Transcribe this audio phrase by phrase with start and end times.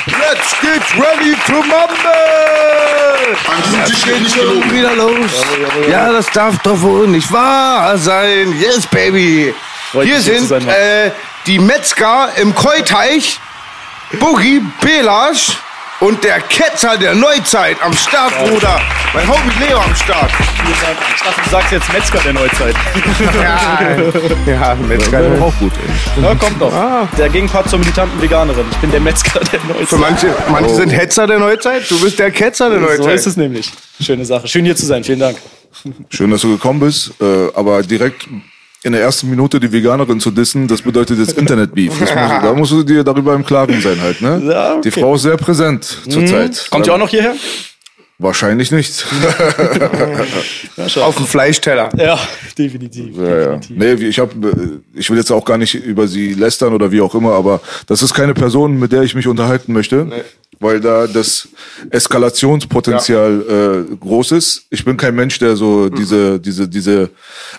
[0.07, 1.95] Let's get ready to mumble!
[3.71, 5.45] Wird nicht Schon wieder los.
[5.91, 8.55] Ja, das darf doch wohl nicht wahr sein.
[8.61, 9.55] Yes, baby.
[9.91, 11.11] Freut Hier sind äh,
[11.47, 13.39] die Metzger im Keuteich,
[14.19, 15.59] Boogie Belasch
[16.01, 18.81] und der Ketzer der Neuzeit am Start, Bruder.
[19.13, 20.31] Mein Homie Leo am Start.
[20.33, 22.75] Ich dachte, du sagst jetzt Metzger der Neuzeit.
[23.35, 23.79] Ja,
[24.47, 25.21] ja Metzger.
[25.41, 25.73] auch gut,
[26.17, 26.23] ey.
[26.23, 26.73] Ja, kommt doch.
[27.17, 28.67] Der Gegenpart zur militanten Veganerin.
[28.71, 29.89] Ich bin der Metzger der Neuzeit.
[29.89, 33.03] Für manche, manche sind Hetzer der Neuzeit, du bist der Ketzer der Neuzeit.
[33.05, 33.71] so ist es nämlich.
[34.01, 34.49] Schöne Sache.
[34.49, 35.05] Schön hier zu sein.
[35.05, 35.37] Vielen Dank.
[36.11, 38.27] Schön, dass du gekommen bist, äh, aber direkt
[38.85, 41.93] in der ersten Minute die Veganerin zu dissen, das bedeutet jetzt Internet-Beef.
[42.15, 44.43] Da musst du dir darüber im Klaren sein halt, ne?
[44.45, 44.77] Ja, okay.
[44.77, 44.83] Mhm.
[44.83, 46.69] Die Frau ist sehr präsent zurzeit.
[46.71, 47.35] Kommt ihr auch noch hierher?
[48.19, 49.05] Wahrscheinlich nicht.
[51.01, 51.89] Auf dem Fleischteller.
[51.97, 52.17] Ja,
[52.57, 53.17] definitiv.
[53.17, 53.57] Ja, ja.
[53.57, 53.77] definitiv.
[53.77, 57.01] Nee, ich hab, äh, ich will jetzt auch gar nicht über sie lästern oder wie
[57.01, 60.07] auch immer, aber das ist keine Person, mit der ich mich unterhalten möchte,
[60.61, 61.49] weil da das
[61.91, 64.67] Eskalationspotenzial äh, groß ist.
[64.71, 65.95] Ich bin kein Mensch, der so Mhm.
[65.97, 67.11] diese, diese, diese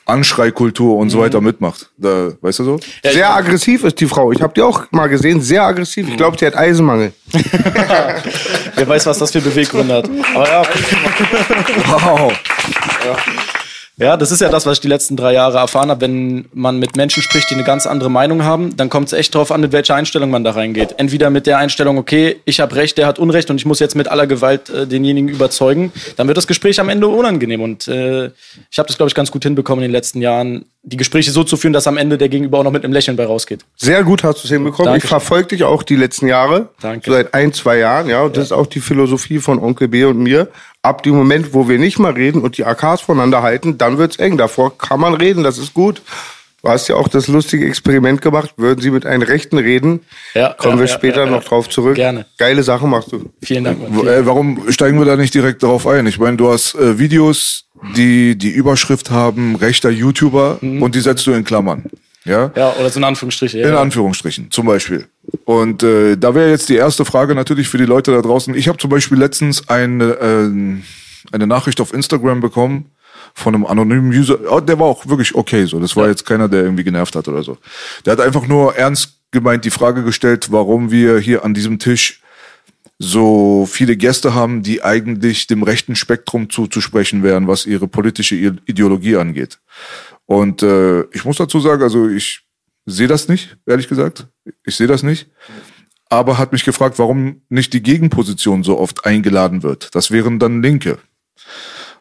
[0.05, 1.89] Anschreikultur und so weiter mitmacht.
[1.97, 2.79] Da, weißt du so?
[3.03, 4.31] Sehr aggressiv ist die Frau.
[4.31, 6.07] Ich habe die auch mal gesehen, sehr aggressiv.
[6.07, 7.13] Ich glaube, sie hat Eisenmangel.
[8.75, 10.09] Wer weiß, was das für Beweggründe hat.
[10.33, 10.61] Aber ja,
[11.87, 12.31] Wow.
[13.05, 13.15] Ja,
[13.97, 16.01] das ist ja das, was ich die letzten drei Jahre erfahren habe.
[16.01, 19.33] Wenn man mit Menschen spricht, die eine ganz andere Meinung haben, dann kommt es echt
[19.33, 20.95] drauf an, mit welcher Einstellung man da reingeht.
[20.97, 23.95] Entweder mit der Einstellung, okay, ich habe Recht, der hat Unrecht und ich muss jetzt
[23.95, 27.61] mit aller Gewalt äh, denjenigen überzeugen, dann wird das Gespräch am Ende unangenehm.
[27.61, 28.31] Und äh,
[28.69, 31.43] ich habe das, glaube ich, ganz gut hinbekommen in den letzten Jahren, die Gespräche so
[31.43, 33.65] zu führen, dass am Ende der Gegenüber auch noch mit einem Lächeln bei rausgeht.
[33.77, 34.85] Sehr gut hast du es hinbekommen.
[34.85, 35.05] Dankeschön.
[35.05, 36.69] Ich verfolge dich auch die letzten Jahre.
[36.81, 37.09] Danke.
[37.09, 38.23] So seit ein, zwei Jahren, ja.
[38.23, 40.49] Und das ist auch die Philosophie von Onkel B und mir.
[40.85, 44.17] Ab dem Moment, wo wir nicht mal reden und die AKs voneinander halten, dann wird's
[44.17, 44.37] eng.
[44.37, 46.03] Davor kann man reden, das ist gut.
[46.61, 48.53] Du hast ja auch das lustige Experiment gemacht.
[48.57, 50.01] Würden sie mit einem Rechten reden?
[50.35, 51.31] Ja, Kommen ja, wir später ja, ja.
[51.31, 51.95] noch drauf zurück.
[51.95, 52.27] Gerne.
[52.37, 53.31] Geile Sache machst du.
[53.41, 53.79] Vielen Dank.
[53.79, 54.07] Mann.
[54.07, 56.05] Äh, warum steigen wir da nicht direkt darauf ein?
[56.05, 61.25] Ich meine, du hast äh, Videos, die die Überschrift haben, rechter YouTuber und die setzt
[61.25, 61.85] du in Klammern.
[62.25, 62.51] Ja?
[62.55, 63.59] Ja, oder so in Anführungsstriche.
[63.59, 63.81] Ja, In ja.
[63.81, 65.07] Anführungsstrichen, zum Beispiel.
[65.45, 68.53] Und äh, da wäre jetzt die erste Frage natürlich für die Leute da draußen.
[68.55, 72.91] Ich habe zum Beispiel letztens eine, äh, eine Nachricht auf Instagram bekommen
[73.33, 74.39] von einem anonymen User.
[74.49, 75.79] Oh, der war auch wirklich okay so.
[75.79, 77.57] Das war jetzt keiner, der irgendwie genervt hat oder so.
[78.05, 82.21] Der hat einfach nur ernst gemeint die Frage gestellt, warum wir hier an diesem Tisch
[82.97, 89.17] so viele Gäste haben, die eigentlich dem rechten Spektrum zuzusprechen wären, was ihre politische Ideologie
[89.17, 89.59] angeht.
[90.25, 92.45] Und äh, ich muss dazu sagen, also ich
[92.85, 94.27] sehe das nicht, ehrlich gesagt.
[94.65, 95.29] Ich sehe das nicht.
[96.09, 99.93] Aber hat mich gefragt, warum nicht die Gegenposition so oft eingeladen wird.
[99.95, 100.99] Das wären dann Linke.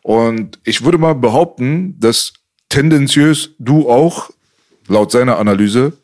[0.03, 2.35] Und ich würde mal behaupten, dass
[2.69, 4.31] tendenziös du auch,
[4.89, 5.95] laut seiner Analyse,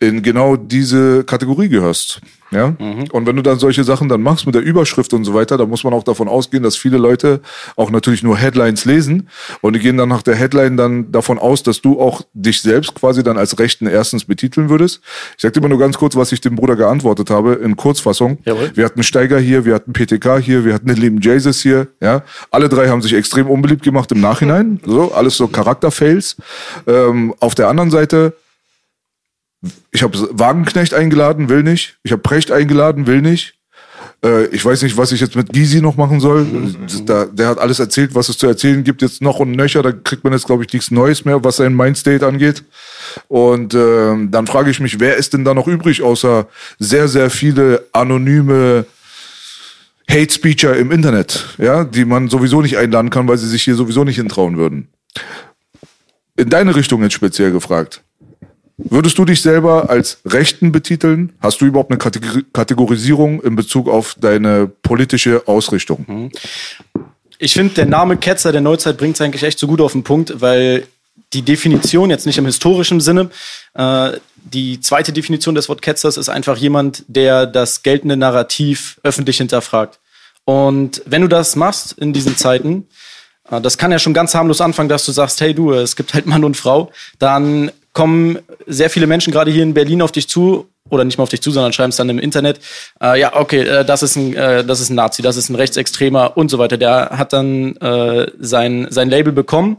[0.00, 2.20] in genau diese Kategorie gehörst.
[2.54, 2.76] Ja?
[3.12, 5.68] Und wenn du dann solche Sachen dann machst mit der Überschrift und so weiter, dann
[5.68, 7.40] muss man auch davon ausgehen, dass viele Leute
[7.76, 9.28] auch natürlich nur Headlines lesen
[9.60, 12.94] und die gehen dann nach der Headline dann davon aus, dass du auch dich selbst
[12.94, 15.00] quasi dann als Rechten erstens betiteln würdest.
[15.36, 18.38] Ich sag dir mal nur ganz kurz, was ich dem Bruder geantwortet habe, in Kurzfassung.
[18.44, 18.70] Jawohl.
[18.74, 22.22] Wir hatten Steiger hier, wir hatten PTK hier, wir hatten den lieben Jesus hier, ja.
[22.50, 26.36] Alle drei haben sich extrem unbeliebt gemacht im Nachhinein, so, alles so Charakterfails.
[26.86, 28.34] Ähm, auf der anderen Seite,
[29.90, 31.98] ich habe Wagenknecht eingeladen, will nicht.
[32.02, 33.54] Ich habe Precht eingeladen, will nicht.
[34.24, 36.46] Äh, ich weiß nicht, was ich jetzt mit Gysi noch machen soll.
[37.06, 39.82] Da, der hat alles erzählt, was es zu erzählen gibt, jetzt noch und nöcher.
[39.82, 42.64] Da kriegt man jetzt, glaube ich, nichts Neues mehr, was sein Mindstate angeht.
[43.28, 46.48] Und ähm, dann frage ich mich, wer ist denn da noch übrig, außer
[46.78, 48.86] sehr, sehr viele anonyme
[50.10, 53.74] Hate Speecher im Internet, ja, die man sowieso nicht einladen kann, weil sie sich hier
[53.74, 54.88] sowieso nicht hintrauen würden.
[56.36, 58.02] In deine Richtung jetzt speziell gefragt.
[58.76, 61.32] Würdest du dich selber als Rechten betiteln?
[61.40, 66.30] Hast du überhaupt eine Kategori- Kategorisierung in Bezug auf deine politische Ausrichtung?
[67.38, 70.02] Ich finde, der Name Ketzer der Neuzeit bringt es eigentlich echt so gut auf den
[70.02, 70.86] Punkt, weil
[71.32, 73.30] die Definition, jetzt nicht im historischen Sinne,
[73.74, 80.00] äh, die zweite Definition des Wortketzers ist einfach jemand, der das geltende Narrativ öffentlich hinterfragt.
[80.44, 82.88] Und wenn du das machst in diesen Zeiten,
[83.50, 86.14] äh, das kann ja schon ganz harmlos anfangen, dass du sagst, hey du, es gibt
[86.14, 90.28] halt Mann und Frau, dann kommen sehr viele Menschen gerade hier in Berlin auf dich
[90.28, 92.60] zu oder nicht mal auf dich zu, sondern schreiben es dann im Internet,
[93.02, 95.54] äh, ja, okay, äh, das, ist ein, äh, das ist ein Nazi, das ist ein
[95.54, 96.76] Rechtsextremer und so weiter.
[96.76, 99.78] Der hat dann äh, sein, sein Label bekommen.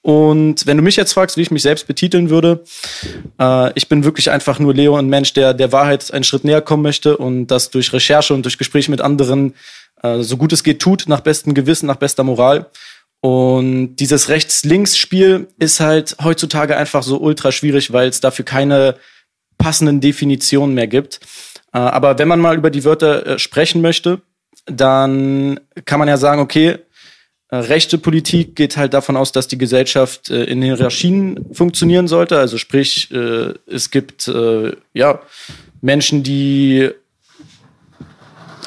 [0.00, 2.62] Und wenn du mich jetzt fragst, wie ich mich selbst betiteln würde,
[3.40, 6.62] äh, ich bin wirklich einfach nur Leo, ein Mensch, der der Wahrheit einen Schritt näher
[6.62, 9.54] kommen möchte und das durch Recherche und durch Gespräche mit anderen
[10.02, 12.66] äh, so gut es geht tut, nach bestem Gewissen, nach bester Moral.
[13.20, 18.96] Und dieses Rechts-Links-Spiel ist halt heutzutage einfach so ultra schwierig, weil es dafür keine
[19.58, 21.20] passenden Definitionen mehr gibt.
[21.72, 24.20] Äh, aber wenn man mal über die Wörter äh, sprechen möchte,
[24.66, 26.78] dann kann man ja sagen, okay,
[27.48, 32.38] äh, rechte Politik geht halt davon aus, dass die Gesellschaft in Hierarchien funktionieren sollte.
[32.38, 34.28] Also sprich, es gibt
[34.94, 35.20] ja
[35.80, 36.90] Menschen, die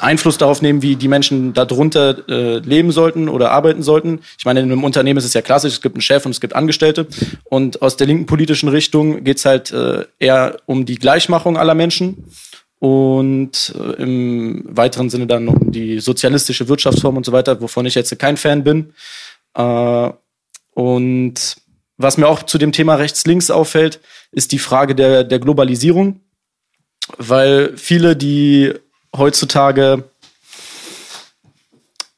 [0.02, 4.20] Einfluss darauf nehmen, wie die Menschen darunter äh, leben sollten oder arbeiten sollten.
[4.38, 6.40] Ich meine, in einem Unternehmen ist es ja klassisch, es gibt einen Chef und es
[6.40, 7.06] gibt Angestellte.
[7.44, 12.24] Und aus der linken politischen Richtung geht's halt äh, eher um die Gleichmachung aller Menschen
[12.78, 17.94] und äh, im weiteren Sinne dann um die sozialistische Wirtschaftsform und so weiter, wovon ich
[17.94, 18.94] jetzt kein Fan bin.
[19.54, 20.10] Äh,
[20.74, 21.56] und
[21.98, 24.00] was mir auch zu dem Thema rechts-links auffällt,
[24.32, 26.20] ist die Frage der, der Globalisierung,
[27.18, 28.72] weil viele, die
[29.16, 30.04] heutzutage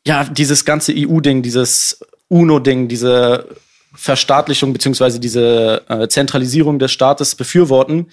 [0.06, 3.49] ja dieses ganze EU-Ding, dieses UNO-Ding, diese
[3.94, 8.11] Verstaatlichung beziehungsweise diese äh, Zentralisierung des Staates befürworten,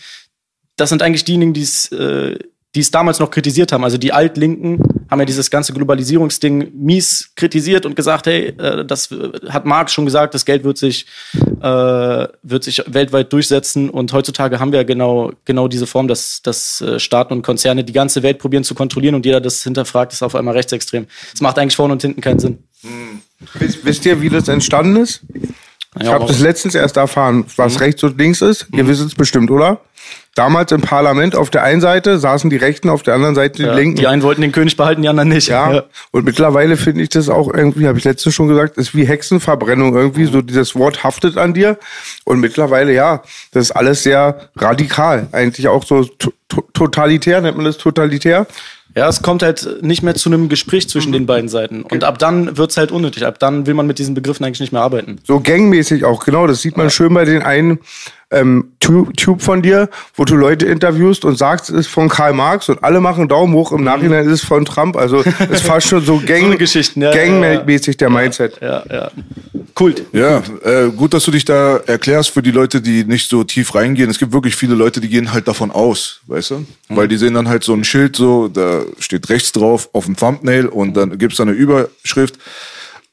[0.75, 2.37] das sind eigentlich diejenigen, die es äh,
[2.75, 3.83] die es damals noch kritisiert haben.
[3.83, 9.09] Also die Altlinken haben ja dieses ganze Globalisierungsding mies kritisiert und gesagt, hey, äh, das
[9.49, 11.07] hat Marx schon gesagt, das Geld wird sich,
[11.61, 13.89] äh, wird sich weltweit durchsetzen.
[13.89, 17.93] Und heutzutage haben wir genau, genau diese Form, dass, dass äh, Staaten und Konzerne die
[17.93, 21.07] ganze Welt probieren zu kontrollieren und jeder das hinterfragt, ist auf einmal rechtsextrem.
[21.31, 22.59] Das macht eigentlich vorne und hinten keinen Sinn.
[22.81, 23.21] Hm.
[23.55, 25.21] Wisst, wisst ihr, wie das entstanden ist?
[25.99, 27.79] Ich habe das letztens erst erfahren, was mhm.
[27.79, 28.71] rechts und links ist.
[28.71, 28.77] Mhm.
[28.77, 29.81] Ihr wisst es bestimmt, oder?
[30.35, 33.63] Damals im Parlament auf der einen Seite saßen die Rechten, auf der anderen Seite die
[33.63, 33.97] ja, Linken.
[33.97, 35.47] Die einen wollten den König behalten, die anderen nicht.
[35.47, 35.73] Ja.
[35.73, 35.83] ja.
[36.11, 39.95] Und mittlerweile finde ich das auch irgendwie, habe ich letztens schon gesagt, ist wie Hexenverbrennung
[39.95, 40.25] irgendwie.
[40.25, 41.77] So dieses Wort haftet an dir.
[42.23, 43.21] Und mittlerweile, ja,
[43.51, 45.27] das ist alles sehr radikal.
[45.31, 46.07] Eigentlich auch so
[46.73, 48.47] totalitär, nennt man das totalitär.
[48.95, 51.83] Ja, es kommt halt nicht mehr zu einem Gespräch zwischen den beiden Seiten.
[51.83, 53.25] Und ab dann wird's halt unnötig.
[53.25, 55.19] Ab dann will man mit diesen Begriffen eigentlich nicht mehr arbeiten.
[55.25, 56.47] So gangmäßig auch, genau.
[56.47, 56.89] Das sieht man ja.
[56.89, 57.79] schön bei den einen
[58.31, 62.69] ähm, Tube von dir, wo du Leute interviewst und sagst, es ist von Karl Marx
[62.69, 63.71] und alle machen Daumen hoch.
[63.71, 64.95] Im Nachhinein ist es von Trump.
[64.95, 68.59] Also es ist fast schon so, Gang, so ja, gangmäßig der Mindset.
[68.61, 69.11] Ja, ja.
[69.73, 70.03] Kult.
[70.11, 73.73] Ja, äh, gut, dass du dich da erklärst für die Leute, die nicht so tief
[73.75, 74.09] reingehen.
[74.09, 76.55] Es gibt wirklich viele Leute, die gehen halt davon aus, weißt du?
[76.55, 76.65] Mhm.
[76.89, 80.15] Weil die sehen dann halt so ein Schild so, da steht rechts drauf auf dem
[80.15, 82.37] Thumbnail und dann gibt's da eine Überschrift.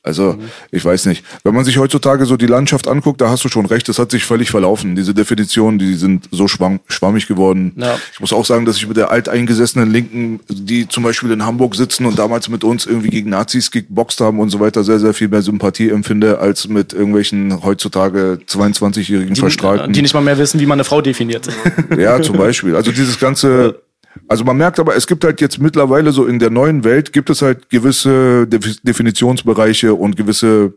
[0.07, 0.51] Also, mhm.
[0.71, 1.25] ich weiß nicht.
[1.43, 4.11] Wenn man sich heutzutage so die Landschaft anguckt, da hast du schon recht, das hat
[4.11, 4.95] sich völlig verlaufen.
[4.95, 7.73] Diese Definitionen, die sind so schwamm, schwammig geworden.
[7.77, 7.99] Ja.
[8.13, 11.75] Ich muss auch sagen, dass ich mit der alteingesessenen Linken, die zum Beispiel in Hamburg
[11.75, 15.13] sitzen und damals mit uns irgendwie gegen Nazis geboxt haben und so weiter, sehr, sehr
[15.13, 19.93] viel mehr Sympathie empfinde, als mit irgendwelchen heutzutage 22-jährigen Verstrahlten.
[19.93, 21.49] Die nicht mal mehr wissen, wie man eine Frau definiert.
[21.97, 22.77] Ja, zum Beispiel.
[22.77, 23.81] Also dieses ganze
[24.29, 27.31] also man merkt aber, es gibt halt jetzt mittlerweile so in der neuen Welt gibt
[27.31, 30.75] es halt gewisse Definitionsbereiche und gewisse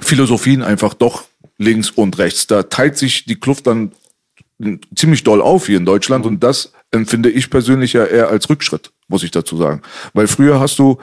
[0.00, 1.24] Philosophien einfach doch
[1.58, 2.46] links und rechts.
[2.46, 3.92] Da teilt sich die Kluft dann
[4.94, 8.90] ziemlich doll auf hier in Deutschland und das empfinde ich persönlich ja eher als Rückschritt,
[9.08, 9.82] muss ich dazu sagen.
[10.14, 10.98] Weil früher hast du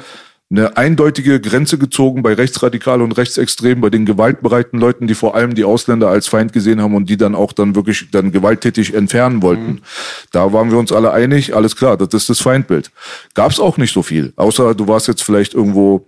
[0.49, 5.55] eine eindeutige Grenze gezogen bei Rechtsradikalen und Rechtsextremen, bei den gewaltbereiten Leuten, die vor allem
[5.55, 9.41] die Ausländer als Feind gesehen haben und die dann auch dann wirklich dann gewalttätig entfernen
[9.41, 9.65] wollten.
[9.65, 9.81] Mhm.
[10.31, 12.91] Da waren wir uns alle einig, alles klar, das ist das Feindbild.
[13.33, 16.05] Gab es auch nicht so viel, außer du warst jetzt vielleicht irgendwo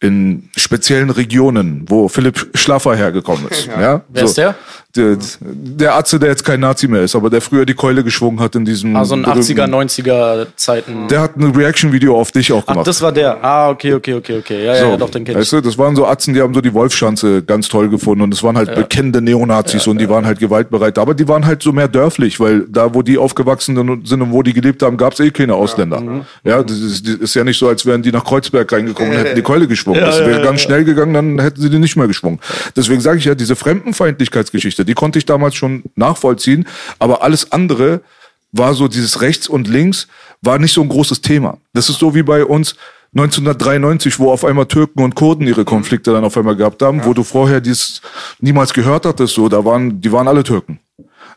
[0.00, 3.58] in speziellen Regionen, wo Philipp Schlaffer hergekommen ist.
[3.68, 3.80] Ja.
[3.80, 4.04] ja?
[4.08, 4.28] Wer so.
[4.28, 4.54] ist der?
[4.96, 8.40] Der, der Atze, der jetzt kein Nazi mehr ist, aber der früher die Keule geschwungen
[8.40, 8.96] hat in diesem.
[8.96, 11.08] Also ein 80er, 90er Zeiten.
[11.08, 12.80] Der hat ein Reaction-Video auf dich auch gemacht.
[12.80, 13.44] Ach, das war der.
[13.44, 14.64] Ah, okay, okay, okay, okay.
[14.64, 15.40] Ja, so, ja, doch, den kenn ich.
[15.42, 18.32] Weißt du, das waren so Atzen, die haben so die Wolfschanze ganz toll gefunden und
[18.32, 18.76] es waren halt ja.
[18.76, 20.10] bekennende Neonazis ja, und die ja.
[20.10, 20.98] waren halt gewaltbereit.
[20.98, 24.42] Aber die waren halt so mehr dörflich, weil da, wo die aufgewachsen sind und wo
[24.42, 25.98] die gelebt haben, gab es eh keine Ausländer.
[25.98, 26.24] Ja, mhm.
[26.44, 29.18] ja das, ist, das ist ja nicht so, als wären die nach Kreuzberg reingekommen und
[29.22, 30.00] hätten die Keule geschwungen.
[30.00, 32.40] das wäre ganz schnell gegangen, dann hätten sie die nicht mehr geschwungen.
[32.74, 36.66] Deswegen sage ich ja, diese Fremdenfeindlichkeitsgeschichte, die konnte ich damals schon nachvollziehen,
[36.98, 38.00] aber alles andere
[38.52, 40.08] war so dieses rechts und links
[40.42, 41.58] war nicht so ein großes Thema.
[41.72, 42.76] Das ist so wie bei uns
[43.14, 47.14] 1993, wo auf einmal Türken und Kurden ihre Konflikte dann auf einmal gehabt haben, wo
[47.14, 48.02] du vorher dies
[48.40, 50.78] niemals gehört hattest, so, da waren, die waren alle Türken.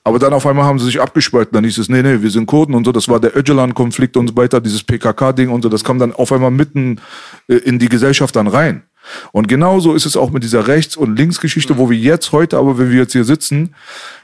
[0.03, 1.53] Aber dann auf einmal haben sie sich abgespalten.
[1.53, 2.91] Dann hieß es, nee, nee, wir sind Kurden und so.
[2.91, 5.69] Das war der Öcalan-Konflikt und so weiter, dieses PKK-Ding und so.
[5.69, 6.99] Das kam dann auf einmal mitten
[7.47, 8.83] äh, in die Gesellschaft dann rein.
[9.31, 12.77] Und genauso ist es auch mit dieser Rechts- und Linksgeschichte, wo wir jetzt heute, aber
[12.77, 13.75] wenn wir jetzt hier sitzen,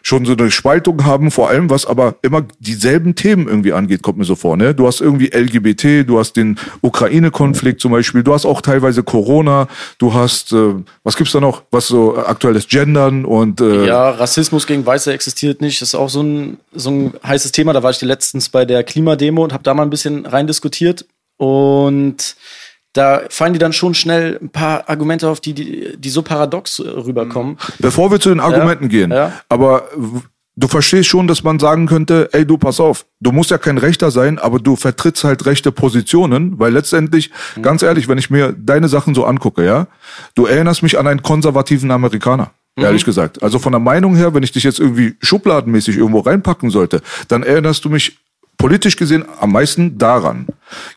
[0.01, 4.17] schon so eine Spaltung haben, vor allem was aber immer dieselben Themen irgendwie angeht, kommt
[4.17, 4.55] mir so vor.
[4.55, 4.73] Ne?
[4.73, 9.67] Du hast irgendwie LGBT, du hast den Ukraine-Konflikt zum Beispiel, du hast auch teilweise Corona,
[9.97, 14.67] du hast, äh, was gibt's da noch, was so aktuelles Gendern und äh, Ja, Rassismus
[14.67, 15.81] gegen Weiße existiert nicht.
[15.81, 17.73] Das ist auch so ein, so ein heißes Thema.
[17.73, 21.05] Da war ich letztens bei der Klimademo und habe da mal ein bisschen rein diskutiert.
[21.37, 22.35] Und
[22.97, 26.79] da fallen die dann schon schnell ein paar Argumente auf, die, die, die so paradox
[26.79, 27.57] äh, rüberkommen.
[27.79, 29.33] Bevor wir zu den Argumenten gehen, ja.
[29.49, 29.89] aber
[30.55, 33.77] du verstehst schon, dass man sagen könnte, ey, du pass auf, du musst ja kein
[33.77, 37.61] Rechter sein, aber du vertrittst halt rechte Positionen, weil letztendlich, Mhm.
[37.61, 39.87] ganz ehrlich, wenn ich mir deine Sachen so angucke, ja,
[40.35, 42.51] du erinnerst mich an einen konservativen Amerikaner.
[42.75, 42.83] Mhm.
[42.83, 43.43] Ehrlich gesagt.
[43.43, 47.43] Also von der Meinung her, wenn ich dich jetzt irgendwie schubladenmäßig irgendwo reinpacken sollte, dann
[47.43, 48.17] erinnerst du mich
[48.57, 50.47] politisch gesehen am meisten daran.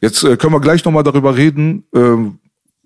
[0.01, 2.39] Jetzt äh, können wir gleich nochmal darüber reden, ähm,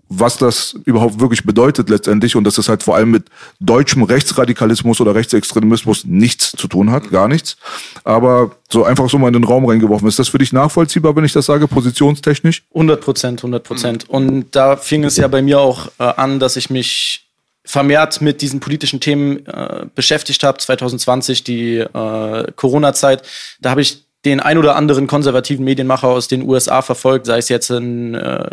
[0.09, 3.25] was das überhaupt wirklich bedeutet letztendlich und dass es halt vor allem mit
[3.61, 7.57] deutschem Rechtsradikalismus oder Rechtsextremismus nichts zu tun hat, gar nichts.
[8.05, 10.07] Aber so einfach so mal in den Raum reingeworfen.
[10.07, 12.65] Ist das für dich nachvollziehbar, wenn ich das sage, positionstechnisch?
[12.75, 14.11] 100 Prozent, 100 Prozent.
[14.11, 17.25] Und da fing es ja bei mir auch äh, an, dass ich mich
[17.65, 20.59] vermehrt mit diesen politischen Themen äh, beschäftigt habe.
[20.59, 23.23] 2020, die äh, Corona-Zeit.
[23.61, 27.49] Da habe ich den ein oder anderen konservativen Medienmacher aus den USA verfolgt, sei es
[27.49, 28.49] jetzt in äh,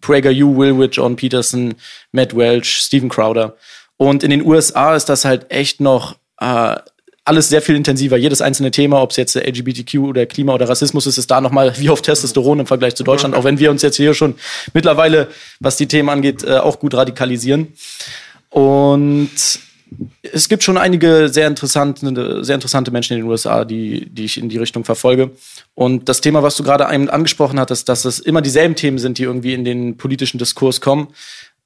[0.00, 1.74] PragerU, Will John Peterson,
[2.12, 3.56] Matt Welch, Steven Crowder.
[3.96, 6.76] Und in den USA ist das halt echt noch äh,
[7.24, 8.16] alles sehr viel intensiver.
[8.16, 11.72] Jedes einzelne Thema, ob es jetzt LGBTQ oder Klima oder Rassismus ist, ist da nochmal
[11.78, 14.34] wie auf Testosteron im Vergleich zu Deutschland, auch wenn wir uns jetzt hier schon
[14.74, 15.28] mittlerweile,
[15.60, 17.74] was die Themen angeht, äh, auch gut radikalisieren.
[18.50, 19.30] Und
[20.22, 24.38] es gibt schon einige sehr interessante, sehr interessante Menschen in den USA, die, die ich
[24.38, 25.30] in die Richtung verfolge.
[25.74, 29.24] Und das Thema, was du gerade angesprochen hattest, dass es immer dieselben Themen sind, die
[29.24, 31.08] irgendwie in den politischen Diskurs kommen,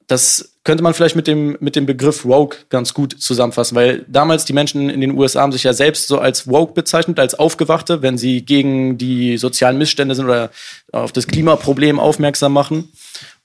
[0.07, 4.45] das könnte man vielleicht mit dem, mit dem Begriff Woke ganz gut zusammenfassen, weil damals
[4.45, 8.01] die Menschen in den USA haben sich ja selbst so als Woke bezeichnet, als Aufgewachte,
[8.01, 10.49] wenn sie gegen die sozialen Missstände sind oder
[10.93, 12.89] auf das Klimaproblem aufmerksam machen.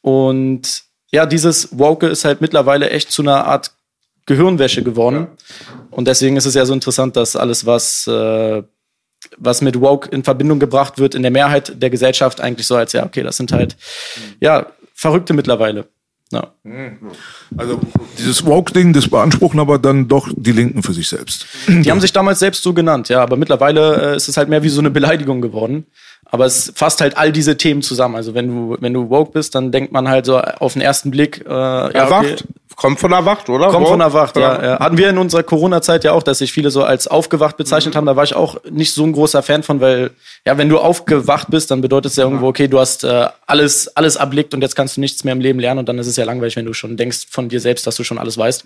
[0.03, 3.73] Und ja, dieses Woke ist halt mittlerweile echt zu einer Art
[4.33, 5.29] Gehirnwäsche geworden.
[5.91, 8.63] Und deswegen ist es ja so interessant, dass alles, was, äh,
[9.37, 12.93] was mit Woke in Verbindung gebracht wird, in der Mehrheit der Gesellschaft eigentlich so als,
[12.93, 13.77] ja, okay, das sind halt,
[14.41, 15.87] ja, Verrückte mittlerweile.
[16.33, 16.55] Ja.
[17.59, 17.79] Also
[18.19, 21.47] dieses Woke-Ding, das beanspruchen aber dann doch die Linken für sich selbst.
[21.69, 24.63] Die haben sich damals selbst so genannt, ja, aber mittlerweile äh, ist es halt mehr
[24.63, 25.87] wie so eine Beleidigung geworden.
[26.33, 28.17] Aber es fasst halt all diese Themen zusammen.
[28.17, 31.11] Also wenn du, wenn du woke bist, dann denkt man halt so auf den ersten
[31.11, 32.45] Blick, äh, ja, okay, Erwacht.
[32.75, 33.69] Kommt von erwacht, oder?
[33.69, 34.79] Kommt von erwacht, ja, ja.
[34.79, 38.07] Hatten wir in unserer Corona-Zeit ja auch, dass sich viele so als aufgewacht bezeichnet haben.
[38.07, 40.11] Da war ich auch nicht so ein großer Fan von, weil,
[40.47, 43.95] ja, wenn du aufgewacht bist, dann bedeutet es ja irgendwo, okay, du hast äh, alles,
[43.95, 46.17] alles erblickt und jetzt kannst du nichts mehr im Leben lernen und dann ist es
[46.17, 48.65] ja langweilig, wenn du schon denkst von dir selbst, dass du schon alles weißt.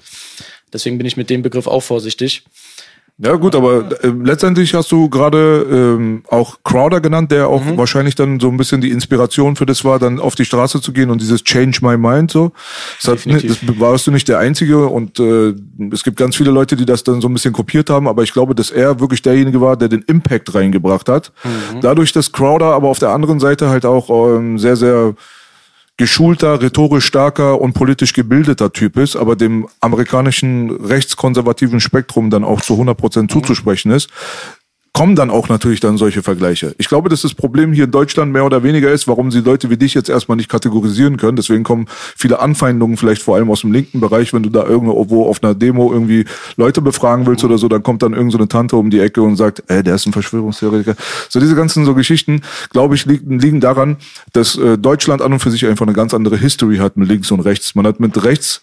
[0.73, 2.45] Deswegen bin ich mit dem Begriff auch vorsichtig.
[3.19, 7.79] Ja gut, aber äh, letztendlich hast du gerade ähm, auch Crowder genannt, der auch Mhm.
[7.79, 10.93] wahrscheinlich dann so ein bisschen die Inspiration für das war, dann auf die Straße zu
[10.93, 12.53] gehen und dieses Change My Mind so.
[13.03, 15.55] Das, hat, ne, das warst du nicht der Einzige und äh,
[15.93, 18.35] es gibt ganz viele Leute, die das dann so ein bisschen kopiert haben, aber ich
[18.35, 21.33] glaube, dass er wirklich derjenige war, der den Impact reingebracht hat.
[21.43, 21.81] Mhm.
[21.81, 25.15] Dadurch, dass Crowder aber auf der anderen Seite halt auch ähm, sehr, sehr
[25.97, 32.61] geschulter, rhetorisch starker und politisch gebildeter Typ ist, aber dem amerikanischen rechtskonservativen Spektrum dann auch
[32.61, 34.11] zu 100 Prozent zuzusprechen ist,
[34.97, 36.75] kommen dann auch natürlich dann solche Vergleiche.
[36.79, 39.69] Ich glaube, dass das Problem hier in Deutschland mehr oder weniger ist, warum sie Leute
[39.69, 41.37] wie dich jetzt erstmal nicht kategorisieren können.
[41.37, 41.85] Deswegen kommen
[42.17, 45.55] viele Anfeindungen vielleicht vor allem aus dem linken Bereich, wenn du da irgendwo auf einer
[45.55, 46.25] Demo irgendwie
[46.57, 49.37] Leute befragen willst oder so, dann kommt dann irgend so Tante um die Ecke und
[49.37, 50.97] sagt, ey, der ist ein Verschwörungstheoretiker.
[51.29, 53.99] So diese ganzen so Geschichten, glaube ich, liegen, liegen daran,
[54.33, 57.31] dass äh, Deutschland an und für sich einfach eine ganz andere History hat mit links
[57.31, 57.75] und rechts.
[57.75, 58.63] Man hat mit rechts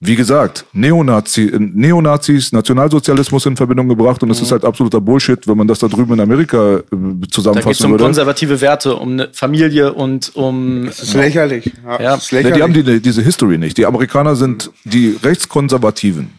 [0.00, 5.56] wie gesagt, Neonazi, Neonazis, Nationalsozialismus in Verbindung gebracht und es ist halt absoluter Bullshit, wenn
[5.56, 8.04] man das da drüben in Amerika äh, Da geht es zusammenfassen um würde.
[8.04, 11.72] konservative Werte, um eine Familie und um Das ist lächerlich.
[11.84, 11.98] Ja, Ja.
[12.16, 12.56] Das ist lächerlich.
[12.56, 13.78] die haben die, diese History nicht.
[13.78, 16.30] Die Amerikaner sind die Rechtskonservativen,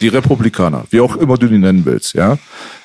[0.00, 2.38] die Republikaner, wie auch immer du die nennen willst, ja.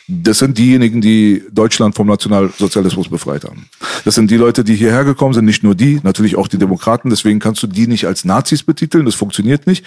[0.07, 3.67] Das sind diejenigen, die Deutschland vom Nationalsozialismus befreit haben.
[4.03, 7.09] Das sind die Leute, die hierher gekommen sind, nicht nur die, natürlich auch die Demokraten.
[7.09, 9.85] Deswegen kannst du die nicht als Nazis betiteln, das funktioniert nicht.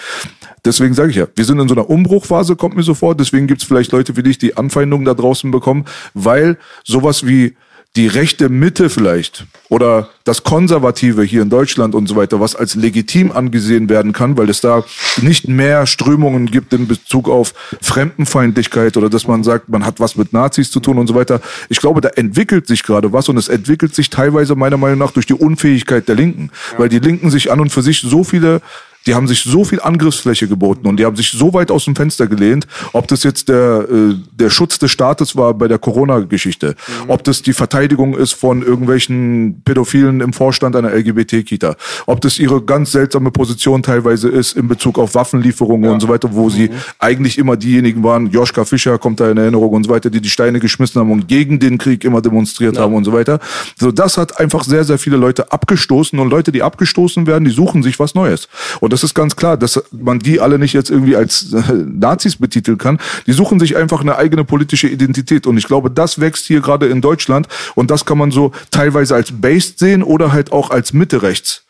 [0.64, 3.14] Deswegen sage ich ja, wir sind in so einer Umbruchphase, kommt mir so vor.
[3.14, 7.54] Deswegen gibt es vielleicht Leute wie dich, die Anfeindungen da draußen bekommen, weil sowas wie
[7.96, 12.74] die rechte Mitte vielleicht oder das Konservative hier in Deutschland und so weiter, was als
[12.74, 14.82] legitim angesehen werden kann, weil es da
[15.22, 20.16] nicht mehr Strömungen gibt in Bezug auf Fremdenfeindlichkeit oder dass man sagt, man hat was
[20.16, 21.40] mit Nazis zu tun und so weiter.
[21.68, 25.12] Ich glaube, da entwickelt sich gerade was und es entwickelt sich teilweise meiner Meinung nach
[25.12, 28.60] durch die Unfähigkeit der Linken, weil die Linken sich an und für sich so viele
[29.06, 31.94] die haben sich so viel Angriffsfläche geboten und die haben sich so weit aus dem
[31.94, 36.76] Fenster gelehnt, ob das jetzt der, äh, der Schutz des Staates war bei der Corona-Geschichte,
[37.04, 37.10] mhm.
[37.10, 42.62] ob das die Verteidigung ist von irgendwelchen Pädophilen im Vorstand einer LGBT-Kita, ob das ihre
[42.62, 45.92] ganz seltsame Position teilweise ist in Bezug auf Waffenlieferungen ja.
[45.92, 46.50] und so weiter, wo mhm.
[46.50, 50.20] sie eigentlich immer diejenigen waren, Joschka Fischer kommt da in Erinnerung und so weiter, die
[50.20, 52.82] die Steine geschmissen haben und gegen den Krieg immer demonstriert ja.
[52.82, 53.38] haben und so weiter.
[53.76, 57.50] So, das hat einfach sehr, sehr viele Leute abgestoßen und Leute, die abgestoßen werden, die
[57.50, 58.48] suchen sich was Neues.
[58.80, 62.36] Und das ist ganz klar, dass man die alle nicht jetzt irgendwie als äh, Nazis
[62.36, 63.00] betiteln kann.
[63.26, 65.48] Die suchen sich einfach eine eigene politische Identität.
[65.48, 67.48] Und ich glaube, das wächst hier gerade in Deutschland.
[67.74, 71.63] Und das kann man so teilweise als based sehen oder halt auch als Mitte rechts.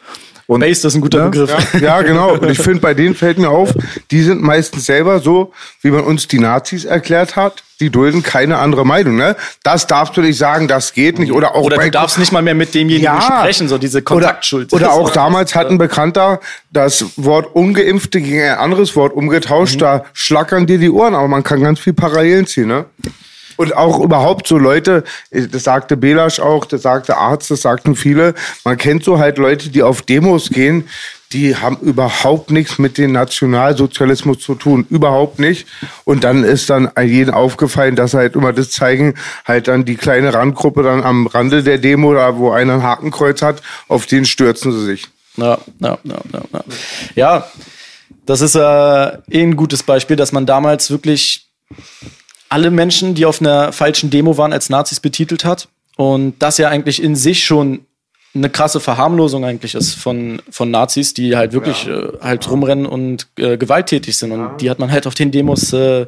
[0.47, 1.81] Und, Base, ist ein guter ja, Begriff.
[1.81, 2.35] Ja, genau.
[2.35, 3.73] Und ich finde, bei denen fällt mir auf,
[4.11, 7.63] die sind meistens selber so, wie man uns die Nazis erklärt hat.
[7.81, 9.17] Die dulden keine andere Meinung.
[9.17, 9.37] Ne?
[9.63, 11.33] Das darfst du nicht sagen, das geht nicht.
[11.33, 14.73] Oder, auch oder du darfst nicht mal mehr mit demjenigen ja, sprechen, so diese Kontaktschuld.
[14.73, 19.77] Oder, oder auch damals hat ein Bekannter das Wort Ungeimpfte gegen ein anderes Wort umgetauscht.
[19.77, 19.81] Mhm.
[19.81, 22.69] Da schlackern dir die Ohren, aber man kann ganz viel Parallelen ziehen.
[22.69, 22.85] Ne?
[23.57, 28.35] Und auch überhaupt so Leute, das sagte Belasch auch, das sagte Arzt, das sagten viele,
[28.65, 30.89] man kennt so halt Leute, die auf Demos gehen,
[31.33, 35.67] die haben überhaupt nichts mit dem Nationalsozialismus zu tun, überhaupt nicht.
[36.05, 40.33] Und dann ist dann jedem aufgefallen, dass halt immer das zeigen, halt dann die kleine
[40.33, 44.73] Randgruppe dann am Rande der Demo, da wo einer ein Hakenkreuz hat, auf den stürzen
[44.73, 45.09] sie sich.
[45.37, 46.65] Ja, ja, ja, ja.
[47.17, 47.47] ja
[48.27, 51.49] das ist äh, eh ein gutes Beispiel, dass man damals wirklich
[52.55, 55.67] alle Menschen, die auf einer falschen Demo waren, als Nazis betitelt hat.
[55.97, 57.81] Und das ja eigentlich in sich schon
[58.33, 61.99] eine krasse Verharmlosung eigentlich ist von, von Nazis, die halt wirklich ja.
[61.99, 64.31] äh, halt rumrennen und äh, gewalttätig sind.
[64.31, 64.57] Und ja.
[64.61, 66.07] die hat man halt auf den Demos, äh,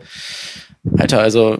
[0.96, 1.58] Alter, also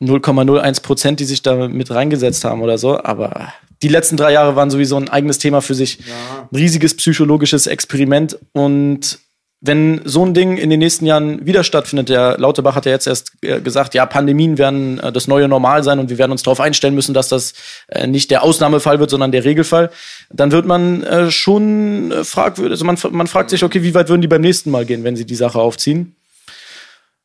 [0.00, 3.02] 0,01 Prozent, die sich da mit reingesetzt haben oder so.
[3.02, 5.98] Aber die letzten drei Jahre waren sowieso ein eigenes Thema für sich.
[5.98, 6.48] Ja.
[6.52, 8.38] Ein riesiges psychologisches Experiment.
[8.52, 9.18] Und
[9.62, 13.06] wenn so ein Ding in den nächsten Jahren wieder stattfindet, der Lauterbach hat ja jetzt
[13.06, 16.42] erst äh, gesagt, ja, Pandemien werden äh, das neue Normal sein und wir werden uns
[16.42, 17.52] darauf einstellen müssen, dass das
[17.88, 19.90] äh, nicht der Ausnahmefall wird, sondern der Regelfall,
[20.30, 24.28] dann wird man schon fragwürdig, also man, man fragt sich, okay, wie weit würden die
[24.28, 26.14] beim nächsten Mal gehen, wenn sie die Sache aufziehen?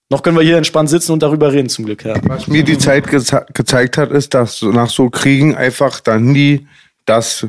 [0.10, 2.16] Noch können wir hier entspannt sitzen und darüber reden, zum Glück, ja.
[2.28, 6.68] Was mir die Zeit geze gezeigt hat, ist, dass nach so Kriegen einfach dann nie
[7.06, 7.48] das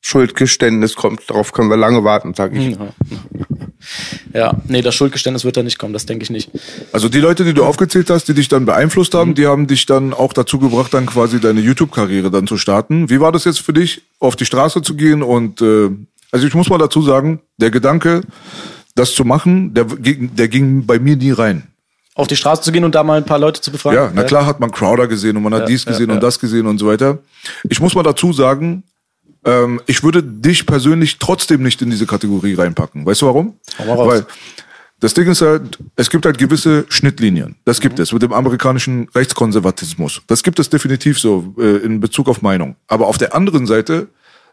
[0.00, 1.28] Schuldgeständnis kommt.
[1.28, 2.76] Darauf können wir lange warten, sage ich.
[2.76, 2.88] Ja.
[4.34, 6.50] ja, nee, das Schuldgeständnis wird da nicht kommen, das denke ich nicht.
[6.92, 9.34] Also die Leute, die du aufgezählt hast, die dich dann beeinflusst haben, mhm.
[9.34, 13.10] die haben dich dann auch dazu gebracht, dann quasi deine YouTube-Karriere dann zu starten.
[13.10, 15.22] Wie war das jetzt für dich, auf die Straße zu gehen?
[15.22, 15.90] Und äh,
[16.32, 18.22] also ich muss mal dazu sagen, der Gedanke,
[18.94, 21.66] das zu machen, der, der ging bei mir nie rein
[22.20, 23.98] auf die Straße zu gehen und da mal ein paar Leute zu befragen.
[23.98, 26.14] Ja, na klar hat man Crowder gesehen und man hat ja, dies gesehen ja, ja.
[26.14, 27.18] und das gesehen und so weiter.
[27.68, 28.82] Ich muss mal dazu sagen,
[29.44, 33.06] ähm, ich würde dich persönlich trotzdem nicht in diese Kategorie reinpacken.
[33.06, 33.54] Weißt du warum?
[33.78, 34.26] Weil
[35.00, 37.56] das Ding ist halt, es gibt halt gewisse Schnittlinien.
[37.64, 38.02] Das gibt mhm.
[38.02, 40.22] es mit dem amerikanischen Rechtskonservatismus.
[40.26, 42.76] Das gibt es definitiv so äh, in Bezug auf Meinung.
[42.86, 44.08] Aber auf der anderen Seite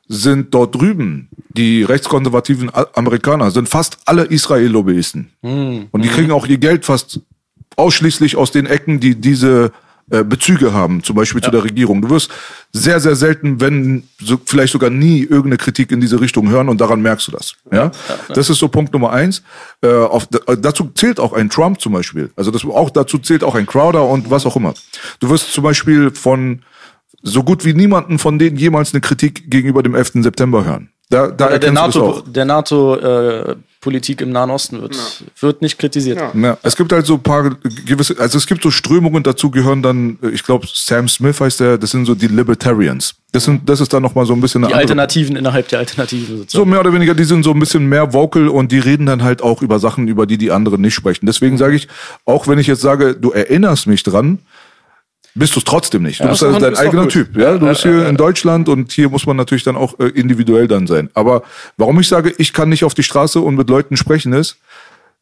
[0.08, 5.32] sind dort drüben die rechtskonservativen Amerikaner sind fast alle Israel-Lobbyisten.
[5.42, 5.88] Mhm.
[5.92, 6.14] Und die mhm.
[6.14, 7.20] kriegen auch ihr Geld fast
[7.76, 9.72] ausschließlich aus den Ecken, die diese
[10.10, 11.46] äh, Bezüge haben, zum Beispiel ja.
[11.46, 12.02] zu der Regierung.
[12.02, 12.32] Du wirst
[12.72, 16.80] sehr, sehr selten, wenn so, vielleicht sogar nie irgendeine Kritik in diese Richtung hören und
[16.80, 17.56] daran merkst du das.
[17.72, 18.34] Ja, ja, ja.
[18.34, 19.44] das ist so Punkt Nummer eins.
[19.82, 22.32] Äh, auf, äh, dazu zählt auch ein Trump zum Beispiel.
[22.36, 24.74] Also das auch dazu zählt auch ein Crowder und was auch immer.
[25.20, 26.62] Du wirst zum Beispiel von
[27.22, 30.24] so gut wie niemanden von denen jemals eine Kritik gegenüber dem 11.
[30.24, 30.90] September hören.
[31.10, 33.56] Da, da der, der NATO, der NATO äh,
[33.88, 35.02] Politik im Nahen Osten wird, ja.
[35.40, 36.20] wird nicht kritisiert.
[36.20, 36.32] Ja.
[36.38, 36.58] ja.
[36.62, 40.20] Es gibt halt so ein paar gewisse, also es gibt so Strömungen, dazu gehören dann,
[40.34, 43.16] ich glaube, Sam Smith heißt der, das sind so die Libertarians.
[43.32, 46.38] Das, sind, das ist dann nochmal so ein bisschen eine Die Alternativen innerhalb der Alternativen
[46.38, 46.64] sozusagen.
[46.64, 49.24] So mehr oder weniger, die sind so ein bisschen mehr vocal und die reden dann
[49.24, 51.26] halt auch über Sachen, über die die anderen nicht sprechen.
[51.26, 51.60] Deswegen mhm.
[51.60, 51.88] sage ich,
[52.26, 54.40] auch wenn ich jetzt sage, du erinnerst mich dran,
[55.38, 56.20] bist du es trotzdem nicht.
[56.20, 57.36] Du ja, bist also dein eigener Typ.
[57.38, 60.68] Ja, du bist hier in Deutschland und hier muss man natürlich dann auch äh, individuell
[60.68, 61.10] dann sein.
[61.14, 61.44] Aber
[61.78, 64.58] warum ich sage, ich kann nicht auf die Straße und mit Leuten sprechen ist,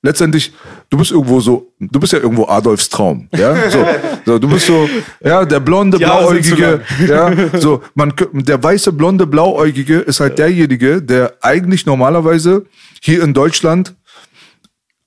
[0.05, 0.53] letztendlich,
[0.89, 3.85] du bist irgendwo so, du bist ja irgendwo Adolfs Traum, ja, so,
[4.25, 4.87] so du bist so,
[5.23, 11.33] ja, der blonde, blauäugige, ja, so, man, der weiße, blonde, blauäugige ist halt derjenige, der
[11.41, 12.65] eigentlich normalerweise
[13.01, 13.95] hier in Deutschland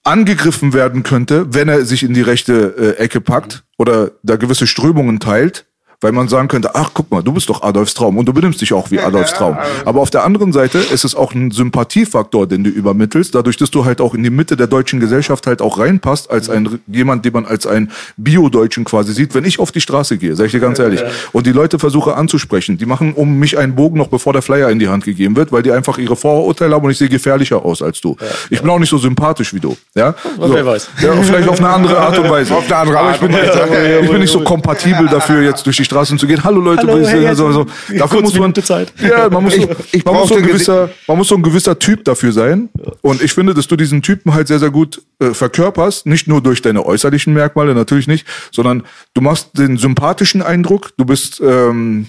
[0.08, 4.66] angegriffen werden könnte, wenn er sich in die rechte äh, Ecke packt oder da gewisse
[4.66, 5.66] Strömungen teilt,
[6.00, 8.60] weil man sagen könnte, ach guck mal, du bist doch Adolfs Traum und du benimmst
[8.60, 9.56] dich auch wie Adolfs Traum.
[9.84, 13.70] Aber auf der anderen Seite ist es auch ein Sympathiefaktor, den du übermittelst, dadurch, dass
[13.70, 17.24] du halt auch in die Mitte der deutschen Gesellschaft halt auch reinpasst, als ein jemand,
[17.24, 19.34] den man als ein Bio-Deutschen quasi sieht.
[19.34, 22.14] Wenn ich auf die Straße gehe, sage ich dir ganz ehrlich, und die Leute versuche
[22.14, 25.34] anzusprechen, die machen um mich einen Bogen noch bevor der Flyer in die Hand gegeben
[25.34, 28.16] wird, weil die einfach ihre Vorurteile haben und ich sehe gefährlicher aus als du.
[28.50, 29.76] Ich bin auch nicht so sympathisch wie du.
[29.96, 30.54] Ja, so.
[30.54, 30.90] wer weiß.
[31.02, 32.54] Ja, vielleicht auf eine andere Art und Weise.
[32.58, 34.00] Auf eine andere Aber Art ich bin, Weise.
[34.02, 36.44] ich bin nicht so kompatibel dafür, jetzt durch die Straßen zu gehen.
[36.44, 36.98] Hallo Leute, Hallo.
[36.98, 37.26] Jensen.
[37.26, 37.66] also, so.
[37.96, 38.92] Dafür muss man, Zeit.
[39.00, 41.78] ja, man muss, so, ich man, muss so ein gewisser, man muss so ein gewisser
[41.78, 42.68] Typ dafür sein.
[43.00, 46.04] Und ich finde, dass du diesen Typen halt sehr, sehr gut äh, verkörperst.
[46.04, 48.82] Nicht nur durch deine äußerlichen Merkmale, natürlich nicht, sondern
[49.14, 50.90] du machst den sympathischen Eindruck.
[50.98, 52.06] Du bist ähm,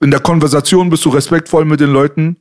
[0.00, 2.36] in der Konversation bist du respektvoll mit den Leuten.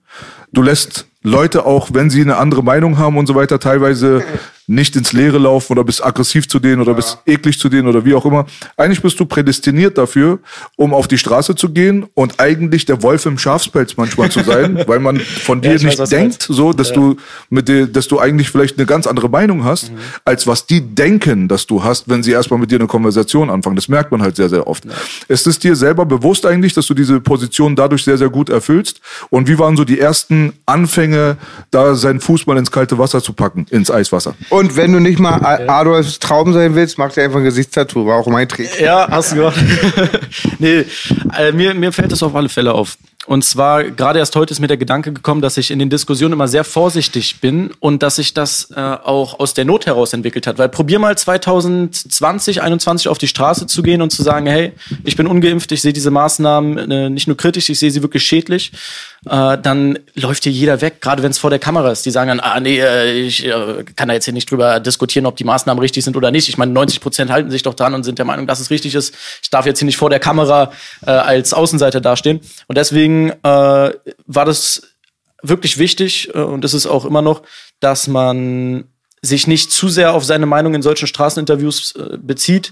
[0.54, 4.24] Du lässt Leute auch, wenn sie eine andere Meinung haben und so weiter, teilweise
[4.68, 8.04] nicht ins Leere laufen oder bist aggressiv zu denen oder bist eklig zu denen oder
[8.04, 8.46] wie auch immer.
[8.76, 10.40] Eigentlich bist du prädestiniert dafür,
[10.76, 14.84] um auf die Straße zu gehen und eigentlich der Wolf im Schafspelz manchmal zu sein,
[14.88, 17.16] weil man von dir weiß, nicht du denkt, so, dass du
[17.50, 19.92] mit dir, dass du eigentlich vielleicht eine ganz andere Meinung hast,
[20.26, 23.78] als was die denken, dass du hast, wenn sie erstmal mit dir eine Konversation anfangen.
[23.78, 24.84] Das merkt man halt sehr, sehr oft.
[25.30, 29.00] Ist es dir selber bewusst eigentlich, dass du diese Position dadurch sehr, sehr gut erfüllst?
[29.30, 31.38] Und wie waren so die ersten Anfänge,
[31.72, 34.36] da seinen Fußball ins kalte Wasser zu packen, ins Eiswasser?
[34.58, 38.08] Und wenn du nicht mal Adolfs Traum sein willst, mach dir einfach ein Gesichtstattoo.
[38.08, 38.80] War auch mein Trick.
[38.80, 39.64] Ja, hast du gemacht.
[40.60, 40.84] nee,
[41.38, 42.98] äh, mir, mir fällt das auf alle Fälle auf.
[43.28, 46.32] Und zwar, gerade erst heute ist mir der Gedanke gekommen, dass ich in den Diskussionen
[46.32, 50.48] immer sehr vorsichtig bin und dass sich das äh, auch aus der Not heraus entwickelt
[50.48, 50.58] hat.
[50.58, 54.72] Weil probier mal 2020, 2021 auf die Straße zu gehen und zu sagen, hey,
[55.04, 58.24] ich bin ungeimpft, ich sehe diese Maßnahmen äh, nicht nur kritisch, ich sehe sie wirklich
[58.24, 58.72] schädlich.
[59.30, 62.06] Äh, dann läuft hier jeder weg, gerade wenn es vor der Kamera ist.
[62.06, 65.26] Die sagen dann, ah nee, äh, ich äh, kann da jetzt hier nicht drüber diskutieren,
[65.26, 66.48] ob die Maßnahmen richtig sind oder nicht.
[66.48, 68.96] Ich meine, 90 Prozent halten sich doch dran und sind der Meinung, dass es richtig
[68.96, 69.14] ist.
[69.44, 70.72] Ich darf jetzt hier nicht vor der Kamera
[71.06, 72.40] äh, als Außenseiter dastehen.
[72.68, 74.82] Und deswegen äh, war das
[75.44, 77.44] wirklich wichtig äh, und es ist auch immer noch,
[77.80, 78.86] dass man
[79.22, 82.72] sich nicht zu sehr auf seine Meinung in solchen Straßeninterviews äh, bezieht,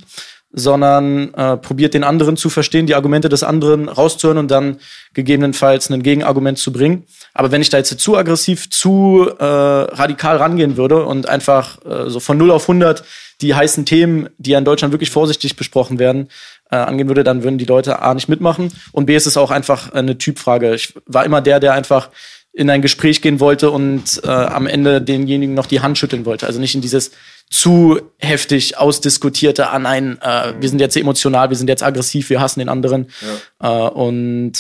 [0.51, 4.77] sondern äh, probiert den anderen zu verstehen, die Argumente des anderen rauszuhören und dann
[5.13, 7.03] gegebenenfalls ein Gegenargument zu bringen.
[7.34, 12.10] Aber wenn ich da jetzt zu aggressiv, zu äh, radikal rangehen würde und einfach äh,
[12.10, 13.03] so von 0 auf 100
[13.41, 16.29] die heißen Themen, die ja in Deutschland wirklich vorsichtig besprochen werden,
[16.71, 19.51] äh, angehen würde, dann würden die Leute A nicht mitmachen und B ist es auch
[19.51, 20.73] einfach eine Typfrage.
[20.73, 22.10] Ich war immer der, der einfach
[22.53, 26.47] in ein Gespräch gehen wollte und äh, am Ende denjenigen noch die Hand schütteln wollte.
[26.47, 27.12] Also nicht in dieses
[27.49, 32.41] zu heftig ausdiskutierte an ein, äh, wir sind jetzt emotional, wir sind jetzt aggressiv, wir
[32.41, 33.12] hassen den anderen.
[33.60, 34.53] Äh, und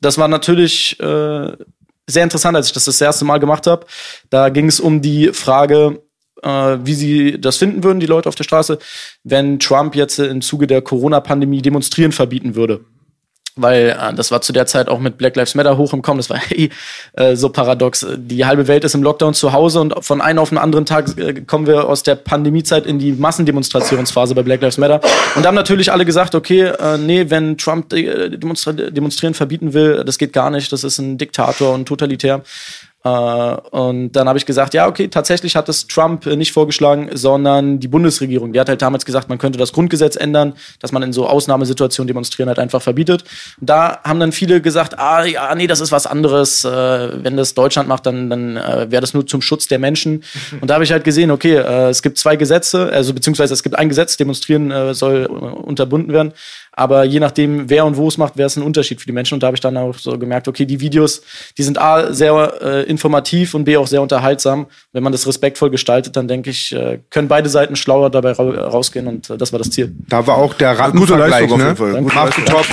[0.00, 1.52] das war natürlich äh,
[2.06, 3.86] sehr interessant, als ich das das erste Mal gemacht habe.
[4.30, 6.02] Da ging es um die Frage,
[6.42, 8.78] äh, wie sie das finden würden, die Leute auf der Straße,
[9.24, 12.84] wenn Trump jetzt im Zuge der Corona-Pandemie demonstrieren verbieten würde.
[13.60, 16.18] Weil äh, das war zu der Zeit auch mit Black Lives Matter hoch im Kommen.
[16.18, 16.40] Das war
[17.14, 18.06] äh, so paradox.
[18.16, 21.18] Die halbe Welt ist im Lockdown zu Hause und von einem auf den anderen Tag
[21.18, 25.00] äh, kommen wir aus der Pandemiezeit in die Massendemonstrationsphase bei Black Lives Matter.
[25.34, 29.72] Und da haben natürlich alle gesagt, okay, äh, nee, wenn Trump äh, demonstra demonstrieren verbieten
[29.72, 30.72] will, das geht gar nicht.
[30.72, 32.42] Das ist ein Diktator und totalitär.
[33.08, 37.10] Äh, und dann habe ich gesagt, ja, okay, tatsächlich hat es Trump äh, nicht vorgeschlagen,
[37.12, 38.52] sondern die Bundesregierung.
[38.52, 42.06] Die hat halt damals gesagt, man könnte das Grundgesetz ändern, dass man in so Ausnahmesituationen
[42.08, 43.24] demonstrieren halt einfach verbietet.
[43.60, 46.64] Und da haben dann viele gesagt, ah, ja, nee, das ist was anderes.
[46.64, 48.54] Äh, wenn das Deutschland macht, dann, dann
[48.90, 50.22] wäre das nur zum Schutz der Menschen.
[50.60, 53.76] Und da habe ich halt gesehen, okay, es gibt zwei Gesetze, also beziehungsweise es gibt
[53.76, 56.32] ein Gesetz, demonstrieren soll unterbunden werden.
[56.78, 59.34] Aber je nachdem, wer und wo es macht, wäre es ein Unterschied für die Menschen.
[59.34, 61.22] Und da habe ich dann auch so gemerkt, okay, die Videos,
[61.58, 64.66] die sind A, sehr äh, informativ und B, auch sehr unterhaltsam.
[64.92, 68.68] Wenn man das respektvoll gestaltet, dann denke ich, äh, können beide Seiten schlauer dabei ra
[68.68, 69.94] rausgehen und äh, das war das Ziel.
[70.08, 71.64] Da war auch der Gute Rattenvergleich, Leistung auf ne?
[71.64, 72.02] jeden Fall.
[72.02, 72.66] Gute du top.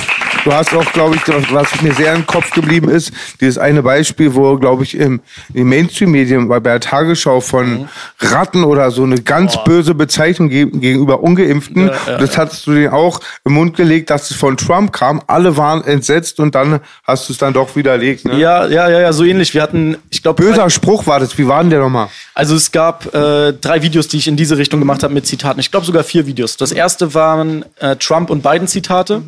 [0.46, 3.82] Du hast auch, glaube ich, das, was mir sehr im Kopf geblieben ist, dieses eine
[3.82, 5.20] Beispiel, wo, glaube ich, im,
[5.52, 7.88] im Mainstream-Medien bei der Tagesschau von
[8.20, 11.90] Ratten oder so eine ganz böse Bezeichnung ge gegenüber Ungeimpften.
[12.06, 15.20] das hast du denen auch im Mund gelegt, dass es von Trump kam.
[15.26, 18.24] Alle waren entsetzt und dann hast du es dann doch widerlegt.
[18.24, 18.38] Ne?
[18.38, 19.52] Ja, ja, ja, ja, so ähnlich.
[19.52, 21.36] Wir hatten, ich glaube, Böser Spruch war das.
[21.38, 22.06] Wie war denn der nochmal?
[22.34, 25.58] Also es gab äh, drei Videos, die ich in diese Richtung gemacht habe mit Zitaten.
[25.58, 26.56] Ich glaube sogar vier Videos.
[26.56, 29.22] Das erste waren äh, Trump und Biden Zitate.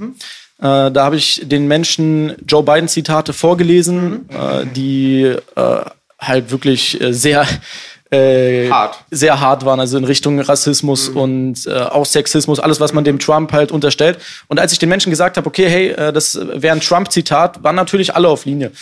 [0.58, 5.22] Äh, da habe ich den Menschen Joe Biden Zitate vorgelesen, äh, die
[5.56, 5.80] äh,
[6.18, 7.46] halt wirklich äh, sehr
[8.10, 8.98] äh, Hart.
[9.10, 13.18] sehr hart waren, also in Richtung Rassismus und äh, auch Sexismus, alles, was man dem
[13.18, 14.18] Trump halt unterstellt.
[14.46, 17.76] Und als ich den Menschen gesagt habe, okay, hey, äh, das wäre ein Trump-Zitat, waren
[17.76, 18.72] natürlich alle auf Linie.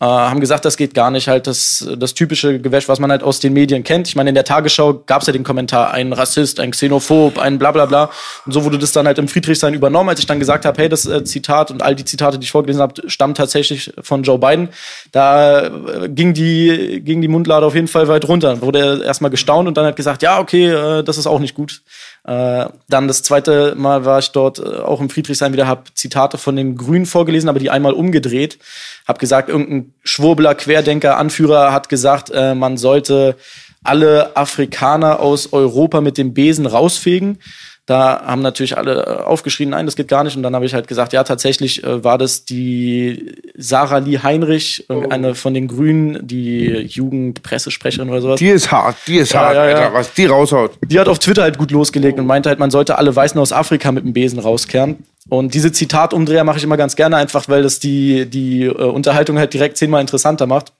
[0.00, 3.22] Äh, haben gesagt, das geht gar nicht, halt das, das typische Gewäsch, was man halt
[3.22, 4.06] aus den Medien kennt.
[4.06, 7.58] Ich meine, in der Tagesschau gab es ja den Kommentar, ein Rassist, ein Xenophob, ein
[7.58, 8.10] bla bla bla.
[8.44, 10.88] Und so wurde das dann halt im Friedrichshain übernommen, als ich dann gesagt habe, hey,
[10.88, 14.38] das äh, Zitat und all die Zitate, die ich vorgelesen habe, stammen tatsächlich von Joe
[14.38, 14.68] Biden.
[15.10, 18.58] Da äh, ging die, ging die Mundlade auf jeden Fall weit runter.
[18.76, 21.38] Dann wurde er erstmal gestaunt und dann hat gesagt, ja, okay, äh, das ist auch
[21.38, 21.82] nicht gut.
[22.24, 26.38] Äh, dann das zweite Mal war ich dort äh, auch im Friedrichshain wieder, habe Zitate
[26.38, 28.58] von den Grünen vorgelesen, aber die einmal umgedreht.
[29.06, 33.36] Hab gesagt, irgendein Schwurbler, Querdenker, Anführer hat gesagt, äh, man sollte
[33.84, 37.38] alle Afrikaner aus Europa mit dem Besen rausfegen.
[37.86, 40.36] Da haben natürlich alle äh, aufgeschrien, nein, das geht gar nicht.
[40.36, 44.86] Und dann habe ich halt gesagt, ja, tatsächlich äh, war das die Sarah Lee Heinrich,
[44.88, 48.40] eine von den Grünen, die Jugendpressesprecherin oder sowas.
[48.40, 49.76] Die ist hart, die ist Ja, hart, ja, ja.
[49.76, 50.72] Alter, was die raushaut.
[50.84, 53.52] Die hat auf Twitter halt gut losgelegt und meinte halt, man sollte alle Weißen aus
[53.52, 55.04] Afrika mit dem Besen rauskehren.
[55.28, 59.38] Und diese Zitatumdreher mache ich immer ganz gerne, einfach weil das die, die äh, Unterhaltung
[59.38, 60.72] halt direkt zehnmal interessanter macht.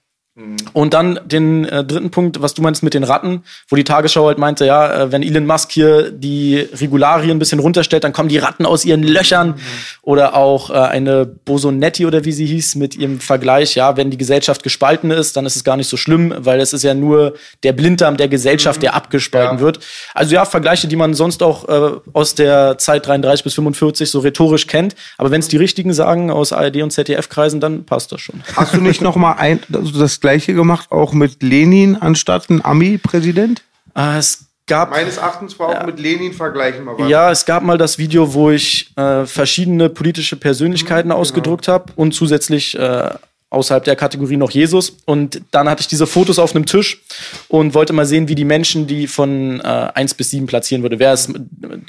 [0.73, 4.27] Und dann den äh, dritten Punkt, was du meinst mit den Ratten, wo die Tagesschau
[4.27, 8.29] halt meinte, ja, äh, wenn Elon Musk hier die Regularien ein bisschen runterstellt, dann kommen
[8.29, 9.55] die Ratten aus ihren Löchern.
[10.03, 14.17] Oder auch äh, eine Bosonetti oder wie sie hieß, mit ihrem Vergleich, ja, wenn die
[14.17, 17.33] Gesellschaft gespalten ist, dann ist es gar nicht so schlimm, weil es ist ja nur
[17.63, 19.61] der Blinddarm der Gesellschaft, der abgespalten Ja.
[19.63, 19.79] wird.
[20.13, 24.19] Also ja, Vergleiche, die man sonst auch äh, aus der Zeit 33 bis 45 so
[24.19, 24.95] rhetorisch kennt.
[25.17, 28.43] Aber wenn es die richtigen sagen aus ARD und ZDF-Kreisen, dann passt das schon.
[28.55, 32.63] Hast du nicht noch mal ein, also das gleiche gemacht, auch mit Lenin anstatt ein
[32.63, 33.63] Ami-Präsident?
[33.95, 36.85] Äh, es gab Meines Erachtens war auch mit Lenin vergleichen.
[36.89, 41.93] Aber Ja, es gab mal das Video, wo ich äh, verschiedene politische Persönlichkeiten ausgedruckt habe
[41.95, 43.09] und zusätzlich äh,
[43.49, 44.97] außerhalb der Kategorie noch Jesus.
[45.05, 47.01] Und dann hatte ich diese Fotos auf einem Tisch
[47.47, 50.99] und wollte mal sehen, wie die Menschen die von äh, 1 bis 7 platzieren würde.
[50.99, 51.31] Wer ist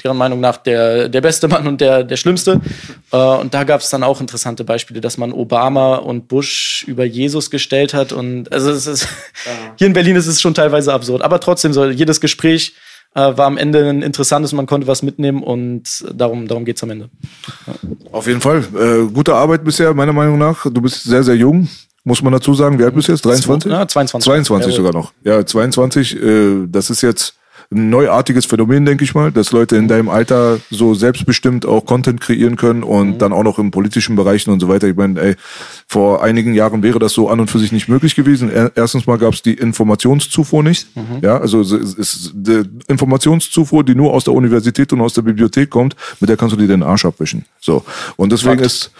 [0.03, 2.61] deren Meinung nach der, der beste Mann und der, der schlimmste?
[3.11, 7.03] Äh, und da gab es dann auch interessante Beispiele, dass man Obama und Bush über
[7.03, 8.13] Jesus gestellt hat.
[8.13, 9.07] Und also es ist,
[9.77, 11.21] hier in Berlin ist es schon teilweise absurd.
[11.21, 15.41] Aber trotzdem soll jedes Gespräch äh, war am Ende ein interessantes, man konnte was mitnehmen
[15.43, 17.09] und darum, darum geht's am Ende.
[18.11, 18.63] Auf jeden Fall.
[18.75, 20.65] Äh, gute Arbeit bisher, meiner Meinung nach.
[20.71, 21.67] Du bist sehr, sehr jung,
[22.03, 22.77] muss man dazu sagen.
[22.77, 23.25] Wie alt bist du jetzt?
[23.25, 23.71] 23?
[23.71, 24.25] Ja, 22.
[24.25, 24.77] 22 Jawohl.
[24.77, 25.13] sogar noch.
[25.23, 26.21] Ja, 22.
[26.21, 27.38] Äh, das ist jetzt
[27.71, 32.19] ein neuartiges Phänomen, denke ich mal, dass Leute in deinem Alter so selbstbestimmt auch Content
[32.19, 34.87] kreieren können und dann auch noch im politischen Bereichen und so weiter.
[34.87, 35.35] Ich meine, ey,
[35.87, 38.49] vor einigen Jahren wäre das so an und für sich nicht möglich gewesen.
[38.51, 40.87] Er- Erstens mal gab es die Informationszufuhr nicht.
[41.21, 45.69] Ja, also es ist die Informationszufuhr, die nur aus der Universität und aus der Bibliothek
[45.69, 47.45] kommt, mit der kannst du dir den Arsch abwischen.
[47.59, 47.83] So.
[48.17, 48.65] Und deswegen Fakt.
[48.65, 48.91] ist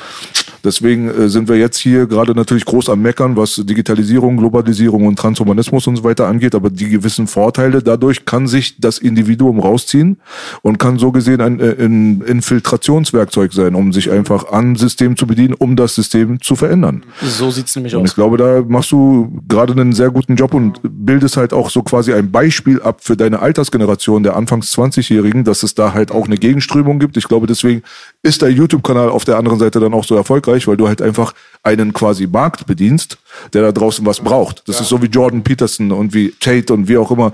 [0.61, 5.17] Deswegen äh, sind wir jetzt hier gerade natürlich groß am Meckern, was Digitalisierung, Globalisierung und
[5.17, 6.53] Transhumanismus und so weiter angeht.
[6.53, 10.17] Aber die gewissen Vorteile dadurch kann sich das Individuum rausziehen
[10.61, 15.27] und kann so gesehen ein, äh, ein Infiltrationswerkzeug sein, um sich einfach am System zu
[15.27, 17.03] bedienen, um das System zu verändern.
[17.21, 18.09] So sieht's nämlich Und aus.
[18.09, 21.83] ich glaube, da machst du gerade einen sehr guten Job und bildest halt auch so
[21.83, 26.25] quasi ein Beispiel ab für deine Altersgeneration der Anfangs 20-Jährigen, dass es da halt auch
[26.25, 27.17] eine Gegenströmung gibt.
[27.17, 27.83] Ich glaube, deswegen
[28.23, 31.33] ist der YouTube-Kanal auf der anderen Seite dann auch so erfolgreich, weil du halt einfach
[31.63, 33.17] einen quasi Markt bedienst,
[33.53, 34.67] der da draußen was braucht.
[34.67, 37.33] Das ist so wie Jordan Peterson und wie Tate und wie auch immer.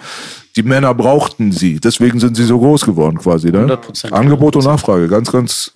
[0.55, 3.51] Die Männer brauchten sie, deswegen sind sie so groß geworden quasi.
[3.51, 3.65] Ne?
[3.65, 4.11] 100%.
[4.13, 5.71] Angebot und Nachfrage, ganz, ganz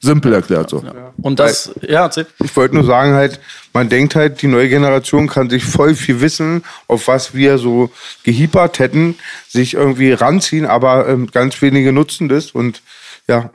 [0.00, 0.84] simpel erklärt so.
[1.22, 2.26] Und das, ja, erzähl.
[2.44, 3.40] Ich wollte nur sagen halt,
[3.72, 7.90] man denkt halt, die neue Generation kann sich voll viel Wissen, auf was wir so
[8.24, 9.16] gehiepert hätten,
[9.48, 12.82] sich irgendwie ranziehen, aber ähm, ganz wenige nutzen das und
[13.28, 13.48] ja,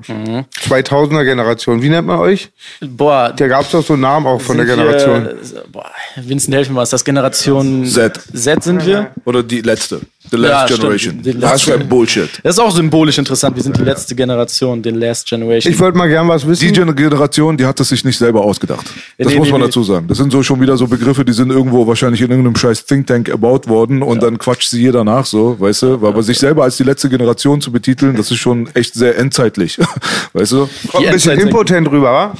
[0.69, 1.82] 2000er Generation.
[1.82, 2.49] Wie nennt man euch?
[2.80, 5.25] Boah, Da gab es doch so einen Namen auch von der Generation.
[5.25, 8.17] Wir, boah, Vincent, helf mir mal, ist das Generation Z.
[8.34, 9.12] Z sind wir?
[9.25, 9.99] Oder die letzte.
[10.32, 10.80] The Ja, Last stimmt.
[10.82, 11.22] Generation.
[11.22, 11.68] Die Das letzte.
[11.72, 12.30] wäre Bullshit.
[12.44, 13.56] Das ist auch symbolisch interessant.
[13.56, 15.72] Wir sind die letzte Generation, den Last Generation.
[15.74, 16.68] Ich wollte mal gern was wissen.
[16.68, 18.86] Die Generation, die hat es sich nicht selber ausgedacht.
[19.18, 19.68] Das Nee, muss nee, man nee.
[19.68, 20.08] dazu sagen.
[20.08, 23.08] Das sind so schon wieder so Begriffe, die sind irgendwo wahrscheinlich in irgendeinem scheiß Think
[23.08, 25.94] Tank erbaut worden und dann quatscht sie jeder nach so, weißt du?
[26.08, 29.78] Aber sich selber als die letzte Generation zu betiteln, das ist schon echt sehr endzeitlich.
[30.34, 30.70] weißt du?
[30.92, 32.34] Kommt ein bisschen impotent rüber, wa?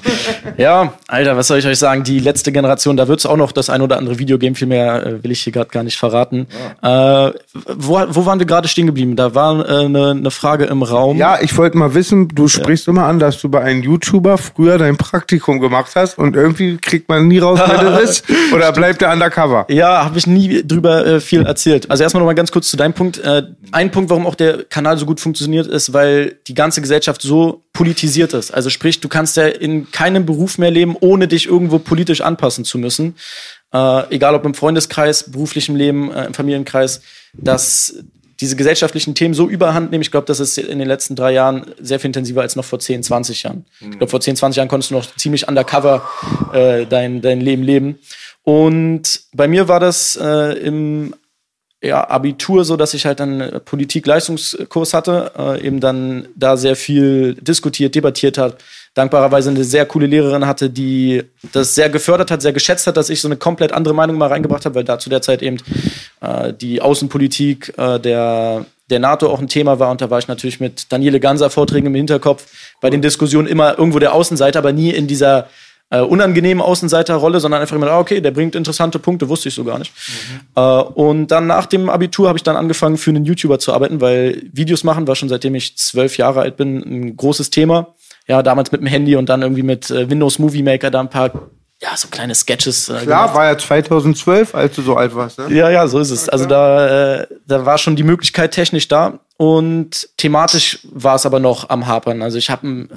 [0.58, 2.04] Ja, Alter, was soll ich euch sagen?
[2.04, 4.56] Die letzte Generation, da wird es auch noch das ein oder andere Video geben.
[4.56, 6.48] Viel mehr äh, will ich hier gerade gar nicht verraten.
[6.82, 7.32] Äh,
[7.78, 9.16] wo, wo waren wir gerade stehen geblieben?
[9.16, 11.18] Da war eine äh, ne- Frage im Raum.
[11.18, 14.78] Ja, ich wollte mal wissen, du sprichst immer an, dass du bei einem YouTuber früher
[14.78, 18.26] dein Praktikum gemacht hast und irgendwie kriegt man nie raus, wer das ist.
[18.54, 19.66] Oder bleibt der undercover?
[19.70, 21.90] Ja, habe ich nie drüber äh, viel erzählt.
[21.90, 23.18] Also erstmal noch mal ganz kurz zu deinem Punkt.
[23.20, 27.22] Äh, ein Punkt, warum auch der Kanal so gut funktioniert, ist, weil die ganze Gesellschaft
[27.22, 28.52] so politisiert ist.
[28.52, 32.64] Also sprich, du kannst ja in keinem Beruf mehr leben, ohne dich irgendwo politisch anpassen
[32.64, 33.16] zu müssen.
[33.74, 37.02] Äh, egal ob im Freundeskreis, beruflichem Leben, äh, im Familienkreis,
[37.34, 38.04] dass
[38.40, 40.02] diese gesellschaftlichen Themen so überhand nehmen.
[40.02, 42.80] Ich glaube, das ist in den letzten drei Jahren sehr viel intensiver als noch vor
[42.80, 43.66] 10, 20 Jahren.
[43.80, 46.08] Ich glaube, vor 10, 20 Jahren konntest du noch ziemlich undercover
[46.54, 48.00] äh, dein, dein Leben leben.
[48.44, 51.16] Und bei mir war das äh, im
[51.82, 56.76] ja, Abitur so, dass ich halt dann äh, Politik-Leistungskurs hatte, äh, eben dann da sehr
[56.76, 58.58] viel diskutiert, debattiert hat.
[58.96, 63.10] Dankbarerweise eine sehr coole Lehrerin hatte, die das sehr gefördert hat, sehr geschätzt hat, dass
[63.10, 65.58] ich so eine komplett andere Meinung mal reingebracht habe, weil da zu der Zeit eben
[66.22, 69.92] äh, die Außenpolitik äh, der, der NATO auch ein Thema war.
[69.92, 72.48] Und da war ich natürlich mit Daniele Ganser Vorträgen im Hinterkopf
[72.80, 75.50] bei den Diskussionen immer irgendwo der Außenseiter, aber nie in dieser
[75.90, 79.64] äh, unangenehmen Außenseiterrolle, sondern einfach immer, ah, okay, der bringt interessante Punkte, wusste ich so
[79.64, 79.92] gar nicht.
[80.08, 80.40] Mhm.
[80.56, 84.02] Äh, und dann nach dem Abitur habe ich dann angefangen, für einen YouTuber zu arbeiten,
[84.02, 87.94] weil Videos machen war schon seitdem ich zwölf Jahre alt bin ein großes Thema.
[88.28, 91.10] Ja, damals mit dem Handy und dann irgendwie mit äh, Windows Movie Maker da ein
[91.10, 91.32] paar
[91.82, 92.88] ja, so kleine Sketches.
[92.88, 93.36] Äh, Klar, gemacht.
[93.36, 95.54] war ja 2012, als du so alt warst, ne?
[95.54, 96.30] Ja, ja, so ist es.
[96.30, 99.20] Also da, äh, da war schon die Möglichkeit technisch da.
[99.38, 102.22] Und thematisch war es aber noch am Hapern.
[102.22, 102.96] Also ich habe einen äh,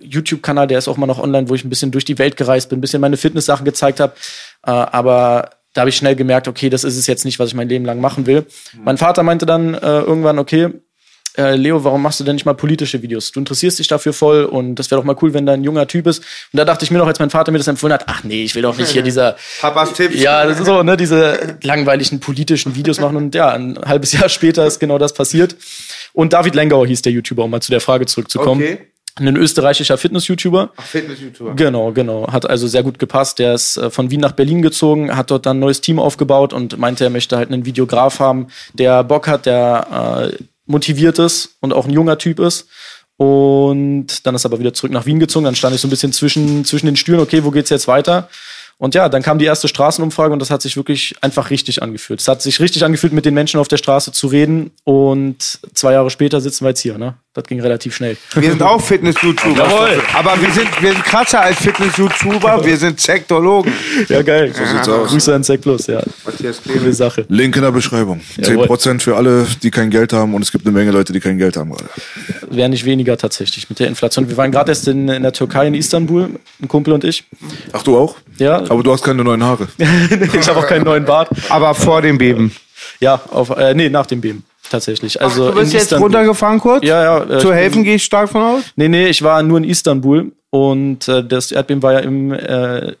[0.00, 2.68] YouTube-Kanal, der ist auch mal noch online, wo ich ein bisschen durch die Welt gereist
[2.68, 4.12] bin, ein bisschen meine Fitness-Sachen gezeigt habe.
[4.64, 7.54] Äh, aber da habe ich schnell gemerkt, okay, das ist es jetzt nicht, was ich
[7.54, 8.46] mein Leben lang machen will.
[8.72, 8.84] Mhm.
[8.84, 10.68] Mein Vater meinte dann äh, irgendwann, okay,
[11.36, 13.32] äh, Leo, warum machst du denn nicht mal politische Videos?
[13.32, 15.86] Du interessierst dich dafür voll und das wäre doch mal cool, wenn da ein junger
[15.86, 16.18] Typ ist.
[16.18, 18.44] Und da dachte ich mir noch, als mein Vater mir das empfohlen hat, ach nee,
[18.44, 20.20] ich will doch nicht hier dieser Papas Tipps.
[20.20, 24.28] Ja, das ist so, ne, diese langweiligen politischen Videos machen und ja, ein halbes Jahr
[24.28, 25.56] später ist genau das passiert.
[26.12, 28.62] Und David Lengauer hieß der YouTuber, um mal zu der Frage zurückzukommen.
[28.62, 28.78] Okay.
[29.16, 30.70] Ein österreichischer Fitness-YouTuber.
[30.76, 31.54] Ach, Fitness-YouTuber.
[31.54, 32.32] Genau, genau.
[32.32, 33.38] Hat also sehr gut gepasst.
[33.38, 36.52] Der ist äh, von Wien nach Berlin gezogen, hat dort dann ein neues Team aufgebaut
[36.52, 41.56] und meinte, er möchte halt einen Videograf haben, der Bock hat, der äh, motiviert ist
[41.60, 42.68] und auch ein junger Typ ist.
[43.16, 45.44] Und dann ist er aber wieder zurück nach Wien gezogen.
[45.44, 48.30] Dann stand ich so ein bisschen zwischen, zwischen den Stühlen, okay, wo geht's jetzt weiter?
[48.78, 52.18] Und ja, dann kam die erste Straßenumfrage und das hat sich wirklich einfach richtig angefühlt.
[52.18, 54.70] Es hat sich richtig angefühlt, mit den Menschen auf der Straße zu reden.
[54.84, 56.96] Und zwei Jahre später sitzen wir jetzt hier.
[56.96, 57.14] Ne?
[57.32, 58.16] Das ging relativ schnell.
[58.34, 59.56] Wir sind auch Fitness-YouTuber.
[59.56, 60.02] Jawohl.
[60.14, 62.64] Aber wir sind, wir sind krasser als Fitness-YouTuber.
[62.64, 63.72] Wir sind Sektologen.
[64.08, 64.52] Ja, geil.
[64.52, 65.10] So sieht's aus.
[65.10, 66.02] Grüße an Sekt Plus, ja.
[66.24, 67.26] Matthias Coole Sache.
[67.28, 68.20] Link in der Beschreibung.
[68.36, 68.66] Jawohl.
[68.66, 70.34] 10% für alle, die kein Geld haben.
[70.34, 71.88] Und es gibt eine Menge Leute, die kein Geld haben gerade.
[72.50, 74.28] Wäre nicht weniger tatsächlich mit der Inflation.
[74.28, 77.22] Wir waren gerade erst in, in der Türkei, in Istanbul, ein Kumpel und ich.
[77.72, 78.16] Ach, du auch?
[78.38, 78.56] Ja.
[78.68, 79.68] Aber du hast keine neuen Haare.
[79.78, 81.28] ich habe auch keinen neuen Bart.
[81.48, 82.50] Aber vor dem Beben.
[82.98, 84.42] Ja, auf, äh, nee, nach dem Beben.
[84.70, 85.20] Tatsächlich.
[85.20, 86.06] Also Ach, du bist in jetzt Istanbul.
[86.06, 86.84] runtergefahren kurz?
[86.84, 87.36] Ja, ja.
[87.36, 88.62] äh, Zu helfen gehe ich stark von aus?
[88.76, 92.36] Nee, nee, ich war nur in Istanbul und äh, das Erdbeben war ja im äh,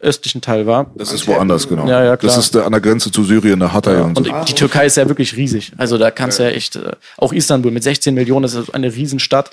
[0.00, 0.90] östlichen Teil war.
[0.96, 1.88] Das ist woanders, genau.
[1.88, 2.34] Ja, ja, klar.
[2.34, 4.32] Das ist äh, an der Grenze zu Syrien, der Hatay und so.
[4.32, 5.72] Und die Türkei ist ja wirklich riesig.
[5.76, 8.94] Also da kannst du ja echt, äh, auch Istanbul mit 16 Millionen, das ist eine
[8.94, 9.50] Riesenstadt.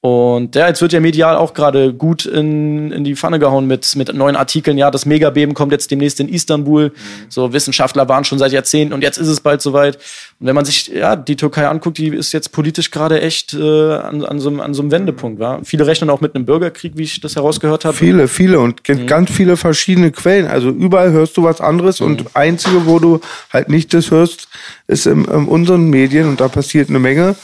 [0.00, 3.96] Und ja, jetzt wird ja medial auch gerade gut in, in die Pfanne gehauen mit,
[3.96, 4.78] mit neuen Artikeln.
[4.78, 6.92] Ja, das Megabeben kommt jetzt demnächst in Istanbul.
[7.28, 9.96] So Wissenschaftler waren schon seit Jahrzehnten und jetzt ist es bald soweit.
[10.38, 13.58] Und wenn man sich ja die Türkei anguckt, die ist jetzt politisch gerade echt äh,
[13.94, 15.40] an, an, so, einem- an so einem Wendepunkt.
[15.40, 15.58] Wa?
[15.64, 17.96] Viele rechnen auch mit einem Bürgerkrieg, wie ich das herausgehört habe.
[17.96, 20.46] Viele, viele und gibt ganz viele verschiedene Quellen.
[20.46, 23.20] Also überall hörst du was anderes und einzige, wo du
[23.52, 24.46] halt nicht das hörst,
[24.86, 27.34] ist in, in unseren Medien und da passiert eine Menge.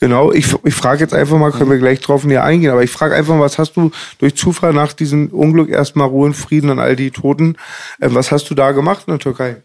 [0.00, 2.90] Genau, ich, ich frage jetzt einfach mal, können wir gleich drauf näher eingehen, aber ich
[2.90, 6.70] frage einfach mal, was hast du durch Zufall nach diesem Unglück erstmal Ruhe und Frieden
[6.70, 7.56] an all die Toten,
[8.00, 9.56] äh, was hast du da gemacht in der Türkei?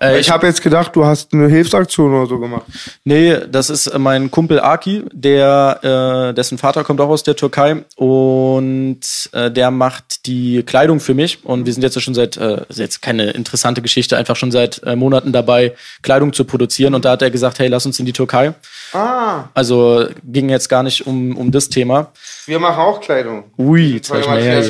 [0.00, 2.64] Äh, ich habe jetzt gedacht, du hast eine Hilfsaktion oder so gemacht.
[3.04, 7.36] Nee, das ist äh, mein Kumpel Aki, der, äh, dessen Vater kommt auch aus der
[7.36, 9.00] Türkei und
[9.32, 12.80] äh, der macht die Kleidung für mich und wir sind jetzt schon seit, äh, ist
[12.80, 17.12] jetzt keine interessante Geschichte, einfach schon seit äh, Monaten dabei, Kleidung zu produzieren und da
[17.12, 18.54] hat er gesagt, hey, lass uns in die Türkei.
[18.92, 22.12] Ah, Also ging jetzt gar nicht um, um das Thema.
[22.46, 23.44] wir machen auch Kleidung.
[23.58, 24.62] Ui, jetzt ich mal her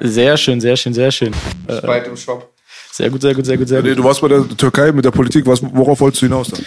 [0.00, 1.32] Sehr schön, sehr schön, sehr schön.
[1.66, 1.82] was?
[1.82, 2.48] Bald im Shop.
[2.90, 3.96] Sehr gut, sehr gut, sehr gut, sehr gut.
[3.98, 5.46] du warst bei der Türkei mit der Politik.
[5.46, 6.48] Was, worauf wolltest du hinaus?
[6.50, 6.60] Dann?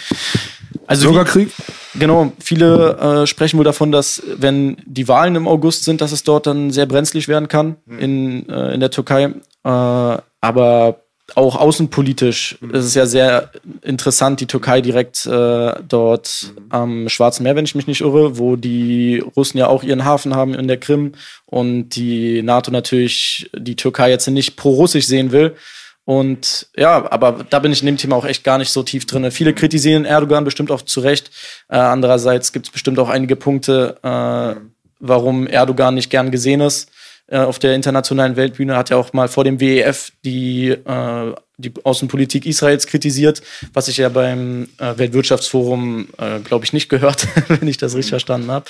[0.88, 1.50] Also Bürgerkrieg?
[1.94, 6.24] Genau, viele äh, sprechen wohl davon, dass wenn die Wahlen im August sind, dass es
[6.24, 9.34] dort dann sehr brenzlig werden kann in, äh, in der Türkei.
[9.64, 11.00] Äh, aber
[11.34, 13.50] auch außenpolitisch ist es ja sehr
[13.82, 18.56] interessant, die Türkei direkt äh, dort am Schwarzen Meer, wenn ich mich nicht irre, wo
[18.56, 21.12] die Russen ja auch ihren Hafen haben in der Krim
[21.46, 25.56] und die NATO natürlich die Türkei jetzt nicht pro-russisch sehen will.
[26.04, 29.06] Und ja, aber da bin ich in dem Thema auch echt gar nicht so tief
[29.06, 29.28] drin.
[29.32, 31.32] Viele kritisieren Erdogan bestimmt auch zu Recht.
[31.68, 34.60] Äh, andererseits gibt es bestimmt auch einige Punkte, äh,
[35.00, 36.88] warum Erdogan nicht gern gesehen ist
[37.28, 38.76] äh, auf der internationalen Weltbühne.
[38.76, 43.96] Hat ja auch mal vor dem WEF die, äh, die Außenpolitik Israels kritisiert, was ich
[43.96, 48.66] ja beim äh, Weltwirtschaftsforum, äh, glaube ich, nicht gehört, wenn ich das richtig verstanden habe.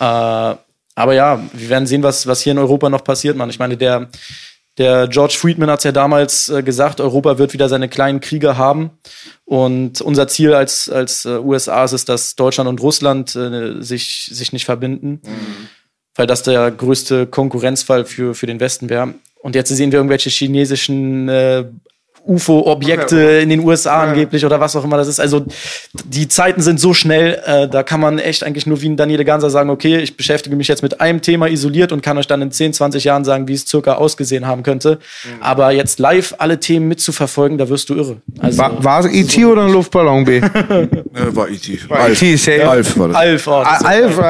[0.00, 0.58] Äh,
[0.94, 3.50] aber ja, wir werden sehen, was, was hier in Europa noch passiert, Mann.
[3.50, 4.10] Ich meine, der,
[4.78, 8.56] Der George Friedman hat es ja damals äh, gesagt, Europa wird wieder seine kleinen Kriege
[8.56, 8.90] haben.
[9.44, 14.30] Und unser Ziel als, als äh, USA ist es, dass Deutschland und Russland äh, sich,
[14.32, 15.68] sich nicht verbinden, mhm.
[16.14, 19.14] Weil das der größte Konkurrenzfall für, für den Westen wäre.
[19.40, 21.64] Und jetzt sehen wir irgendwelche chinesischen äh,
[22.26, 23.42] UFO-Objekte okay.
[23.42, 24.10] in den USA ja.
[24.10, 25.20] angeblich oder was auch immer das ist.
[25.20, 25.44] Also
[26.04, 29.24] die Zeiten sind so schnell, äh, da kann man echt eigentlich nur wie ein Daniele
[29.24, 32.42] Ganser sagen, okay, ich beschäftige mich jetzt mit einem Thema isoliert und kann euch dann
[32.42, 34.98] in 10, 20 Jahren sagen, wie es circa ausgesehen haben könnte.
[35.24, 35.42] Mhm.
[35.42, 38.16] Aber jetzt live alle Themen mitzuverfolgen, da wirst du irre.
[38.38, 39.44] Also, war, war es E.T.
[39.44, 40.40] oder ein Luftballon B?
[41.32, 41.78] war E.T.
[41.88, 42.22] Alf.
[42.22, 43.16] E Alf war das.
[43.16, 44.20] Alf, oh, das Alf?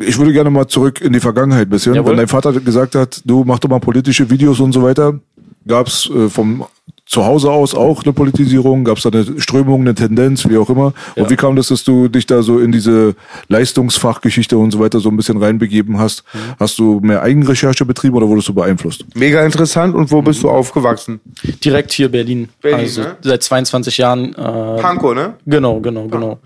[0.00, 1.94] Ich würde gerne mal zurück in die Vergangenheit ein bisschen.
[1.94, 2.10] Jawohl.
[2.10, 5.18] Wenn dein Vater gesagt hat, du mach doch mal politische Videos und so weiter,
[5.66, 6.64] gab es äh, vom
[7.06, 8.84] zu Hause aus auch eine Politisierung?
[8.84, 10.94] Gab es da eine Strömung, eine Tendenz, wie auch immer?
[11.14, 11.22] Ja.
[11.22, 13.14] Und wie kam das, dass du dich da so in diese
[13.48, 16.24] Leistungsfachgeschichte und so weiter so ein bisschen reinbegeben hast?
[16.32, 16.38] Mhm.
[16.58, 19.04] Hast du mehr Eigenrecherche betrieben oder wurdest du beeinflusst?
[19.14, 19.94] Mega interessant.
[19.94, 21.20] Und wo bist du aufgewachsen?
[21.64, 22.48] Direkt hier Berlin.
[22.60, 23.16] Berlin also ne?
[23.20, 24.34] seit 22 Jahren.
[24.34, 25.34] Äh, Pankow, ne?
[25.46, 26.40] Genau, genau, genau.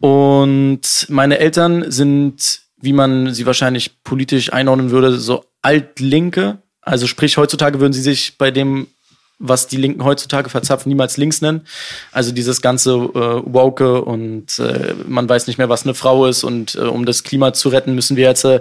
[0.00, 6.58] Und meine Eltern sind, wie man sie wahrscheinlich politisch einordnen würde, so altlinke.
[6.84, 8.86] Also sprich, heutzutage würden sie sich bei dem
[9.38, 11.66] was die Linken heutzutage verzapfen, niemals links nennen.
[12.12, 16.44] Also dieses ganze äh, Woke und äh, man weiß nicht mehr, was eine Frau ist
[16.44, 18.60] und äh, um das Klima zu retten, müssen wir jetzt äh,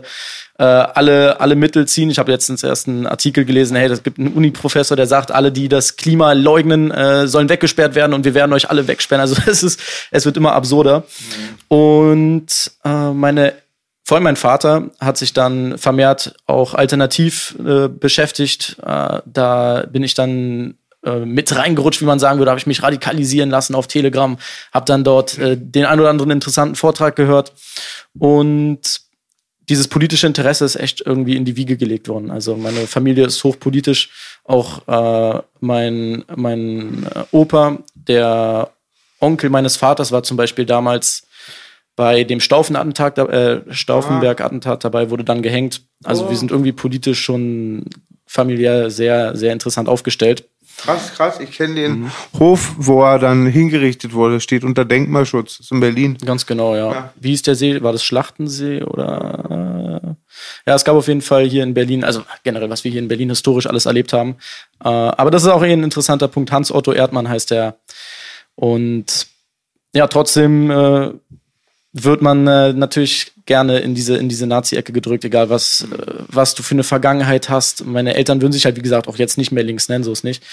[0.58, 2.10] alle, alle Mittel ziehen.
[2.10, 5.52] Ich habe letztens erst einen Artikel gelesen, hey, es gibt einen Uni-Professor, der sagt, alle,
[5.52, 9.22] die das Klima leugnen, äh, sollen weggesperrt werden und wir werden euch alle wegsperren.
[9.22, 9.80] Also es ist,
[10.12, 11.00] es wird immer absurder.
[11.70, 11.76] Mhm.
[11.78, 13.54] Und äh, meine
[14.04, 18.78] vor allem mein Vater hat sich dann vermehrt auch alternativ äh, beschäftigt.
[18.86, 20.76] Äh, da bin ich dann
[21.06, 24.38] äh, mit reingerutscht, wie man sagen würde, habe ich mich radikalisieren lassen auf Telegram,
[24.74, 27.54] habe dann dort äh, den ein oder anderen interessanten Vortrag gehört
[28.18, 29.02] und
[29.70, 32.32] dieses politische Interesse ist echt irgendwie in die Wiege gelegt worden.
[32.32, 34.10] Also meine Familie ist hochpolitisch.
[34.44, 38.72] Auch äh, mein, mein äh, Opa, der
[39.20, 41.28] Onkel meines Vaters, war zum Beispiel damals
[41.96, 45.82] bei dem Staufen-Attentat, äh, Stauffenberg-Attentat dabei, wurde dann gehängt.
[46.04, 46.30] Also oh.
[46.30, 47.86] wir sind irgendwie politisch schon
[48.26, 50.46] familiär sehr, sehr interessant aufgestellt.
[50.78, 51.40] Krass, krass.
[51.40, 52.12] Ich kenne den mhm.
[52.40, 54.40] Hof, wo er dann hingerichtet wurde.
[54.40, 55.60] Steht unter Denkmalschutz.
[55.60, 56.18] Ist in Berlin.
[56.26, 56.92] Ganz genau, ja.
[56.92, 57.14] ja.
[57.20, 57.82] Wie hieß der See?
[57.84, 60.18] War das Schlachtensee oder?
[60.66, 63.08] Ja, es gab auf jeden Fall hier in Berlin, also generell, was wir hier in
[63.08, 64.38] Berlin historisch alles erlebt haben.
[64.84, 66.52] Äh, aber das ist auch eh ein interessanter Punkt.
[66.52, 67.78] Hans-Otto Erdmann heißt der.
[68.56, 69.28] Und
[69.94, 71.12] ja, trotzdem äh,
[71.94, 76.56] wird man äh, natürlich gerne in diese, in diese Nazi-Ecke gedrückt, egal was, äh, was
[76.56, 77.86] du für eine Vergangenheit hast.
[77.86, 80.24] Meine Eltern würden sich halt, wie gesagt, auch jetzt nicht mehr links nennen, so ist
[80.24, 80.44] nicht.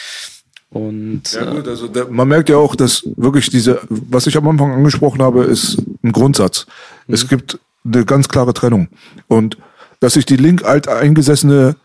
[0.68, 4.46] Und ja, gut, also der, man merkt ja auch, dass wirklich diese, was ich am
[4.46, 6.66] Anfang angesprochen habe, ist ein Grundsatz.
[7.06, 7.14] Mhm.
[7.14, 8.88] Es gibt eine ganz klare Trennung.
[9.26, 9.56] Und
[9.98, 11.76] dass sich die link alteingesessene,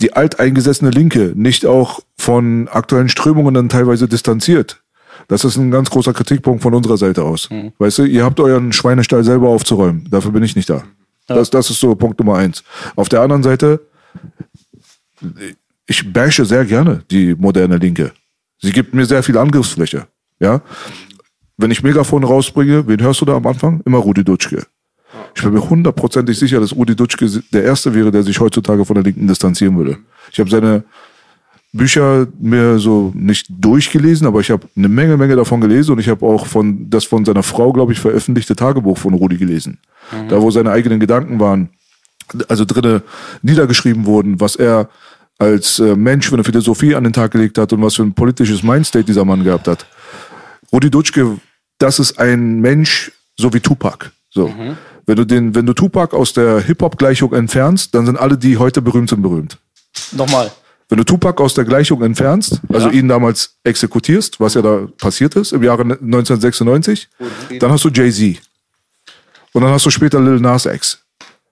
[0.00, 4.82] die alteingesessene Linke nicht auch von aktuellen Strömungen dann teilweise distanziert,
[5.28, 7.50] das ist ein ganz großer Kritikpunkt von unserer Seite aus.
[7.50, 7.72] Mhm.
[7.78, 10.06] Weißt du, ihr habt euren Schweinestall selber aufzuräumen.
[10.10, 10.84] Dafür bin ich nicht da.
[11.28, 11.34] Ja.
[11.34, 12.62] Das, das ist so Punkt Nummer eins.
[12.94, 13.80] Auf der anderen Seite,
[15.86, 18.12] ich bashe sehr gerne die moderne Linke.
[18.58, 20.06] Sie gibt mir sehr viel Angriffsfläche.
[20.38, 20.62] Ja.
[21.56, 23.80] Wenn ich Megafon rausbringe, wen hörst du da am Anfang?
[23.84, 24.66] Immer Rudi Dutschke.
[25.34, 28.94] Ich bin mir hundertprozentig sicher, dass Rudi Dutschke der Erste wäre, der sich heutzutage von
[28.94, 29.98] der Linken distanzieren würde.
[30.30, 30.84] Ich habe seine
[31.76, 36.08] Bücher mir so nicht durchgelesen, aber ich habe eine Menge, Menge davon gelesen und ich
[36.08, 39.78] habe auch von das von seiner Frau, glaube ich, veröffentlichte Tagebuch von Rudi gelesen.
[40.12, 40.28] Mhm.
[40.28, 41.68] Da, wo seine eigenen Gedanken waren,
[42.48, 43.02] also drinne
[43.42, 44.88] niedergeschrieben wurden, was er
[45.38, 48.14] als äh, Mensch für eine Philosophie an den Tag gelegt hat und was für ein
[48.14, 49.86] politisches Mindstate dieser Mann gehabt hat.
[50.72, 51.38] Rudi Dutschke,
[51.78, 54.10] das ist ein Mensch, so wie Tupac.
[54.30, 54.48] So.
[54.48, 54.76] Mhm.
[55.04, 58.82] Wenn du den, wenn du Tupac aus der Hip-Hop-Gleichung entfernst, dann sind alle, die heute
[58.82, 59.58] berühmt sind, berühmt.
[60.12, 60.50] Nochmal.
[60.88, 65.34] Wenn du Tupac aus der Gleichung entfernst, also ihn damals exekutierst, was ja da passiert
[65.34, 67.08] ist im Jahre 1996,
[67.58, 68.40] dann hast du Jay-Z.
[69.52, 70.98] Und dann hast du später Lil Nas X.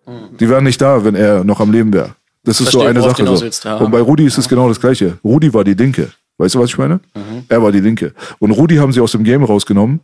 [0.07, 0.37] Mhm.
[0.39, 2.15] Die wären nicht da, wenn er noch am Leben wäre.
[2.45, 3.27] Das ist Verstehe, so eine Sache.
[3.27, 3.41] So.
[3.41, 3.77] Willst, ja.
[3.77, 5.19] Und bei Rudi ist es genau das Gleiche.
[5.25, 6.11] Rudi war die Linke.
[6.39, 7.01] Weißt du, was ich meine?
[7.15, 7.45] Mhm.
[7.49, 8.13] Er war die Linke.
[8.39, 10.01] Und Rudi haben sie aus dem Game rausgenommen,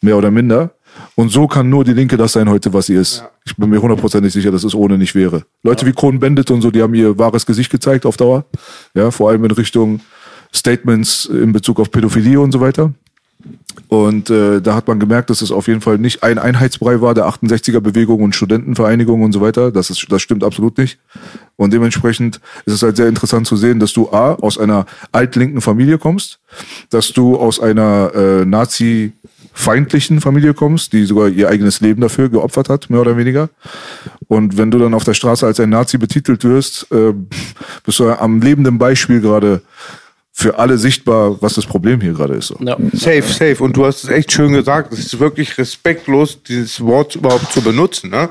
[0.00, 0.70] mehr oder minder.
[1.14, 3.18] Und so kann nur die Linke das sein heute, was sie ist.
[3.18, 3.30] Ja.
[3.44, 5.44] Ich bin mir hundertprozentig sicher, dass es ohne nicht wäre.
[5.62, 5.90] Leute ja.
[5.90, 8.44] wie Cohn Bendit und so, die haben ihr wahres Gesicht gezeigt auf Dauer.
[8.94, 10.00] Ja, vor allem in Richtung
[10.54, 12.92] Statements in Bezug auf Pädophilie und so weiter.
[13.88, 17.14] Und äh, da hat man gemerkt, dass es auf jeden Fall nicht ein Einheitsbrei war
[17.14, 19.70] der 68er-Bewegung und Studentenvereinigung und so weiter.
[19.70, 20.98] Das, ist, das stimmt absolut nicht.
[21.56, 25.60] Und dementsprechend ist es halt sehr interessant zu sehen, dass du A, aus einer altlinken
[25.60, 26.38] Familie kommst,
[26.90, 29.12] dass du aus einer äh, Nazi-
[29.52, 33.50] feindlichen Familie kommst, die sogar ihr eigenes Leben dafür geopfert hat, mehr oder weniger.
[34.28, 37.12] Und wenn du dann auf der Straße als ein Nazi betitelt wirst, äh,
[37.84, 39.62] bist du am lebenden Beispiel gerade
[40.34, 42.46] für alle sichtbar, was das Problem hier gerade ist.
[42.48, 42.56] So.
[42.60, 42.76] Ja.
[42.94, 43.62] Safe, safe.
[43.62, 44.92] Und du hast es echt schön gesagt.
[44.92, 48.10] Es ist wirklich respektlos, dieses Wort überhaupt zu benutzen.
[48.10, 48.30] Ne?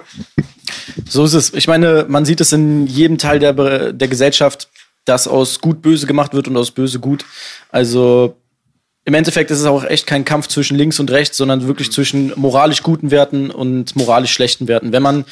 [1.08, 1.54] So ist es.
[1.54, 4.68] Ich meine, man sieht es in jedem Teil der, der Gesellschaft,
[5.06, 7.24] dass aus gut böse gemacht wird und aus böse gut.
[7.70, 8.36] Also
[9.12, 12.32] im Endeffekt ist es auch echt kein Kampf zwischen links und rechts, sondern wirklich zwischen
[12.38, 14.94] moralisch guten Werten und moralisch schlechten Werten.
[14.94, 15.26] Wenn man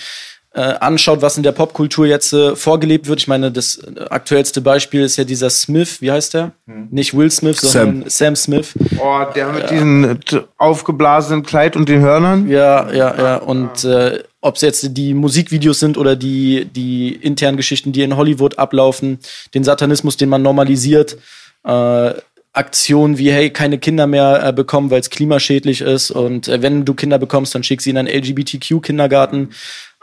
[0.54, 4.60] äh, anschaut, was in der Popkultur jetzt äh, vorgelebt wird, ich meine, das äh, aktuellste
[4.60, 6.52] Beispiel ist ja dieser Smith, wie heißt der?
[6.92, 8.74] Nicht Will Smith, sondern Sam, Smith.
[8.98, 12.50] Oh, der mit diesem t- aufgeblasenen Kleid und den Hörnern.
[12.50, 13.36] Ja, ja, ja.
[13.38, 18.18] Und äh, ob es jetzt die Musikvideos sind oder die, die internen Geschichten, die in
[18.18, 19.20] Hollywood ablaufen,
[19.54, 21.16] den Satanismus, den man normalisiert,
[21.64, 22.12] äh,
[22.54, 26.12] Aktionen wie, hey, keine Kinder mehr äh, bekommen, weil es klimaschädlich ist.
[26.12, 29.52] Und äh, wenn du Kinder bekommst, dann schick sie in einen LGBTQ-Kindergarten.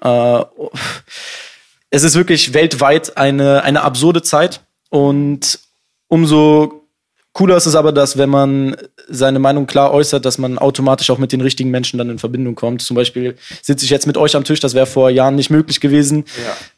[0.02, 0.42] Äh,
[1.90, 4.60] es ist wirklich weltweit eine, eine absurde Zeit.
[4.90, 5.58] Und
[6.08, 6.86] umso
[7.32, 8.76] cooler ist es aber, dass wenn man
[9.08, 12.54] seine Meinung klar äußert, dass man automatisch auch mit den richtigen Menschen dann in Verbindung
[12.54, 12.80] kommt.
[12.80, 15.80] Zum Beispiel sitze ich jetzt mit euch am Tisch, das wäre vor Jahren nicht möglich
[15.80, 16.24] gewesen.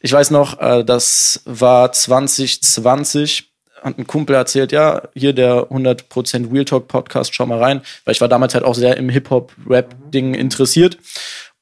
[0.01, 3.48] Ich weiß noch, äh, das war 2020
[3.81, 8.13] hat ein Kumpel erzählt, ja, hier der 100% Real Talk Podcast, schau mal rein, weil
[8.13, 10.97] ich war damals halt auch sehr im Hip-Hop-Rap-Ding interessiert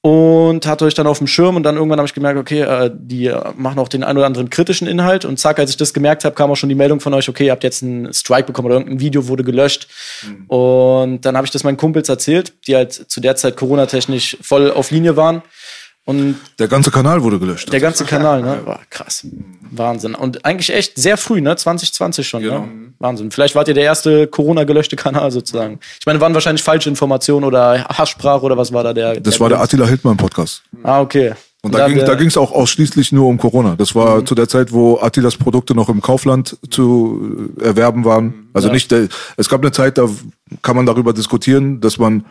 [0.01, 2.91] und hatte euch dann auf dem Schirm und dann irgendwann habe ich gemerkt, okay, äh,
[2.93, 6.23] die machen auch den ein oder anderen kritischen Inhalt und zack, als ich das gemerkt
[6.23, 8.67] habe, kam auch schon die Meldung von euch, okay, ihr habt jetzt einen Strike bekommen
[8.67, 9.87] oder irgendein Video wurde gelöscht
[10.47, 14.71] und dann habe ich das meinen Kumpels erzählt, die halt zu der Zeit Corona-technisch voll
[14.71, 15.41] auf Linie waren
[16.07, 17.71] und Der ganze Kanal wurde gelöscht.
[17.71, 18.61] der ganze Kanal, ne?
[18.65, 19.27] War krass.
[19.69, 20.15] Wahnsinn.
[20.15, 21.55] Und eigentlich echt sehr früh, ne?
[21.55, 22.61] 2020 schon, Genau.
[22.61, 22.67] ne?
[22.99, 23.29] Wahnsinn.
[23.29, 25.79] Vielleicht wart ihr der erste Corona-gelöschte Kanal sozusagen.
[25.99, 29.19] Ich meine, waren wahrscheinlich falsche Informationen oder Haschsprache oder was war da der?
[29.19, 30.63] das war der Attila Hildmann Podcast.
[30.81, 31.33] Ah, okay.
[31.63, 33.75] Und da, ging, der- da ging es auch ausschließlich nur um Corona.
[33.75, 38.47] Das war zu der Zeit, wo Attilas Produkte noch im Kaufland zu äh, erwerben waren.
[38.53, 40.07] Also nicht, der, es gab eine Zeit, da
[40.61, 42.25] kann man darüber diskutieren, dass man,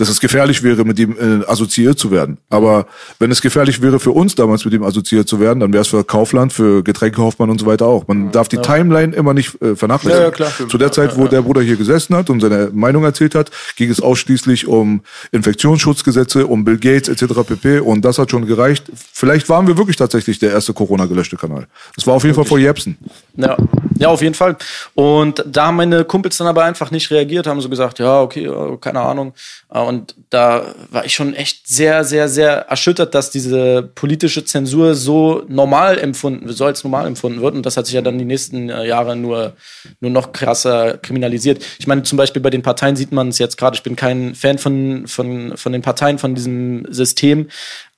[0.00, 2.38] dass es gefährlich wäre, mit ihm äh, assoziiert zu werden.
[2.48, 2.86] Aber
[3.18, 5.88] wenn es gefährlich wäre für uns damals, mit ihm assoziiert zu werden, dann wäre es
[5.88, 8.08] für Kaufland, für Getränkehoffmann und so weiter auch.
[8.08, 10.22] Man darf die Timeline immer nicht äh, vernachlässigen.
[10.22, 10.68] Ja, ja, klar.
[10.68, 13.90] Zu der Zeit, wo der Bruder hier gesessen hat und seine Meinung erzählt hat, ging
[13.90, 17.34] es ausschließlich um Infektionsschutzgesetze, um Bill Gates etc.
[17.46, 17.80] pp.
[17.80, 18.90] Und das hat schon gereicht.
[19.12, 21.66] Vielleicht waren wir wirklich tatsächlich der erste Corona-gelöschte Kanal.
[21.94, 22.96] Das war auf jeden Fall vor Jepsen.
[23.36, 23.56] Ja.
[23.98, 24.56] ja, auf jeden Fall.
[24.94, 28.46] Und da haben meine Kumpels dann aber einfach nicht reagiert, haben so gesagt, ja, okay,
[28.46, 29.34] äh, keine Ahnung.
[29.70, 34.94] Äh, Und da war ich schon echt sehr, sehr, sehr erschüttert, dass diese politische Zensur
[34.94, 37.56] so normal empfunden, so als normal empfunden wird.
[37.56, 39.54] Und das hat sich ja dann die nächsten äh, Jahre nur,
[39.98, 41.64] nur noch krasser kriminalisiert.
[41.80, 43.74] Ich meine, zum Beispiel bei den Parteien sieht man es jetzt gerade.
[43.74, 47.48] Ich bin kein Fan von, von, von den Parteien, von diesem System.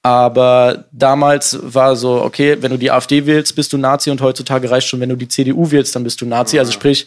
[0.03, 4.71] Aber damals war so, okay, wenn du die AfD wählst, bist du Nazi und heutzutage
[4.71, 6.59] reicht schon, wenn du die CDU wählst, dann bist du Nazi.
[6.59, 7.07] Also sprich,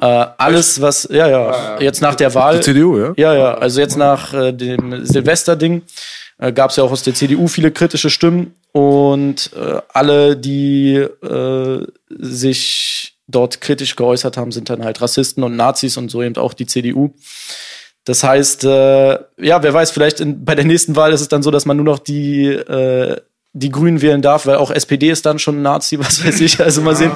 [0.00, 2.56] äh, alles, was, ja, ja, jetzt nach der Wahl.
[2.56, 3.12] Die CDU, ja?
[3.16, 5.82] Ja, ja, also jetzt nach äh, dem Silvester-Ding
[6.38, 10.94] äh, gab es ja auch aus der CDU viele kritische Stimmen und äh, alle, die
[10.96, 16.36] äh, sich dort kritisch geäußert haben, sind dann halt Rassisten und Nazis und so eben
[16.36, 17.14] auch die CDU.
[18.04, 21.42] Das heißt, äh, ja, wer weiß, vielleicht in, bei der nächsten Wahl ist es dann
[21.42, 23.16] so, dass man nur noch die, äh,
[23.54, 26.60] die Grünen wählen darf, weil auch SPD ist dann schon ein Nazi, was weiß ich.
[26.60, 27.12] Also mal sehen,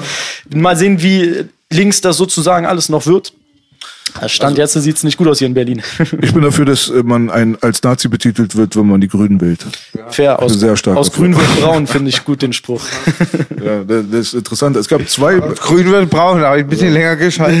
[0.49, 3.33] mal sehen, wie links das sozusagen alles noch wird.
[4.27, 5.81] Stand jetzt sieht es nicht gut aus hier in Berlin.
[6.21, 9.39] Ich bin dafür, dass äh, man ein, als Nazi betitelt wird, wenn man die Grünen
[9.41, 9.65] wählt.
[10.09, 12.81] Fair, aus, Sehr stark aus grün wird braun, finde ich gut den Spruch.
[13.63, 14.77] Ja, das das ist interessant.
[14.77, 17.59] Es gab zwei, Grün wird braun, da habe ich ein bisschen länger geschaltet.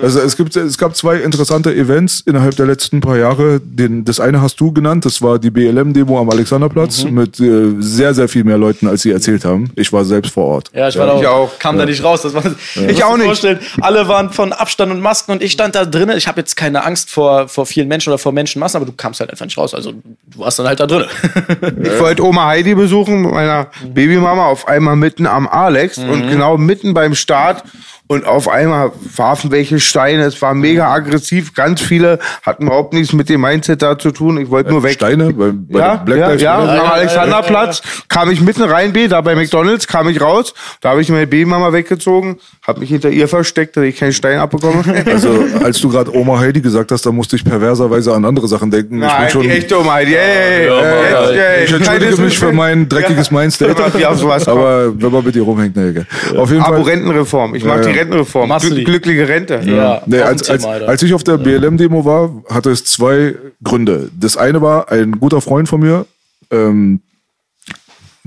[0.00, 3.60] also es gibt, es gab zwei interessante Events innerhalb der letzten paar Jahre.
[3.60, 8.14] Den, das eine hast du genannt, das war die BLM-Demo am Alexanderplatz mit äh, sehr,
[8.14, 9.70] sehr viel mehr Leuten, als sie erzählt haben.
[9.74, 10.70] Ich war selbst vor Ort.
[10.72, 11.58] Ja, ich war da ich auch, auch.
[11.58, 12.22] kam da nicht raus.
[12.22, 12.44] Das war,
[12.88, 13.26] Ich auch nicht.
[13.26, 16.16] Vorstellen, alle waren von Abstand und Masken und ich stand da drinnen.
[16.16, 19.18] Ich habe jetzt keine Angst vor, vor vielen Menschen oder vor Menschenmassen, aber du kamst
[19.18, 19.74] halt einfach nicht raus.
[19.74, 21.08] Also du warst dann halt da drinnen.
[21.82, 26.56] Ich wollte Oma Heidi besuchen mit meiner Babymama auf einmal mitten am Alex und genau
[26.56, 27.64] mitten beim Start.
[28.10, 30.24] Und auf einmal warfen welche Steine.
[30.24, 31.54] Es war mega aggressiv.
[31.54, 34.36] Ganz viele hatten überhaupt nichts mit dem Mindset da zu tun.
[34.40, 34.94] Ich wollte nur weg.
[34.94, 39.06] Steine bei, bei Ja, Black ja, Lives ja, am Alexanderplatz kam ich mitten rein, B,
[39.06, 43.10] da bei McDonalds kam ich raus, da habe ich meine Babymama weggezogen, habe mich hinter
[43.10, 44.82] ihr versteckt, dass ich keinen Stein abbekomme.
[45.10, 48.72] Also, als du gerade Oma Heidi gesagt hast, da musste ich perverserweise an andere Sachen
[48.72, 48.96] denken.
[48.96, 50.14] ich bin Nein, schon, die echte Oma Heidi.
[50.14, 54.48] Ey, Ja, jetzt, ey, ich entschuldige mich für mein dreckiges kommt.
[54.48, 56.06] Aber wenn man mit dir rumhängt, ne.
[56.36, 56.92] Auf jeden Abo Fall.
[56.92, 57.54] Rentenreform.
[57.54, 57.99] Ich mag Ja, die ja.
[58.00, 58.58] Rentenreform.
[58.58, 58.84] Glück, die?
[58.84, 59.60] glückliche Rente.
[59.64, 63.36] Ja, Nee, auch ein als, als, als ich auf der BLM-Demo war, hatte es zwei
[63.62, 64.10] Gründe.
[64.18, 66.06] Das eine war, ein guter Freund von mir,
[66.50, 67.00] ähm,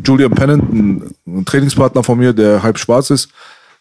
[0.03, 3.29] Julian Pennant, ein, Trainingspartner von mir, der halb schwarz ist,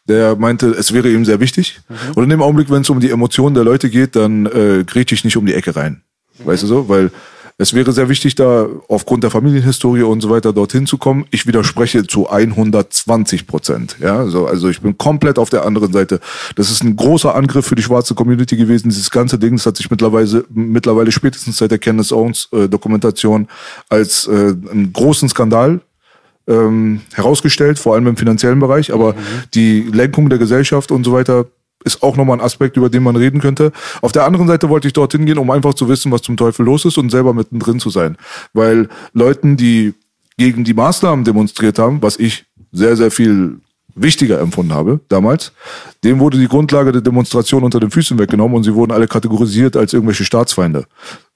[0.08, 1.80] der meinte, es wäre ihm sehr wichtig.
[2.14, 5.14] Und in dem Augenblick, wenn es um die Emotionen der Leute geht, dann äh, grätsche
[5.14, 6.02] ich nicht um die Ecke rein.
[6.44, 6.88] Weißt du so?
[6.88, 7.10] Weil
[7.58, 11.26] es wäre sehr wichtig, da aufgrund der Familienhistorie und so weiter dorthin zu kommen.
[11.30, 13.96] Ich widerspreche zu 120 Prozent.
[14.00, 16.20] Ja, so, also ich bin komplett auf der anderen Seite.
[16.56, 18.88] Das ist ein großer Angriff für die schwarze Community gewesen.
[18.88, 23.48] Dieses ganze Ding, das hat sich mittlerweile, mittlerweile spätestens seit der Candace Owens äh, Dokumentation
[23.88, 25.80] als äh, einen großen Skandal
[26.48, 28.92] ähm, herausgestellt, vor allem im finanziellen Bereich.
[28.92, 29.14] Aber
[29.54, 31.46] die Lenkung der Gesellschaft und so weiter
[31.84, 33.72] ist auch nochmal ein Aspekt, über den man reden könnte.
[34.00, 36.64] Auf der anderen Seite wollte ich dorthin gehen, um einfach zu wissen, was zum Teufel
[36.64, 38.16] los ist und selber mittendrin zu sein.
[38.52, 39.94] Weil Leuten, die
[40.36, 43.60] gegen die Maßnahmen demonstriert haben, was ich sehr, sehr viel
[43.94, 45.52] wichtiger empfunden habe damals,
[46.02, 49.76] dem wurde die Grundlage der Demonstration unter den Füßen weggenommen und sie wurden alle kategorisiert
[49.76, 50.86] als irgendwelche Staatsfeinde.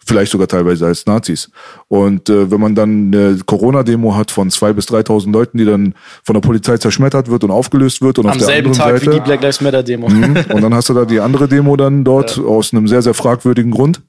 [0.06, 1.50] Vielleicht sogar teilweise als Nazis.
[1.88, 5.94] Und äh, wenn man dann eine Corona-Demo hat von zwei bis 3.000 Leuten, die dann
[6.22, 8.98] von der Polizei zerschmettert wird und aufgelöst wird und auf Am der selben anderen Tag
[8.98, 10.08] Seite wie die Black Lives Matter Demo.
[10.08, 10.36] Mhm.
[10.54, 13.72] Und dann hast du da die andere Demo dann dort aus einem sehr, sehr fragwürdigen
[13.72, 14.00] Grund.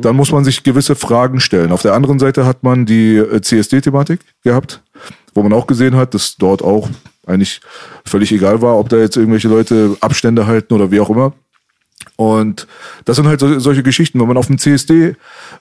[0.00, 1.72] Dann muss man sich gewisse Fragen stellen.
[1.72, 4.82] Auf der anderen Seite hat man die äh, CSD-Thematik gehabt,
[5.34, 6.88] wo man auch gesehen hat, dass dort auch
[7.26, 7.60] eigentlich
[8.04, 11.32] völlig egal war, ob da jetzt irgendwelche Leute Abstände halten oder wie auch immer.
[12.16, 12.66] Und
[13.04, 15.16] das sind halt so, solche Geschichten, wenn man auf dem CSD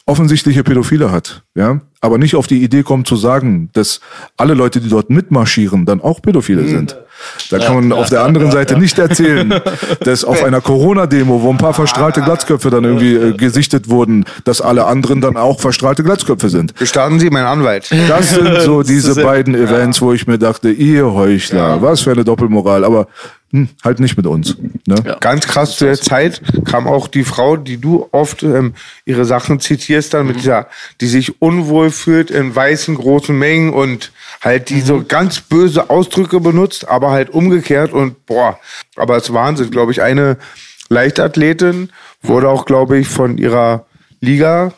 [0.06, 4.02] offensichtliche Pädophile hat, ja, aber nicht auf die Idee kommt zu sagen, dass
[4.38, 6.98] alle Leute, die dort mitmarschieren, dann auch Pädophile sind.
[7.50, 9.54] Da kann man auf der anderen Seite nicht erzählen,
[10.02, 14.62] dass auf einer Corona-Demo, wo ein paar verstrahlte Glatzköpfe dann irgendwie äh, gesichtet wurden, dass
[14.62, 16.76] alle anderen dann auch verstrahlte Glatzköpfe sind.
[16.76, 17.90] Gestatten Sie, mein Anwalt.
[18.10, 22.24] Das sind so diese beiden Events, wo ich mir dachte, ihr Heuchler, was für eine
[22.24, 23.08] Doppelmoral, aber
[23.54, 24.58] hm, halt nicht mit uns.
[24.88, 24.96] Ne?
[25.20, 28.74] Ganz krass zu der Zeit kam auch die Frau, die du oft ähm,
[29.06, 30.68] ihre Sachen zitierst, dann mit dieser,
[31.02, 36.40] die sich unwohl fühlt in weißen großen Mengen und halt die so ganz böse Ausdrücke
[36.40, 38.60] benutzt, aber halt umgekehrt und boah,
[38.96, 40.38] aber es ist Wahnsinn, glaube ich, eine
[40.90, 41.92] Leichtathletin
[42.24, 43.86] wurde auch, glaube ich, von ihrer
[44.20, 44.74] Liga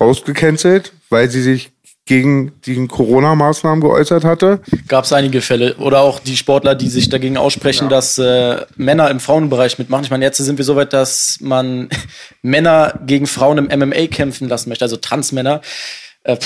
[0.00, 1.70] rausgecancelt, weil sie sich
[2.06, 4.60] gegen die Corona-Maßnahmen geäußert hatte.
[4.86, 5.76] Gab es einige Fälle.
[5.76, 10.04] Oder auch die Sportler, die sich dagegen aussprechen, dass äh, Männer im Frauenbereich mitmachen.
[10.04, 11.88] Ich meine, jetzt sind wir so weit, dass man
[12.42, 15.60] Männer gegen Frauen im MMA kämpfen lassen möchte, also Transmänner.
[16.22, 16.36] Äh,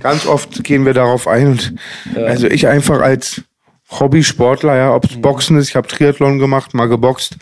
[0.00, 1.74] Ganz oft gehen wir darauf ein und
[2.16, 3.42] also ich einfach als
[3.90, 7.36] Hobbysportler, ja, ob es Boxen ist, ich habe Triathlon gemacht, mal geboxt.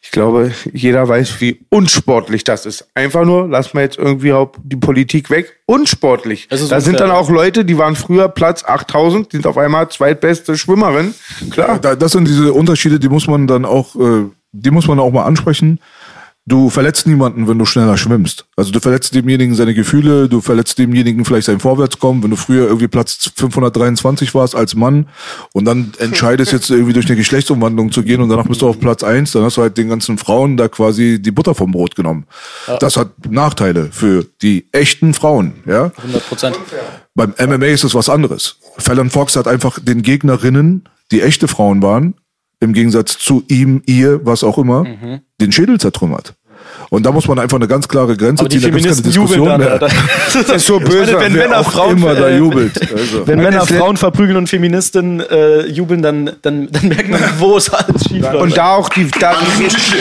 [0.00, 2.88] Ich glaube, jeder weiß, wie unsportlich das ist.
[2.94, 4.32] Einfach nur, lass mal jetzt irgendwie
[4.62, 5.58] die Politik weg.
[5.66, 6.46] Unsportlich.
[6.48, 9.88] Das ist Da sind dann auch Leute, die waren früher Platz 8000, sind auf einmal
[9.88, 11.14] zweitbeste Schwimmerin.
[11.50, 11.78] Klar.
[11.80, 15.10] Da, das sind diese Unterschiede, die muss man dann auch, äh, die muss man auch
[15.10, 15.80] mal ansprechen.
[16.48, 18.46] Du verletzt niemanden, wenn du schneller schwimmst.
[18.56, 22.66] Also du verletzt demjenigen seine Gefühle, du verletzt demjenigen vielleicht sein Vorwärtskommen, wenn du früher
[22.66, 25.08] irgendwie Platz 523 warst als Mann
[25.52, 28.80] und dann entscheidest jetzt irgendwie durch eine Geschlechtsumwandlung zu gehen und danach bist du auf
[28.80, 31.94] Platz eins, dann hast du halt den ganzen Frauen da quasi die Butter vom Brot
[31.94, 32.24] genommen.
[32.80, 35.92] Das hat Nachteile für die echten Frauen, ja.
[35.98, 36.58] 100 Prozent.
[37.14, 38.56] Beim MMA ist es was anderes.
[38.78, 42.14] Fallon Fox hat einfach den Gegnerinnen, die echte Frauen waren,
[42.60, 45.20] im Gegensatz zu ihm, ihr, was auch immer, Mhm.
[45.40, 46.34] den Schädel zertrümmert.
[46.90, 48.72] Und da muss man einfach eine ganz klare Grenze Aber die ziehen.
[48.72, 49.78] Da gibt's keine Feministen jubeln dann, mehr.
[50.48, 51.12] Das ist so böse.
[51.12, 52.80] meine, wenn Männer auch Frauen immer da jubelt.
[52.92, 53.26] Also.
[53.26, 57.70] Wenn Männer Frauen verprügeln und Feministinnen äh, jubeln, dann, dann, dann merkt man, wo es
[57.70, 58.36] alles schief läuft.
[58.36, 59.34] Und da auch die, da,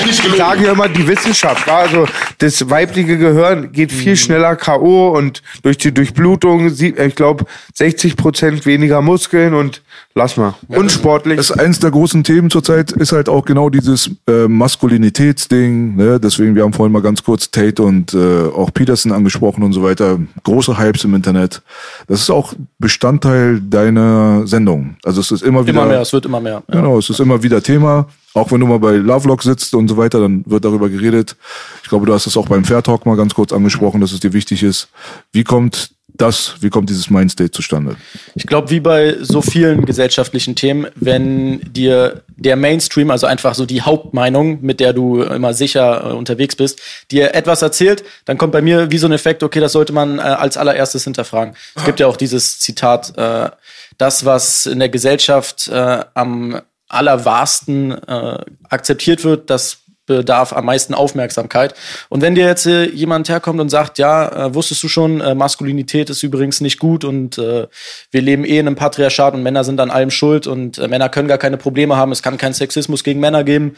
[0.10, 2.06] ich sage ja immer die Wissenschaft, also
[2.40, 4.18] das weibliche Gehirn geht viel Mhm.
[4.18, 5.10] schneller K.O.
[5.10, 9.82] und durch die Durchblutung, sieht, ich glaube, 60 Prozent weniger Muskeln und
[10.16, 10.56] lass mal.
[10.68, 11.38] Unsportlich.
[11.38, 15.96] Das ist eins der großen Themen zurzeit ist halt auch genau dieses äh, Maskulinitätsding.
[15.96, 16.20] Ne?
[16.20, 19.82] Deswegen, wir haben vorhin mal ganz kurz Tate und äh, auch Peterson angesprochen und so
[19.82, 20.20] weiter.
[20.44, 21.64] Große Hypes im Internet.
[22.08, 24.96] Das ist auch Bestandteil deiner Sendung.
[25.04, 25.82] Also es ist immer wieder.
[25.82, 26.64] immer mehr, es wird immer mehr.
[26.68, 26.76] Ja.
[26.76, 28.08] Genau, es ist immer wieder Thema.
[28.36, 31.36] Auch wenn du mal bei Lovelock sitzt und so weiter, dann wird darüber geredet.
[31.82, 34.20] Ich glaube, du hast es auch beim Fair Talk mal ganz kurz angesprochen, dass es
[34.20, 34.90] dir wichtig ist.
[35.32, 37.96] Wie kommt das, wie kommt dieses Mindstate zustande?
[38.36, 43.66] Ich glaube, wie bei so vielen gesellschaftlichen Themen, wenn dir der Mainstream, also einfach so
[43.66, 48.54] die Hauptmeinung, mit der du immer sicher äh, unterwegs bist, dir etwas erzählt, dann kommt
[48.54, 51.56] bei mir wie so ein Effekt, okay, das sollte man äh, als allererstes hinterfragen.
[51.76, 53.50] Es gibt ja auch dieses Zitat, äh,
[53.98, 58.40] das, was in der Gesellschaft äh, am allerwahrsten äh,
[58.70, 61.76] akzeptiert wird, das bedarf am meisten Aufmerksamkeit.
[62.10, 65.36] Und wenn dir jetzt äh, jemand herkommt und sagt, ja, äh, wusstest du schon, äh,
[65.36, 67.68] Maskulinität ist übrigens nicht gut und äh,
[68.10, 71.10] wir leben eh in einem Patriarchat und Männer sind an allem schuld und äh, Männer
[71.10, 73.76] können gar keine Probleme haben, es kann keinen Sexismus gegen Männer geben,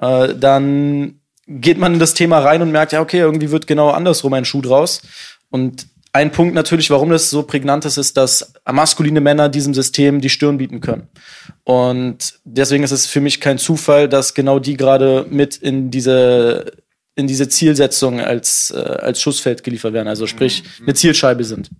[0.00, 3.88] äh, dann geht man in das Thema rein und merkt, ja, okay, irgendwie wird genau
[3.90, 5.00] andersrum ein Schuh draus.
[5.50, 5.86] Und
[6.18, 10.30] ein Punkt natürlich, warum das so prägnant ist, ist, dass maskuline Männer diesem System die
[10.30, 11.06] Stirn bieten können.
[11.62, 16.72] Und deswegen ist es für mich kein Zufall, dass genau die gerade mit in diese,
[17.14, 21.70] in diese Zielsetzung als, äh, als Schussfeld geliefert werden, also sprich eine Zielscheibe sind.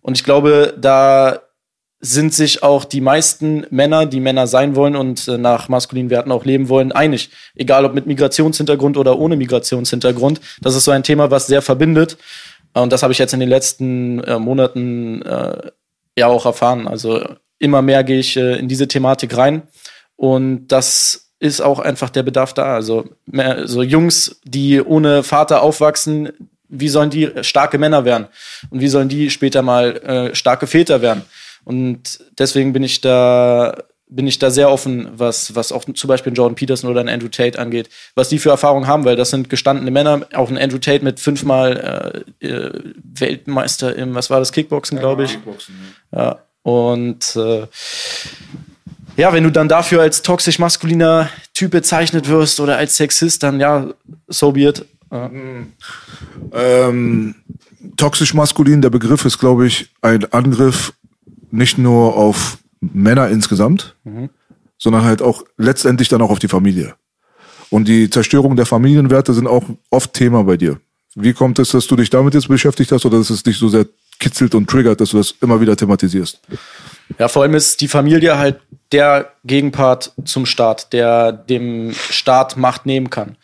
[0.00, 1.42] Und ich glaube, da
[2.02, 6.32] sind sich auch die meisten Männer, die Männer sein wollen und äh, nach maskulinen Werten
[6.32, 7.28] auch leben wollen, einig.
[7.54, 10.40] Egal ob mit Migrationshintergrund oder ohne Migrationshintergrund.
[10.62, 12.16] Das ist so ein Thema, was sehr verbindet.
[12.72, 15.70] Und das habe ich jetzt in den letzten äh, Monaten äh,
[16.16, 16.86] ja auch erfahren.
[16.86, 17.24] Also
[17.58, 19.62] immer mehr gehe ich äh, in diese Thematik rein.
[20.16, 22.74] Und das ist auch einfach der Bedarf da.
[22.74, 26.30] Also mehr, so Jungs, die ohne Vater aufwachsen,
[26.68, 28.28] wie sollen die starke Männer werden?
[28.70, 31.22] Und wie sollen die später mal äh, starke Väter werden?
[31.64, 33.76] Und deswegen bin ich da
[34.10, 37.28] bin ich da sehr offen, was, was auch zum Beispiel Jordan Peterson oder ein Andrew
[37.28, 40.78] Tate angeht, was die für Erfahrungen haben, weil das sind gestandene Männer, auch ein Andrew
[40.78, 45.32] Tate mit fünfmal äh, äh Weltmeister im, was war das, Kickboxen, glaube ich.
[45.32, 45.74] Kickboxen,
[46.12, 46.22] ja.
[46.22, 46.38] ja.
[46.62, 47.66] Und äh,
[49.16, 53.60] ja, wenn du dann dafür als toxisch maskuliner Typ bezeichnet wirst oder als Sexist, dann
[53.60, 53.88] ja,
[54.28, 54.84] so be it.
[55.10, 55.30] Ja.
[56.52, 57.34] Ähm,
[57.96, 60.92] toxisch maskulin, der Begriff ist, glaube ich, ein Angriff
[61.50, 64.30] nicht nur auf Männer insgesamt, mhm.
[64.78, 66.94] sondern halt auch letztendlich dann auch auf die Familie.
[67.70, 70.80] Und die Zerstörung der Familienwerte sind auch oft Thema bei dir.
[71.14, 73.68] Wie kommt es, dass du dich damit jetzt beschäftigt hast oder dass es dich so
[73.68, 73.86] sehr
[74.18, 76.40] kitzelt und triggert, dass du das immer wieder thematisierst?
[77.18, 78.60] Ja, vor allem ist die Familie halt
[78.92, 83.36] der Gegenpart zum Staat, der dem Staat Macht nehmen kann.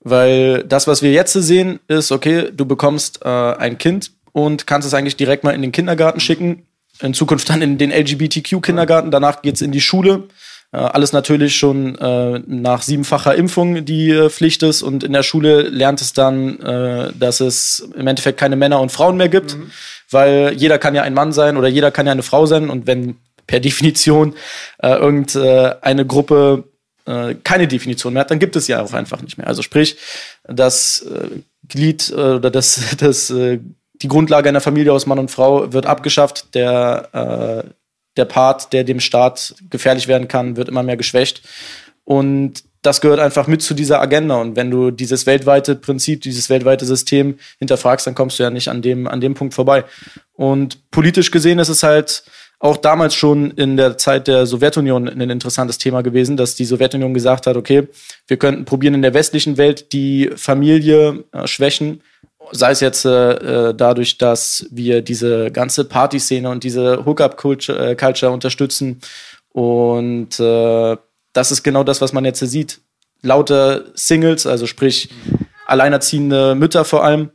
[0.00, 4.88] Weil das, was wir jetzt sehen, ist, okay, du bekommst äh, ein Kind und kannst
[4.88, 6.66] es eigentlich direkt mal in den Kindergarten schicken
[7.02, 10.28] in Zukunft dann in den LGBTQ-Kindergarten, danach geht's in die Schule.
[10.72, 14.82] Äh, alles natürlich schon äh, nach siebenfacher Impfung, die äh, Pflicht ist.
[14.82, 18.90] Und in der Schule lernt es dann, äh, dass es im Endeffekt keine Männer und
[18.90, 19.70] Frauen mehr gibt, mhm.
[20.10, 22.70] weil jeder kann ja ein Mann sein oder jeder kann ja eine Frau sein.
[22.70, 24.34] Und wenn per Definition
[24.78, 26.64] äh, irgendeine Gruppe
[27.04, 29.48] äh, keine Definition mehr hat, dann gibt es ja auch einfach nicht mehr.
[29.48, 29.98] Also sprich,
[30.44, 31.04] das
[31.68, 33.32] Glied oder das, das
[34.02, 36.54] die Grundlage einer Familie aus Mann und Frau wird abgeschafft.
[36.54, 37.70] Der, äh,
[38.16, 41.42] der Part, der dem Staat gefährlich werden kann, wird immer mehr geschwächt.
[42.04, 44.40] Und das gehört einfach mit zu dieser Agenda.
[44.40, 48.68] Und wenn du dieses weltweite Prinzip, dieses weltweite System hinterfragst, dann kommst du ja nicht
[48.68, 49.84] an dem, an dem Punkt vorbei.
[50.32, 52.24] Und politisch gesehen ist es halt
[52.58, 57.14] auch damals schon in der Zeit der Sowjetunion ein interessantes Thema gewesen, dass die Sowjetunion
[57.14, 57.88] gesagt hat, okay,
[58.28, 62.02] wir könnten probieren in der westlichen Welt die Familie äh, schwächen
[62.50, 68.32] sei es jetzt äh, äh, dadurch, dass wir diese ganze Partyszene und diese Hookup-Culture äh,
[68.32, 69.00] unterstützen.
[69.50, 70.96] Und äh,
[71.32, 72.80] das ist genau das, was man jetzt sieht.
[73.22, 75.08] Laute Singles, also sprich
[75.66, 77.30] alleinerziehende Mütter vor allem,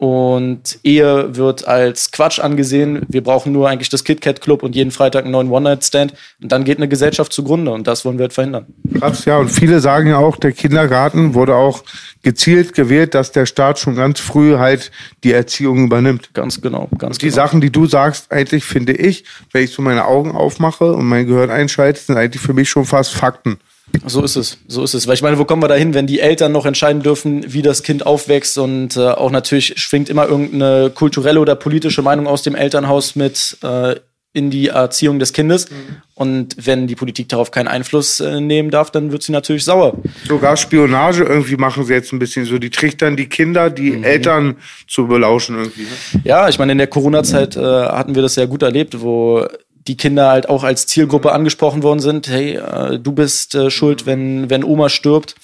[0.00, 3.02] und Ehe wird als Quatsch angesehen.
[3.10, 6.14] Wir brauchen nur eigentlich das KitKat Club und jeden Freitag einen neuen One-Night-Stand.
[6.42, 7.70] Und dann geht eine Gesellschaft zugrunde.
[7.70, 8.64] Und das wollen wir halt verhindern.
[8.98, 9.36] Krass, ja.
[9.36, 11.84] Und viele sagen ja auch, der Kindergarten wurde auch
[12.22, 14.90] gezielt gewählt, dass der Staat schon ganz früh halt
[15.22, 16.32] die Erziehung übernimmt.
[16.32, 17.36] Ganz genau, ganz und die genau.
[17.36, 21.26] Sachen, die du sagst, eigentlich finde ich, wenn ich so meine Augen aufmache und mein
[21.26, 23.58] Gehirn einschalte, sind eigentlich für mich schon fast Fakten.
[24.06, 25.06] So ist es, so ist es.
[25.06, 27.62] Weil ich meine, wo kommen wir da hin, wenn die Eltern noch entscheiden dürfen, wie
[27.62, 32.42] das Kind aufwächst und äh, auch natürlich schwingt immer irgendeine kulturelle oder politische Meinung aus
[32.42, 33.96] dem Elternhaus mit äh,
[34.32, 35.70] in die Erziehung des Kindes.
[35.70, 35.74] Mhm.
[36.14, 39.98] Und wenn die Politik darauf keinen Einfluss äh, nehmen darf, dann wird sie natürlich sauer.
[40.26, 42.58] Sogar Spionage irgendwie machen sie jetzt ein bisschen so.
[42.58, 44.04] Die trichtern die Kinder, die mhm.
[44.04, 45.82] Eltern zu belauschen irgendwie.
[45.82, 46.22] Ne?
[46.24, 49.46] Ja, ich meine, in der Corona-Zeit äh, hatten wir das sehr gut erlebt, wo
[49.88, 52.28] die Kinder halt auch als Zielgruppe angesprochen worden sind.
[52.28, 55.34] Hey, äh, du bist äh, schuld, wenn, wenn Oma stirbt.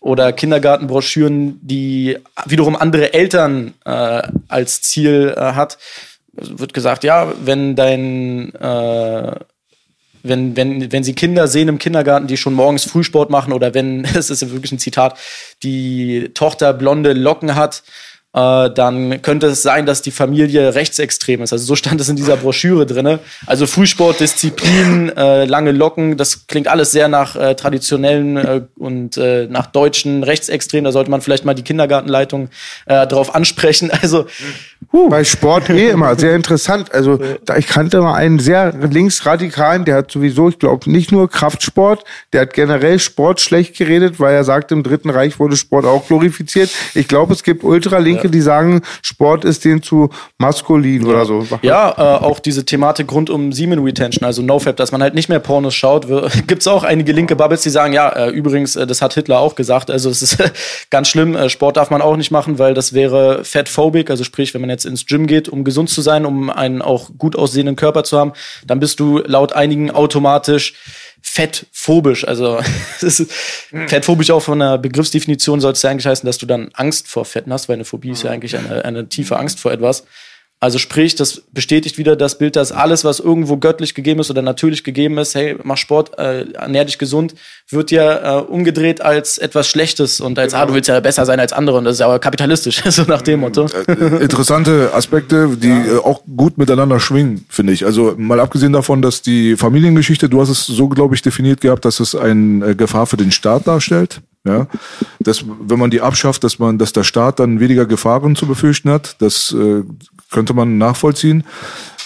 [0.00, 5.78] Oder Kindergartenbroschüren, die wiederum andere Eltern äh, als Ziel äh, hat.
[6.36, 9.32] Also wird gesagt, ja, wenn dein äh,
[10.22, 14.04] wenn, wenn, wenn sie Kinder sehen im Kindergarten, die schon morgens Frühsport machen oder wenn,
[14.14, 15.18] es ist wirklich ein Zitat,
[15.62, 17.82] die Tochter blonde Locken hat,
[18.34, 21.52] äh, dann könnte es sein, dass die Familie rechtsextrem ist.
[21.52, 23.20] Also so stand es in dieser Broschüre drinne.
[23.46, 29.16] Also Frühsport, Disziplin, äh, lange Locken, das klingt alles sehr nach äh, traditionellen äh, und
[29.16, 30.84] äh, nach deutschen Rechtsextremen.
[30.84, 32.50] Da sollte man vielleicht mal die Kindergartenleitung
[32.86, 33.90] äh, drauf ansprechen.
[34.00, 34.26] Also
[34.90, 35.10] Huh.
[35.10, 36.94] Bei Sport eh immer sehr interessant.
[36.94, 41.28] Also da, ich kannte mal einen sehr linksradikalen, der hat sowieso, ich glaube, nicht nur
[41.28, 45.84] Kraftsport, der hat generell Sport schlecht geredet, weil er sagt, im Dritten Reich wurde Sport
[45.84, 46.70] auch glorifiziert.
[46.94, 47.64] Ich glaube, es gibt
[48.18, 48.30] Ultralinke, ja.
[48.30, 51.08] die sagen, Sport ist denen zu maskulin ja.
[51.08, 51.46] oder so.
[51.62, 55.28] Ja, äh, auch diese Thematik rund um Semen Retention, also NoFap, dass man halt nicht
[55.28, 56.06] mehr Pornos schaut.
[56.46, 59.38] Gibt es auch einige linke Bubbles, die sagen, ja, äh, übrigens, äh, das hat Hitler
[59.38, 59.90] auch gesagt.
[59.90, 60.38] Also es ist
[60.90, 61.34] ganz schlimm.
[61.34, 64.70] Äh, Sport darf man auch nicht machen, weil das wäre fatphobic, also sprich, wenn man
[64.70, 68.18] jetzt ins Gym geht, um gesund zu sein, um einen auch gut aussehenden Körper zu
[68.18, 68.32] haben,
[68.66, 70.74] dann bist du laut einigen automatisch
[71.22, 72.26] fettphobisch.
[72.26, 72.60] Also
[73.00, 77.08] ist, fettphobisch auch von der Begriffsdefinition sollte es ja eigentlich heißen, dass du dann Angst
[77.08, 80.04] vor Fetten hast, weil eine Phobie ist ja eigentlich eine, eine tiefe Angst vor etwas.
[80.60, 84.42] Also sprich, das bestätigt wieder das Bild, dass alles, was irgendwo göttlich gegeben ist oder
[84.42, 87.36] natürlich gegeben ist, hey, mach Sport, äh, ernähr dich gesund,
[87.70, 90.64] wird ja äh, umgedreht als etwas Schlechtes und als, genau.
[90.64, 93.02] ah, du willst ja besser sein als andere und das ist ja aber kapitalistisch, so
[93.02, 93.66] nach dem Motto.
[93.66, 95.84] Äh, äh, interessante Aspekte, die ja.
[95.84, 97.84] äh, auch gut miteinander schwingen, finde ich.
[97.84, 101.84] Also mal abgesehen davon, dass die Familiengeschichte, du hast es so, glaube ich, definiert gehabt,
[101.84, 104.22] dass es eine Gefahr für den Staat darstellt.
[104.44, 104.66] Ja,
[105.18, 108.88] dass, wenn man die abschafft, dass man, dass der Staat dann weniger Gefahren zu befürchten
[108.88, 109.82] hat, das äh,
[110.30, 111.44] könnte man nachvollziehen.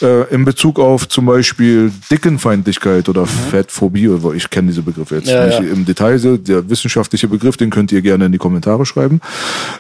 [0.01, 3.51] Äh, in Bezug auf zum Beispiel Dickenfeindlichkeit oder mhm.
[3.51, 5.72] Fettphobie, ich kenne diese Begriffe jetzt ja, nicht ja.
[5.72, 9.20] im Detail, der wissenschaftliche Begriff, den könnt ihr gerne in die Kommentare schreiben.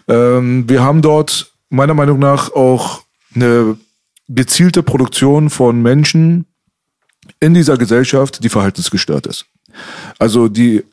[0.06, 3.02] Ähm, wir haben dort meiner Meinung nach auch
[3.34, 3.76] eine
[4.28, 6.46] gezielte Produktion von Menschen
[7.40, 9.46] in dieser Gesellschaft, die verhaltensgestört ist.
[10.18, 10.84] Also die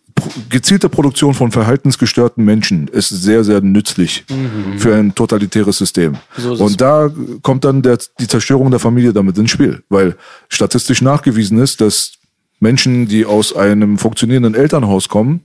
[0.49, 4.79] gezielte Produktion von verhaltensgestörten Menschen ist sehr, sehr nützlich mhm.
[4.79, 6.17] für ein totalitäres System.
[6.37, 7.09] So und da
[7.41, 10.15] kommt dann der, die Zerstörung der Familie damit ins Spiel, weil
[10.47, 12.13] statistisch nachgewiesen ist, dass
[12.59, 15.41] Menschen, die aus einem funktionierenden Elternhaus kommen,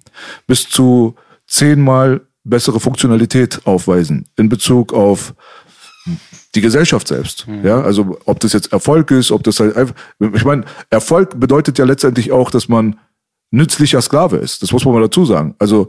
[0.46, 1.14] bis zu
[1.46, 5.34] zehnmal bessere Funktionalität aufweisen in Bezug auf
[6.54, 7.46] die Gesellschaft selbst.
[7.48, 7.64] Mhm.
[7.64, 11.78] Ja, also ob das jetzt Erfolg ist, ob das halt einfach, ich meine, Erfolg bedeutet
[11.78, 12.96] ja letztendlich auch, dass man
[13.54, 14.62] nützlicher Sklave ist.
[14.62, 15.54] Das muss man mal dazu sagen.
[15.58, 15.88] Also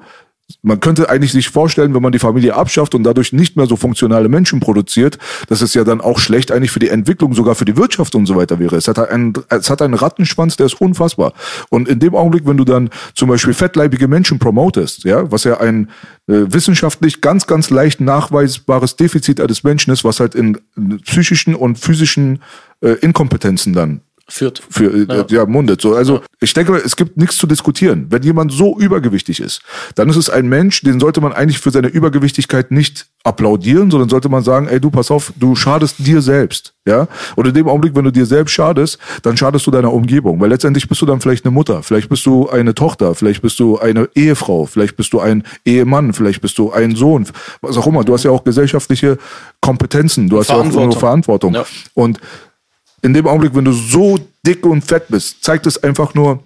[0.62, 3.76] man könnte eigentlich sich vorstellen, wenn man die Familie abschafft und dadurch nicht mehr so
[3.76, 7.66] funktionale Menschen produziert, dass es ja dann auch schlecht eigentlich für die Entwicklung, sogar für
[7.66, 8.76] die Wirtschaft und so weiter wäre.
[8.76, 11.34] Es hat einen, es hat einen Rattenschwanz, der ist unfassbar.
[11.70, 15.60] Und in dem Augenblick, wenn du dann zum Beispiel fettleibige Menschen promotest, ja, was ja
[15.60, 15.90] ein
[16.28, 21.56] äh, wissenschaftlich ganz, ganz leicht nachweisbares Defizit eines Menschen ist, was halt in, in psychischen
[21.56, 22.44] und physischen
[22.82, 24.62] äh, Inkompetenzen dann führt.
[24.70, 25.26] Für, äh, ja.
[25.30, 25.82] ja, mundet.
[25.82, 28.08] So, also ich denke, es gibt nichts zu diskutieren.
[28.10, 29.62] Wenn jemand so übergewichtig ist,
[29.96, 34.10] dann ist es ein Mensch, den sollte man eigentlich für seine Übergewichtigkeit nicht applaudieren, sondern
[34.10, 36.74] sollte man sagen, ey, du pass auf, du schadest dir selbst.
[36.86, 37.08] Ja?
[37.36, 40.40] Und in dem Augenblick, wenn du dir selbst schadest, dann schadest du deiner Umgebung.
[40.40, 43.60] Weil letztendlich bist du dann vielleicht eine Mutter, vielleicht bist du eine Tochter, vielleicht bist
[43.60, 47.28] du eine Ehefrau, vielleicht bist du ein Ehemann, vielleicht bist du ein Sohn,
[47.62, 48.04] was auch immer.
[48.04, 49.18] Du hast ja auch gesellschaftliche
[49.62, 51.54] Kompetenzen, du hast ja auch Verantwortung.
[51.54, 51.66] Ja.
[51.96, 52.20] Und
[53.06, 56.44] in dem Augenblick, wenn du so dick und fett bist, zeigt es einfach nur,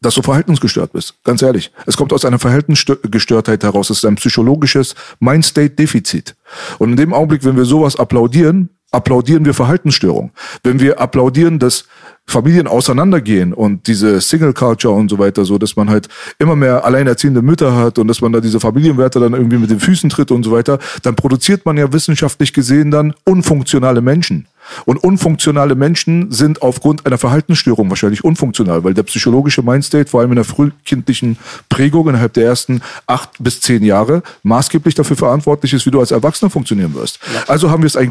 [0.00, 1.14] dass du verhaltensgestört bist.
[1.22, 1.70] Ganz ehrlich.
[1.86, 3.90] Es kommt aus einer Verhaltensgestörtheit heraus.
[3.90, 6.34] Es ist ein psychologisches Mindstate-Defizit.
[6.78, 10.32] Und in dem Augenblick, wenn wir sowas applaudieren, applaudieren wir Verhaltensstörung.
[10.64, 11.84] Wenn wir applaudieren, dass
[12.26, 16.08] Familien auseinandergehen und diese Single Culture und so weiter, so dass man halt
[16.40, 19.80] immer mehr alleinerziehende Mütter hat und dass man da diese Familienwerte dann irgendwie mit den
[19.80, 24.48] Füßen tritt und so weiter, dann produziert man ja wissenschaftlich gesehen dann unfunktionale Menschen.
[24.84, 30.30] Und unfunktionale Menschen sind aufgrund einer Verhaltensstörung wahrscheinlich unfunktional, weil der psychologische Mindstate, vor allem
[30.30, 31.38] in der frühkindlichen
[31.68, 36.10] Prägung innerhalb der ersten acht bis zehn Jahre, maßgeblich dafür verantwortlich ist, wie du als
[36.10, 37.18] Erwachsener funktionieren wirst.
[37.32, 37.44] Ja.
[37.48, 38.10] Also haben wir es ein,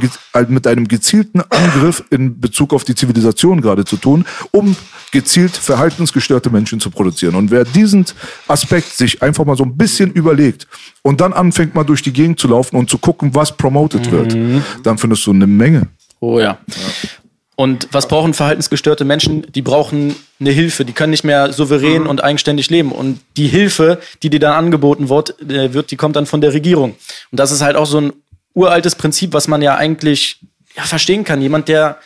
[0.50, 4.76] mit einem gezielten Angriff in Bezug auf die Zivilisation gerade zu tun, um
[5.12, 7.36] gezielt verhaltensgestörte Menschen zu produzieren.
[7.36, 8.06] Und wer diesen
[8.48, 10.68] Aspekt sich einfach mal so ein bisschen überlegt
[11.04, 14.12] und dann anfängt mal durch die Gegend zu laufen und zu gucken, was promoted mhm.
[14.12, 15.88] wird, dann findest du eine Menge.
[16.24, 16.58] Oh ja.
[16.68, 17.10] ja.
[17.56, 19.46] Und was brauchen verhaltensgestörte Menschen?
[19.52, 20.86] Die brauchen eine Hilfe.
[20.86, 22.10] Die können nicht mehr souverän mhm.
[22.10, 22.92] und eigenständig leben.
[22.92, 26.54] Und die Hilfe, die dir dann angeboten wird, äh, wird, die kommt dann von der
[26.54, 26.96] Regierung.
[27.32, 28.14] Und das ist halt auch so ein
[28.54, 30.40] uraltes Prinzip, was man ja eigentlich
[30.76, 31.42] ja, verstehen kann.
[31.42, 31.98] Jemand, der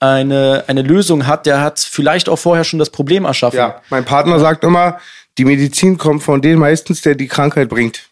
[0.00, 3.58] eine, eine Lösung hat, der hat vielleicht auch vorher schon das Problem erschaffen.
[3.58, 4.98] Ja, mein Partner sagt immer,
[5.38, 8.08] die Medizin kommt von dem meistens, der die Krankheit bringt.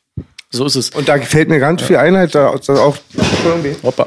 [0.51, 0.91] So ist es.
[0.91, 1.87] Und da gefällt mir ganz ja.
[1.87, 2.97] viel Einheit, da auch.
[3.83, 4.07] Hoppa.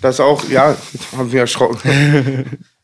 [0.00, 0.76] Das auch, ja,
[1.16, 2.58] haben wir erschrocken.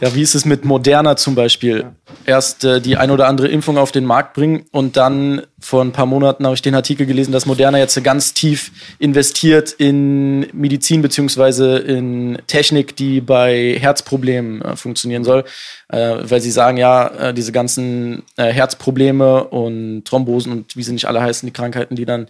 [0.00, 1.86] Ja, wie ist es mit Moderna zum Beispiel?
[2.26, 5.92] Erst äh, die ein oder andere Impfung auf den Markt bringen und dann vor ein
[5.92, 11.00] paar Monaten habe ich den Artikel gelesen, dass Moderna jetzt ganz tief investiert in Medizin
[11.00, 15.44] beziehungsweise in Technik, die bei Herzproblemen äh, funktionieren soll,
[15.88, 20.92] äh, weil sie sagen, ja, äh, diese ganzen äh, Herzprobleme und Thrombosen und wie sie
[20.92, 22.26] nicht alle heißen, die Krankheiten, die dann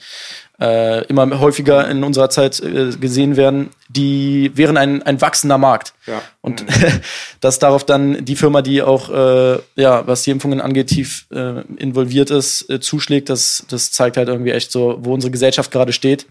[0.60, 5.92] äh, immer häufiger in unserer Zeit äh, gesehen werden, die wären ein, ein wachsender Markt.
[6.06, 6.22] Ja.
[6.40, 6.64] Und
[7.40, 11.60] dass darauf dann die Firma, die auch, äh, ja, was die Impfungen angeht, tief äh,
[11.76, 15.92] involviert ist, äh, zuschlägt, das, das zeigt halt irgendwie echt so, wo unsere Gesellschaft gerade
[15.92, 16.26] steht.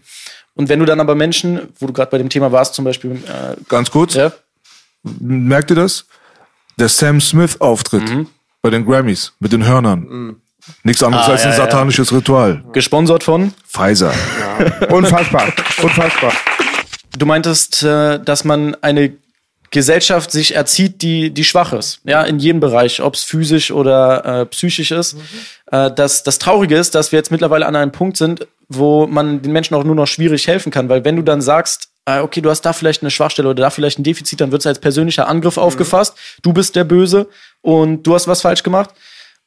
[0.54, 3.12] Und wenn du dann aber Menschen, wo du gerade bei dem Thema warst, zum Beispiel,
[3.12, 4.32] äh, Ganz kurz, ja,
[5.02, 6.06] merkt ihr das?
[6.78, 8.26] Der Sam Smith-Auftritt
[8.60, 10.36] bei den Grammys mit den Hörnern.
[10.82, 11.62] Nichts anderes Ah, als ein ja, ja.
[11.64, 12.62] satanisches Ritual.
[12.72, 14.12] gesponsert von Pfizer.
[14.90, 15.52] Unfassbar.
[15.82, 16.32] Unfassbar.
[17.18, 19.12] Du meintest, äh, dass man eine
[19.70, 22.00] Gesellschaft sich erzieht, die, die schwach ist.
[22.04, 25.16] Ja, in jedem Bereich, ob es physisch oder äh, psychisch ist.
[25.72, 29.42] Äh, das, das Traurige ist, dass wir jetzt mittlerweile an einem Punkt sind, wo man
[29.42, 30.88] den Menschen auch nur noch schwierig helfen kann.
[30.88, 33.70] Weil wenn du dann sagst, äh, okay, du hast da vielleicht eine Schwachstelle oder da
[33.70, 36.14] vielleicht ein Defizit, dann wird es als persönlicher Angriff aufgefasst.
[36.42, 37.28] Du bist der Böse
[37.60, 38.90] und du hast was falsch gemacht.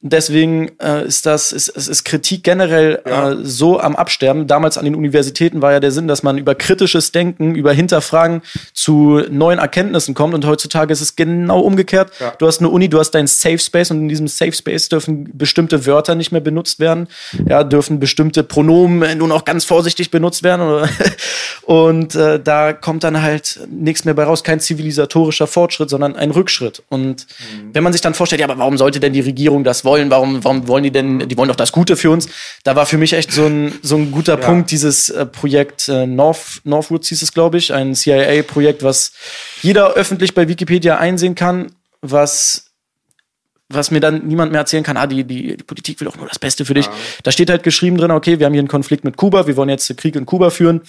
[0.02, 4.48] Deswegen äh, ist das, ist, ist, ist Kritik generell äh, so am Absterben.
[4.48, 8.42] Damals an den Universitäten war ja der Sinn, dass man über kritisches Denken, über Hinterfragen
[8.74, 10.34] zu neuen Erkenntnissen kommt.
[10.34, 12.14] Und heutzutage ist es genau umgekehrt.
[12.38, 15.32] Du hast eine Uni, du hast deinen Safe Space und in diesem Safe Space dürfen
[15.38, 17.10] bestimmte Wörter nicht mehr benutzt werden.
[17.46, 20.88] Ja, dürfen bestimmte Pronomen nur noch ganz vorsichtig benutzt werden.
[21.64, 26.32] Und äh, da kommt dann halt nichts mehr bei raus, kein zivilisatorischer Fortschritt, sondern ein
[26.32, 26.82] Rückschritt.
[26.90, 27.28] Und
[27.74, 30.12] wenn man sich dann vorstellt, ja, aber warum sollte denn die Regierung das wollen?
[30.12, 32.30] Warum, warum wollen die denn, die wollen doch das Gute für uns?
[32.64, 36.06] Da war für mich echt so ein, so ein guter Punkt, dieses äh, Projekt äh,
[36.06, 39.12] North, Northwoods hieß es, glaube ich, ein CIA-Projekt, was
[39.64, 41.72] jeder öffentlich bei Wikipedia einsehen kann,
[42.02, 42.66] was
[43.72, 46.28] was mir dann niemand mehr erzählen kann, ah, die, die, die Politik will auch nur
[46.28, 46.90] das Beste für dich.
[47.22, 49.70] Da steht halt geschrieben drin, okay, wir haben hier einen Konflikt mit Kuba, wir wollen
[49.70, 50.82] jetzt den Krieg in Kuba führen.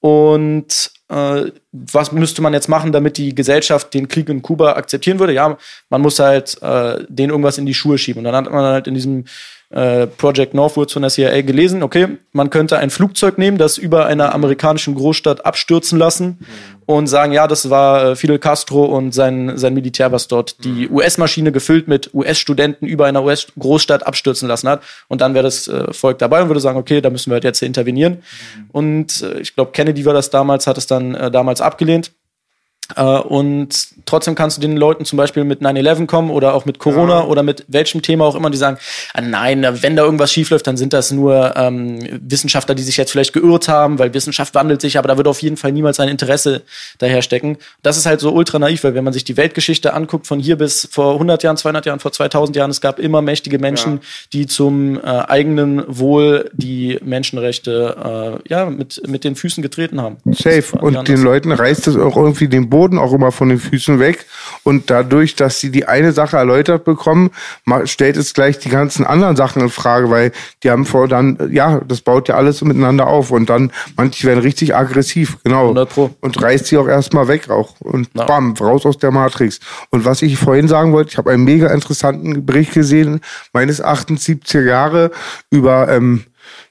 [0.00, 5.34] Und was müsste man jetzt machen, damit die Gesellschaft den Krieg in Kuba akzeptieren würde?
[5.34, 5.58] Ja,
[5.90, 8.20] man muss halt äh, denen irgendwas in die Schuhe schieben.
[8.20, 9.24] Und dann hat man halt in diesem
[9.72, 14.06] äh, Project Northwoods von der CIA gelesen, okay, man könnte ein Flugzeug nehmen, das über
[14.06, 16.38] einer amerikanischen Großstadt abstürzen lassen
[16.84, 20.88] und sagen, ja, das war äh, Fidel Castro und sein, sein Militär, was dort die
[20.88, 24.82] US-Maschine gefüllt mit US-Studenten über einer US-Großstadt abstürzen lassen hat.
[25.08, 27.44] Und dann wäre das äh, Volk dabei und würde sagen, okay, da müssen wir halt
[27.44, 28.22] jetzt intervenieren.
[28.72, 32.12] Und äh, ich glaube, Kennedy war das damals, hat es dann damals abgelehnt.
[32.96, 36.78] Äh, und trotzdem kannst du den Leuten zum Beispiel mit 9-11 kommen oder auch mit
[36.78, 38.78] Corona oder mit welchem Thema auch immer, die sagen,
[39.14, 43.12] ah, nein, wenn da irgendwas schiefläuft, dann sind das nur ähm, Wissenschaftler, die sich jetzt
[43.12, 46.08] vielleicht geirrt haben, weil Wissenschaft wandelt sich, aber da wird auf jeden Fall niemals ein
[46.08, 46.62] Interesse
[46.98, 47.58] daher stecken.
[47.82, 50.56] Das ist halt so ultra naiv, weil wenn man sich die Weltgeschichte anguckt, von hier
[50.56, 54.00] bis vor 100 Jahren, 200 Jahren, vor 2000 Jahren, es gab immer mächtige Menschen,
[54.32, 60.16] die zum äh, eigenen Wohl die Menschenrechte äh, ja, mit, mit den Füßen getreten haben.
[60.32, 60.64] Safe.
[60.80, 61.22] Und den.
[61.22, 64.24] Leuten reißt es auch irgendwie den Boden auch immer von den Füßen weg.
[64.62, 67.30] Und dadurch, dass sie die eine Sache erläutert bekommen,
[67.84, 71.82] stellt es gleich die ganzen anderen Sachen in Frage, weil die haben vor dann, ja,
[71.86, 73.30] das baut ja alles miteinander auf.
[73.30, 75.64] Und dann, manche werden richtig aggressiv, genau.
[75.64, 76.10] 100 Pro.
[76.22, 77.74] Und reißt sie auch erstmal weg auch.
[77.80, 78.24] Und Ja.
[78.24, 79.60] bam, raus aus der Matrix.
[79.90, 83.20] Und was ich vorhin sagen wollte, ich habe einen mega interessanten Bericht gesehen,
[83.52, 85.10] meines Erachtens 70er Jahre,
[85.50, 86.24] über ähm,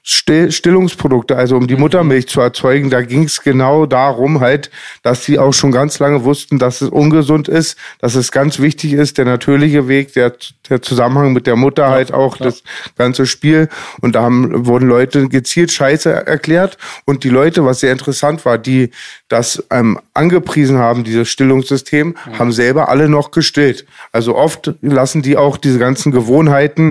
[0.04, 2.90] Stillungsprodukte, also um die Muttermilch zu erzeugen.
[2.90, 4.70] Da ging es genau darum halt,
[5.04, 8.94] dass sie auch schon ganz lange wussten, dass es ungesund ist, dass es ganz wichtig
[8.94, 10.32] ist, der natürliche Weg, der,
[10.68, 12.64] der Zusammenhang mit der Mutter halt auch, das
[12.98, 13.68] ganze Spiel.
[14.00, 16.78] Und da haben, wurden Leute gezielt Scheiße erklärt.
[17.04, 18.90] Und die Leute, was sehr interessant war, die
[19.28, 23.86] das ähm, angepriesen haben, dieses Stillungssystem, haben selber alle noch gestillt.
[24.10, 26.90] Also oft lassen die auch diese ganzen Gewohnheiten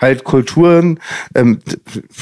[0.00, 1.00] Halt Kulturen,
[1.34, 1.60] ähm,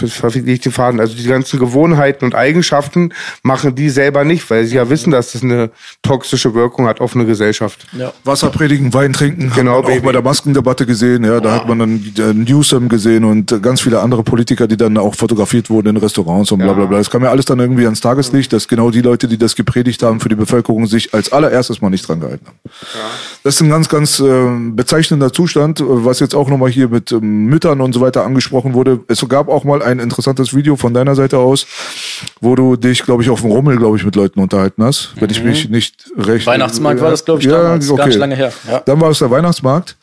[0.02, 3.12] ich den Faden, also die ganzen Gewohnheiten und Eigenschaften
[3.42, 5.70] machen die selber nicht, weil sie ja wissen, dass das eine
[6.02, 7.86] toxische Wirkung hat auf eine Gesellschaft.
[7.92, 8.12] Ja.
[8.24, 12.14] Wasser predigen, Wein trinken, genau, auch bei der Maskendebatte gesehen, ja, da hat man dann
[12.18, 16.52] äh, Newsom gesehen und ganz viele andere Politiker, die dann auch fotografiert wurden in Restaurants
[16.52, 16.98] und bla bla bla.
[16.98, 20.02] Das kam ja alles dann irgendwie ans Tageslicht, dass genau die Leute, die das gepredigt
[20.02, 22.58] haben für die Bevölkerung, sich als allererstes mal nicht dran gehalten haben.
[22.64, 23.00] Ja.
[23.44, 27.27] Das ist ein ganz, ganz äh, bezeichnender Zustand, was jetzt auch nochmal hier mit ähm,
[27.46, 29.00] Müttern und so weiter angesprochen wurde.
[29.08, 31.66] Es gab auch mal ein interessantes Video von deiner Seite aus,
[32.40, 35.30] wo du dich, glaube ich, auf dem Rummel, glaube ich, mit Leuten unterhalten hast, wenn
[35.30, 35.50] ich mhm.
[35.50, 36.46] mich nicht recht.
[36.46, 38.06] Weihnachtsmarkt war das, glaube ich, ja, damals, okay.
[38.06, 38.52] nicht lange her.
[38.68, 38.80] Ja.
[38.80, 39.96] Dann war es der Weihnachtsmarkt.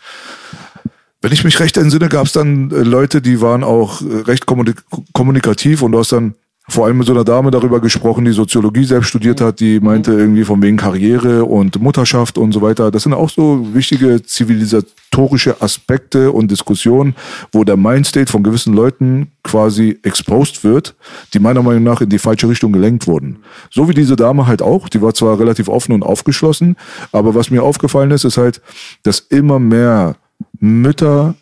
[1.21, 4.45] Wenn ich mich recht entsinne, gab es dann äh, Leute, die waren auch äh, recht
[4.45, 6.35] kommunikativ und du hast dann
[6.67, 10.13] vor allem mit so einer Dame darüber gesprochen, die Soziologie selbst studiert hat, die meinte
[10.13, 12.89] irgendwie von wegen Karriere und Mutterschaft und so weiter.
[12.89, 17.15] Das sind auch so wichtige zivilisatorische Aspekte und Diskussionen,
[17.51, 20.95] wo der Mindstate von gewissen Leuten quasi exposed wird,
[21.33, 23.37] die meiner Meinung nach in die falsche Richtung gelenkt wurden.
[23.69, 26.77] So wie diese Dame halt auch, die war zwar relativ offen und aufgeschlossen,
[27.11, 28.61] aber was mir aufgefallen ist, ist halt,
[29.03, 30.15] dass immer mehr
[30.59, 31.35] Mütter,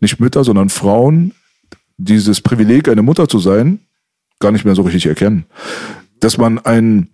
[0.00, 1.32] nicht Mütter, sondern Frauen
[1.98, 3.80] dieses Privileg, eine Mutter zu sein,
[4.38, 5.46] gar nicht mehr so richtig erkennen.
[6.20, 7.08] Dass man ein,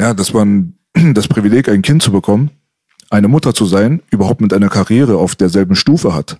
[0.00, 0.74] ja, dass man
[1.14, 2.50] das Privileg, ein Kind zu bekommen,
[3.14, 6.38] eine Mutter zu sein, überhaupt mit einer Karriere auf derselben Stufe hat.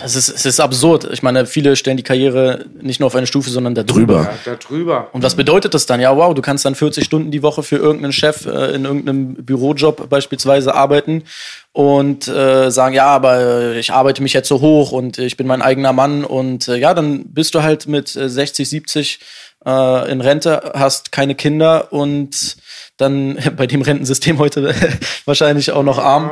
[0.00, 1.08] Das ist, es ist absurd.
[1.12, 4.22] Ich meine, viele stellen die Karriere nicht nur auf eine Stufe, sondern da drüber.
[4.22, 5.08] Ja, da drüber.
[5.12, 6.00] Und was bedeutet das dann?
[6.00, 9.34] Ja, wow, du kannst dann 40 Stunden die Woche für irgendeinen Chef äh, in irgendeinem
[9.34, 11.24] Bürojob beispielsweise arbeiten
[11.72, 15.62] und äh, sagen, ja, aber ich arbeite mich jetzt so hoch und ich bin mein
[15.62, 19.20] eigener Mann und äh, ja, dann bist du halt mit 60, 70
[19.64, 22.56] äh, in Rente, hast keine Kinder und
[23.02, 24.74] dann bei dem Rentensystem heute
[25.26, 26.30] wahrscheinlich auch noch arm.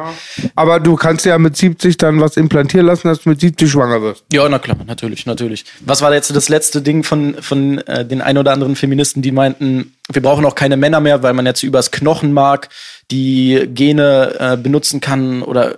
[0.54, 4.00] Aber du kannst ja mit 70 dann was implantieren lassen, dass du mit 70 schwanger
[4.00, 4.24] wirst.
[4.32, 5.64] Ja, na klar, natürlich, natürlich.
[5.80, 9.32] Was war jetzt das letzte Ding von, von äh, den ein oder anderen Feministen, die
[9.32, 12.68] meinten, wir brauchen auch keine Männer mehr, weil man jetzt übers Knochenmark
[13.10, 15.76] die Gene äh, benutzen kann oder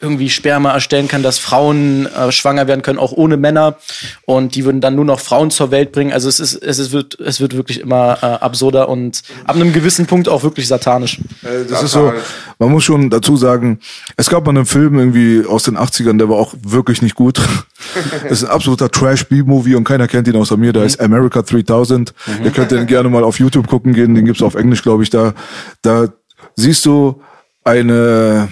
[0.00, 3.76] irgendwie Sperma erstellen kann, dass Frauen äh, schwanger werden können, auch ohne Männer.
[4.26, 6.12] Und die würden dann nur noch Frauen zur Welt bringen.
[6.12, 9.72] Also es ist, es ist, wird, es wird wirklich immer äh, absurder und ab einem
[9.72, 11.18] gewissen Punkt auch wirklich satanisch.
[11.42, 12.12] Äh, das ist so,
[12.60, 13.80] man muss schon dazu sagen,
[14.16, 17.40] es gab mal einen Film irgendwie aus den 80ern, der war auch wirklich nicht gut.
[18.22, 20.72] das ist ein absoluter Trash-B-Movie und keiner kennt ihn außer mir.
[20.72, 20.86] Der mhm.
[20.86, 22.14] ist America 3000.
[22.26, 22.44] Mhm.
[22.44, 24.14] Ihr könnt den gerne mal auf YouTube gucken gehen.
[24.14, 25.10] Den gibt's auf Englisch, glaube ich.
[25.10, 25.34] Da,
[25.82, 26.06] da
[26.54, 27.20] siehst du
[27.64, 28.48] eine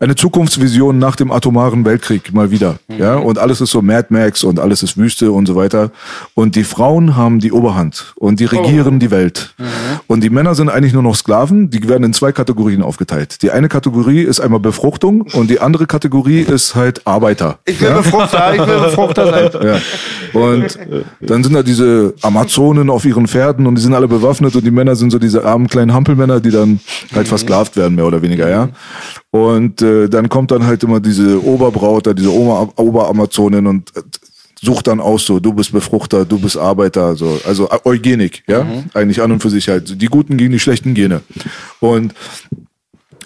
[0.00, 2.78] eine Zukunftsvision nach dem atomaren Weltkrieg mal wieder.
[2.88, 2.98] Mhm.
[2.98, 5.90] Ja, und alles ist so Mad Max und alles ist Wüste und so weiter.
[6.34, 8.98] Und die Frauen haben die Oberhand und die regieren oh.
[8.98, 9.54] die Welt.
[9.58, 9.64] Mhm.
[10.06, 11.70] Und die Männer sind eigentlich nur noch Sklaven.
[11.70, 13.42] Die werden in zwei Kategorien aufgeteilt.
[13.42, 17.58] Die eine Kategorie ist einmal Befruchtung und die andere Kategorie ist halt Arbeiter.
[17.64, 17.96] Ich will ja?
[17.96, 19.42] Befruchter, ich will Befruchter sein.
[19.62, 19.78] Ja.
[20.32, 20.78] Und
[21.20, 24.70] dann sind da diese Amazonen auf ihren Pferden und die sind alle bewaffnet und die
[24.70, 26.80] Männer sind so diese armen kleinen Hampelmänner, die dann
[27.14, 27.28] halt mhm.
[27.28, 28.68] versklavt werden, mehr oder weniger, ja.
[29.32, 34.02] Und äh, dann kommt dann halt immer diese Oberbraut, diese Oma, Oberamazonin und äh,
[34.60, 38.84] sucht dann aus so, du bist Befruchter, du bist Arbeiter, so, also Eugenik, ja, mhm.
[38.92, 41.22] eigentlich an und für sich halt, die guten gegen die schlechten Gene.
[41.80, 42.12] Und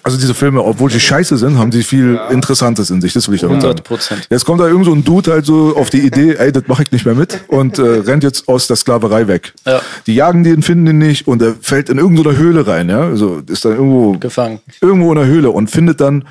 [0.07, 2.29] also diese Filme, obwohl sie scheiße sind, haben sie viel ja.
[2.29, 3.11] Interessantes in sich.
[3.11, 4.21] Das will ich damit 100 sagen.
[4.29, 6.83] Jetzt kommt da irgend so ein Dude halt so auf die Idee, ey, das mache
[6.83, 9.53] ich nicht mehr mit und äh, rennt jetzt aus der Sklaverei weg.
[9.65, 9.81] Ja.
[10.05, 13.01] Die jagen den, finden ihn nicht und er fällt in irgendeine Höhle rein, ja.
[13.01, 14.61] Also ist dann irgendwo gefangen.
[14.79, 16.23] Irgendwo in der Höhle und findet dann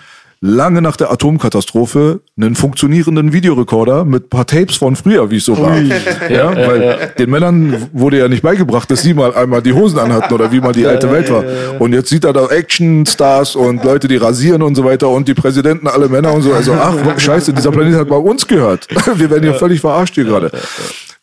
[0.47, 5.59] lange nach der Atomkatastrophe einen funktionierenden Videorekorder mit paar Tapes von früher, wie es so
[5.59, 5.77] war.
[6.31, 10.33] Ja, weil den Männern wurde ja nicht beigebracht, dass sie mal einmal die Hosen anhatten
[10.33, 11.45] oder wie mal die alte Welt war.
[11.81, 15.35] Und jetzt sieht er da Actionstars und Leute, die rasieren und so weiter und die
[15.35, 16.53] Präsidenten, alle Männer und so.
[16.53, 18.87] Also, ach, scheiße, dieser Planet hat bei uns gehört.
[19.17, 20.51] Wir werden hier völlig verarscht hier gerade.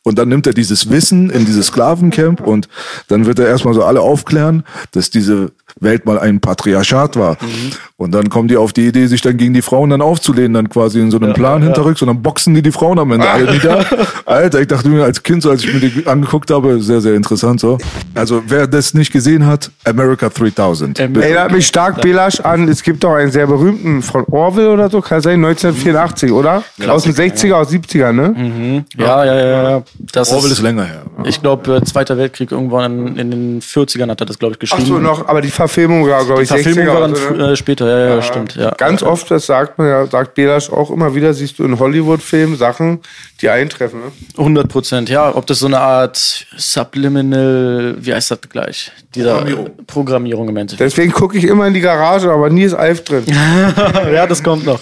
[0.04, 2.68] Und dann nimmt er dieses Wissen in dieses Sklavencamp und
[3.08, 7.34] dann wird er erstmal so alle aufklären, dass diese Welt mal ein Patriarchat war.
[7.42, 7.72] Mhm.
[7.98, 10.70] Und dann kommen die auf die Idee, sich dann gegen die Frauen dann aufzulehnen, dann
[10.70, 11.68] quasi in so einem ja, Plan ja.
[11.68, 13.86] hinterrücks und dann boxen die die Frauen am Ende alle nieder.
[14.26, 17.14] Alter, ich dachte mir als Kind, so als ich mir die angeguckt habe, sehr, sehr
[17.14, 17.78] interessant so.
[18.14, 21.00] Also wer das nicht gesehen hat, America 3000.
[21.00, 25.02] Erinnert mich stark Belasch an, es gibt doch einen sehr berühmten von Orwell oder so,
[25.02, 26.64] kann sein, 1984, oder?
[26.76, 27.56] Klassiker, aus den 60er, ja.
[27.60, 28.30] aus 70er, ne?
[28.30, 28.86] Mhm.
[28.98, 29.70] Ja, ja, ja.
[29.70, 29.84] ja.
[30.12, 31.04] Das Orwell ist, ist länger her.
[31.26, 34.60] Ich glaube, äh, Zweiter Weltkrieg irgendwann in, in, den 40ern hat er das, glaube ich,
[34.60, 34.84] geschrieben.
[34.84, 37.48] Ach so, noch, aber die Verfilmung war, glaube ich, die Verfilmung 60er war dann oder?
[37.48, 37.52] Ne?
[37.54, 38.56] Äh, später, ja, ja, ja, stimmt.
[38.56, 38.72] Ja.
[38.72, 42.56] Ganz oft, das sagt man ja, sagt Belasch auch immer wieder, siehst du in Hollywood-Filmen
[42.58, 43.00] Sachen,
[43.42, 44.00] die eintreffen.
[44.00, 44.12] Ne?
[44.38, 45.36] 100 Prozent, ja.
[45.36, 46.18] Ob das so eine Art
[46.56, 48.92] Subliminal, wie heißt das gleich?
[49.16, 50.92] Dieser Programmierung, Programmierung im Endeffekt.
[50.92, 53.24] Deswegen gucke ich immer in die Garage, aber nie ist Alf drin.
[54.14, 54.82] ja, das kommt noch.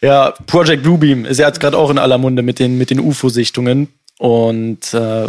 [0.00, 3.00] Ja, Project Bluebeam ist ja jetzt gerade auch in aller Munde mit den, mit den
[3.00, 3.88] UFO-Sichtungen.
[4.18, 5.28] Und äh,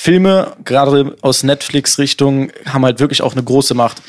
[0.00, 4.00] Filme, gerade aus Netflix-Richtung, haben halt wirklich auch eine große Macht.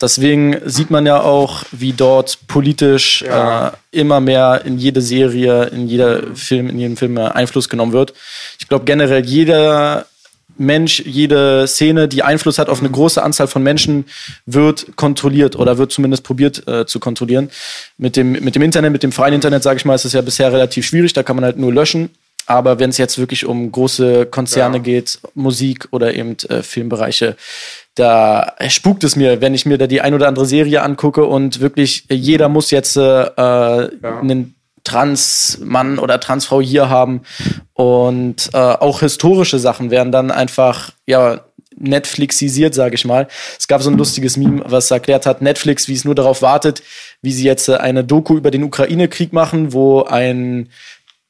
[0.00, 3.68] Deswegen sieht man ja auch, wie dort politisch ja.
[3.68, 8.12] äh, immer mehr in jede Serie, in jeder Film, in jedem Film Einfluss genommen wird.
[8.58, 10.06] Ich glaube generell jeder
[10.58, 14.06] Mensch, jede Szene, die Einfluss hat auf eine große Anzahl von Menschen,
[14.46, 17.50] wird kontrolliert oder wird zumindest probiert äh, zu kontrollieren.
[17.98, 20.22] Mit dem, mit dem Internet, mit dem freien Internet, sage ich mal, ist es ja
[20.22, 21.12] bisher relativ schwierig.
[21.12, 22.10] Da kann man halt nur löschen.
[22.46, 24.82] Aber wenn es jetzt wirklich um große Konzerne ja.
[24.82, 27.36] geht, Musik oder eben äh, Filmbereiche,
[27.96, 31.60] da spukt es mir, wenn ich mir da die ein oder andere Serie angucke und
[31.60, 33.88] wirklich jeder muss jetzt äh, ja.
[34.20, 34.54] einen
[34.84, 37.22] Transmann oder Transfrau hier haben
[37.72, 41.40] und äh, auch historische Sachen werden dann einfach ja
[41.78, 43.28] Netflixisiert, sage ich mal.
[43.58, 46.82] Es gab so ein lustiges Meme, was erklärt hat, Netflix, wie es nur darauf wartet,
[47.20, 50.70] wie sie jetzt äh, eine Doku über den Ukraine-Krieg machen, wo ein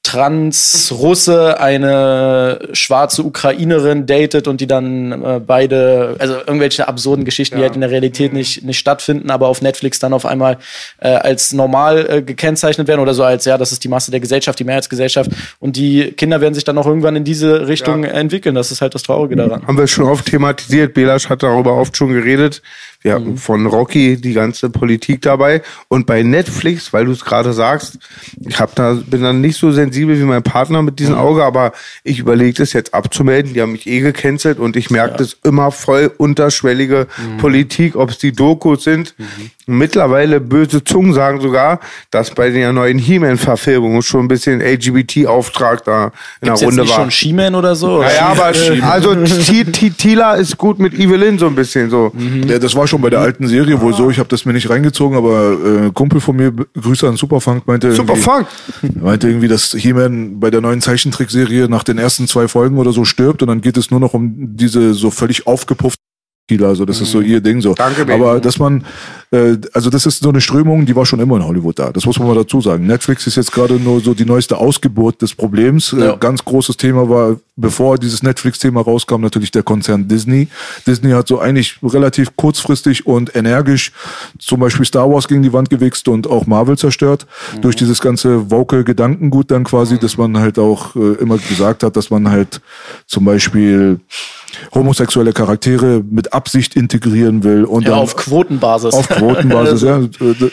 [0.06, 7.58] Trans-Russe eine schwarze Ukrainerin datet und die dann äh, beide, also irgendwelche absurden Geschichten, ja.
[7.58, 8.38] die halt in der Realität mhm.
[8.38, 10.58] nicht, nicht stattfinden, aber auf Netflix dann auf einmal
[11.00, 14.20] äh, als normal äh, gekennzeichnet werden oder so als, ja, das ist die Masse der
[14.20, 18.10] Gesellschaft, die Mehrheitsgesellschaft und die Kinder werden sich dann auch irgendwann in diese Richtung ja.
[18.10, 18.54] entwickeln.
[18.54, 19.66] Das ist halt das Traurige daran.
[19.66, 22.62] Haben wir schon oft thematisiert, Belasch hat darüber oft schon geredet.
[23.02, 23.38] Wir hatten mhm.
[23.38, 25.62] von Rocky die ganze Politik dabei.
[25.88, 27.98] Und bei Netflix, weil du es gerade sagst,
[28.40, 31.20] ich hab da, bin dann nicht so sensibel wie mein Partner mit diesem mhm.
[31.20, 31.72] Auge, aber
[32.04, 33.54] ich überlege das jetzt abzumelden.
[33.54, 35.16] Die haben mich eh gecancelt und ich merke ja.
[35.18, 37.36] das immer voll unterschwellige mhm.
[37.38, 39.14] Politik, ob es die Dokus sind.
[39.18, 39.50] Mhm.
[39.68, 41.80] Mittlerweile böse Zungen sagen sogar,
[42.12, 46.10] dass bei der neuen He-Man-Verfilmung schon ein bisschen LGBT-Auftrag da in
[46.46, 47.04] Gibt's der Runde jetzt nicht war.
[47.04, 48.00] schon She-Man oder so?
[48.00, 49.16] Naja, aber also
[49.98, 52.12] Tila ist gut mit Evelyn so ein bisschen so.
[52.14, 52.44] Mhm.
[52.48, 54.52] Ja, das war schon schon bei der alten Serie wohl so, ich habe das mir
[54.52, 58.46] nicht reingezogen, aber äh, Kumpel von mir, Grüße an Superfunk, meinte Superfunk!
[58.94, 63.04] meinte irgendwie, dass He-Man bei der neuen Zeichentrickserie nach den ersten zwei Folgen oder so
[63.04, 66.00] stirbt und dann geht es nur noch um diese so völlig aufgepuffte
[66.60, 67.26] also das ist so mhm.
[67.26, 67.74] ihr Ding so.
[67.74, 68.22] Danke, Baby.
[68.22, 68.84] Aber dass man,
[69.32, 71.90] äh, also das ist so eine Strömung, die war schon immer in Hollywood da.
[71.90, 72.86] Das muss man mal dazu sagen.
[72.86, 75.92] Netflix ist jetzt gerade nur so die neueste Ausgeburt des Problems.
[75.92, 76.14] Äh, ja.
[76.14, 80.46] Äh, ganz großes Thema war, bevor dieses Netflix-Thema rauskam, natürlich der Konzern Disney.
[80.86, 83.90] Disney hat so eigentlich relativ kurzfristig und energisch
[84.38, 87.26] zum Beispiel Star Wars gegen die Wand gewichst und auch Marvel zerstört.
[87.56, 87.62] Mhm.
[87.62, 90.00] Durch dieses ganze woke Gedankengut dann quasi, mhm.
[90.00, 92.60] dass man halt auch äh, immer gesagt hat, dass man halt
[93.06, 93.98] zum Beispiel
[94.74, 97.64] homosexuelle Charaktere mit Absicht integrieren will.
[97.64, 98.94] Und ja, auf Quotenbasis.
[98.94, 100.00] Auf Quotenbasis, ja.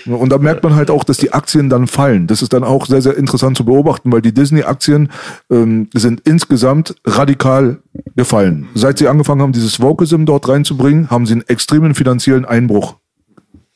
[0.05, 2.27] Und da merkt man halt auch, dass die Aktien dann fallen.
[2.27, 5.09] Das ist dann auch sehr, sehr interessant zu beobachten, weil die Disney-Aktien
[5.49, 7.79] ähm, sind insgesamt radikal
[8.15, 8.67] gefallen.
[8.75, 12.95] Seit sie angefangen haben, dieses Wokeism dort reinzubringen, haben sie einen extremen finanziellen Einbruch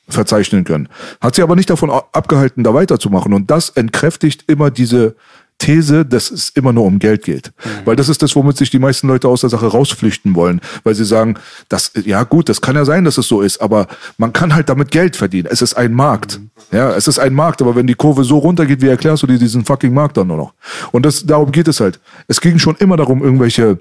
[0.10, 0.88] verzeichnen können.
[1.20, 3.34] Hat sie aber nicht davon abgehalten, da weiterzumachen.
[3.34, 5.16] Und das entkräftigt immer diese
[5.60, 7.52] These, dass es immer nur um Geld geht.
[7.64, 7.70] Mhm.
[7.86, 10.62] Weil das ist das, womit sich die meisten Leute aus der Sache rausflüchten wollen.
[10.84, 11.38] Weil sie sagen,
[11.70, 14.70] das, ja gut, das kann ja sein, dass es so ist, aber man kann halt
[14.70, 15.48] damit Geld verdienen.
[15.52, 16.40] Es ist ein Markt.
[16.40, 16.50] Mhm.
[16.72, 19.40] Ja, es ist ein Markt, aber wenn die Kurve so runtergeht, wie erklärst du dir
[19.40, 20.54] diesen fucking Markt dann nur noch?
[20.92, 22.00] Und das, darum geht es halt.
[22.28, 23.80] Es ging schon immer darum, irgendwelche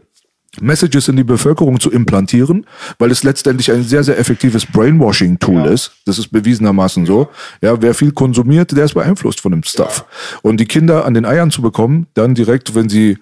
[0.61, 2.67] Messages in die Bevölkerung zu implantieren,
[2.99, 5.67] weil es letztendlich ein sehr, sehr effektives Brainwashing-Tool ja.
[5.67, 5.93] ist.
[6.07, 7.29] Das ist bewiesenermaßen so.
[7.61, 10.05] Ja, wer viel konsumiert, der ist beeinflusst von dem Stuff.
[10.07, 10.39] Ja.
[10.43, 13.19] Und die Kinder an den Eiern zu bekommen, dann direkt, wenn sie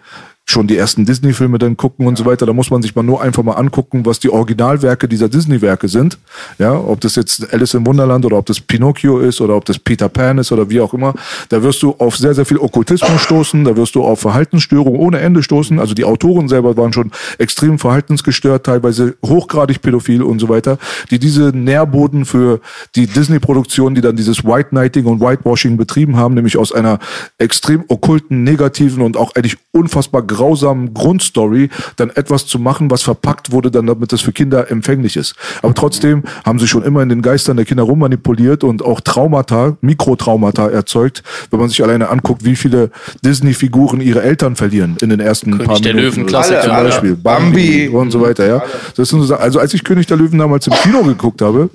[0.47, 2.45] schon die ersten Disney-Filme dann gucken und so weiter.
[2.45, 6.19] Da muss man sich mal nur einfach mal angucken, was die Originalwerke dieser Disney-Werke sind.
[6.59, 9.79] Ja, ob das jetzt Alice im Wunderland oder ob das Pinocchio ist oder ob das
[9.79, 11.15] Peter Pan ist oder wie auch immer.
[11.49, 13.65] Da wirst du auf sehr, sehr viel Okkultismus stoßen.
[13.65, 15.79] Da wirst du auf Verhaltensstörungen ohne Ende stoßen.
[15.81, 20.79] Also die Autoren selber waren schon extrem verhaltensgestört, teilweise hochgradig pädophil und so weiter,
[21.11, 22.61] die diese Nährboden für
[22.95, 26.99] die Disney-Produktion, die dann dieses White Knighting und Whitewashing betrieben haben, nämlich aus einer
[27.39, 33.53] extrem okkulten, negativen und auch eigentlich unfassbar grausamen Grundstory dann etwas zu machen, was verpackt
[33.53, 35.35] wurde, dann damit das für Kinder empfänglich ist.
[35.63, 39.77] Aber trotzdem haben sie schon immer in den Geistern der Kinder rummanipuliert und auch Traumata,
[39.81, 42.91] Mikrotraumata erzeugt, wenn man sich alleine anguckt, wie viele
[43.25, 46.17] Disney-Figuren ihre Eltern verlieren in den ersten König paar der Minuten.
[46.17, 46.63] Löwen, Klassiker.
[46.63, 48.63] Zum Beispiel Bambi und so weiter, ja.
[48.97, 51.71] Das sind so, also als ich König der Löwen damals im Kino geguckt habe,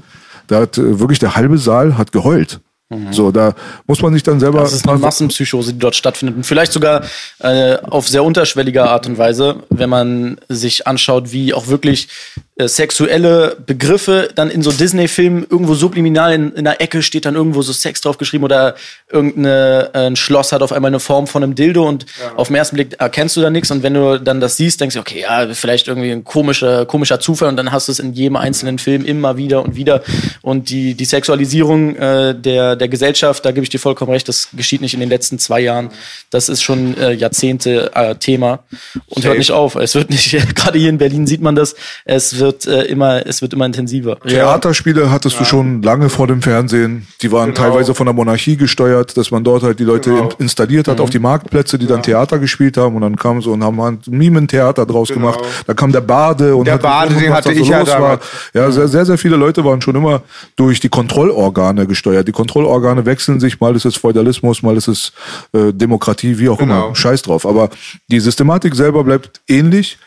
[0.48, 2.60] da hat äh, wirklich der halbe Saal hat geheult.
[2.90, 3.14] Mhm.
[3.14, 3.54] So, da
[3.86, 4.62] muss man sich dann selber.
[4.62, 6.38] Das ist eine Massenpsychose, die dort stattfindet.
[6.38, 7.04] Und vielleicht sogar
[7.40, 12.08] äh, auf sehr unterschwelliger Art und Weise, wenn man sich anschaut, wie auch wirklich
[12.60, 17.36] äh, sexuelle Begriffe dann in so Disney-Filmen irgendwo subliminal in, in der Ecke steht dann
[17.36, 18.76] irgendwo so Sex draufgeschrieben oder
[19.10, 22.36] irgendein äh, Schloss hat auf einmal eine Form von einem Dildo und ja.
[22.36, 24.96] auf den ersten Blick erkennst du da nichts und wenn du dann das siehst, denkst
[24.96, 28.12] du, okay, ja, vielleicht irgendwie ein komischer, komischer Zufall und dann hast du es in
[28.12, 30.04] jedem einzelnen Film immer wieder und wieder
[30.42, 34.50] und die, die Sexualisierung äh, der, der Gesellschaft, da gebe ich dir vollkommen recht, das
[34.52, 35.92] geschieht nicht in den letzten zwei Jahren.
[36.30, 38.66] Das ist schon äh, Jahrzehnte äh, Thema
[39.08, 39.30] und Safe.
[39.30, 39.76] hört nicht auf.
[39.76, 43.26] Es wird nicht, gerade hier in Berlin sieht man das, es wird wird äh, immer,
[43.26, 44.20] es wird immer intensiver.
[44.20, 45.40] Theaterspiele hattest ja.
[45.40, 47.08] du schon lange vor dem Fernsehen.
[47.22, 47.68] Die waren genau.
[47.68, 50.30] teilweise von der Monarchie gesteuert, dass man dort halt die Leute genau.
[50.40, 51.04] installiert hat mhm.
[51.04, 51.92] auf die Marktplätze, die ja.
[51.92, 55.32] dann Theater gespielt haben und dann kamen so und haben ein Mimentheater draus genau.
[55.32, 55.40] gemacht.
[55.68, 58.20] Da kam der Bade und der hat Bade, den hatte ich so ja war.
[58.54, 60.22] Ja, sehr, sehr, sehr viele Leute waren schon immer
[60.56, 62.28] durch die Kontrollorgane gesteuert.
[62.28, 65.14] Die Kontrollorgane wechseln sich, mal ist es Feudalismus, mal ist es
[65.54, 66.88] äh, Demokratie, wie auch genau.
[66.88, 66.96] immer.
[66.96, 67.46] Scheiß drauf.
[67.46, 67.70] Aber
[68.10, 69.98] die Systematik selber bleibt ähnlich.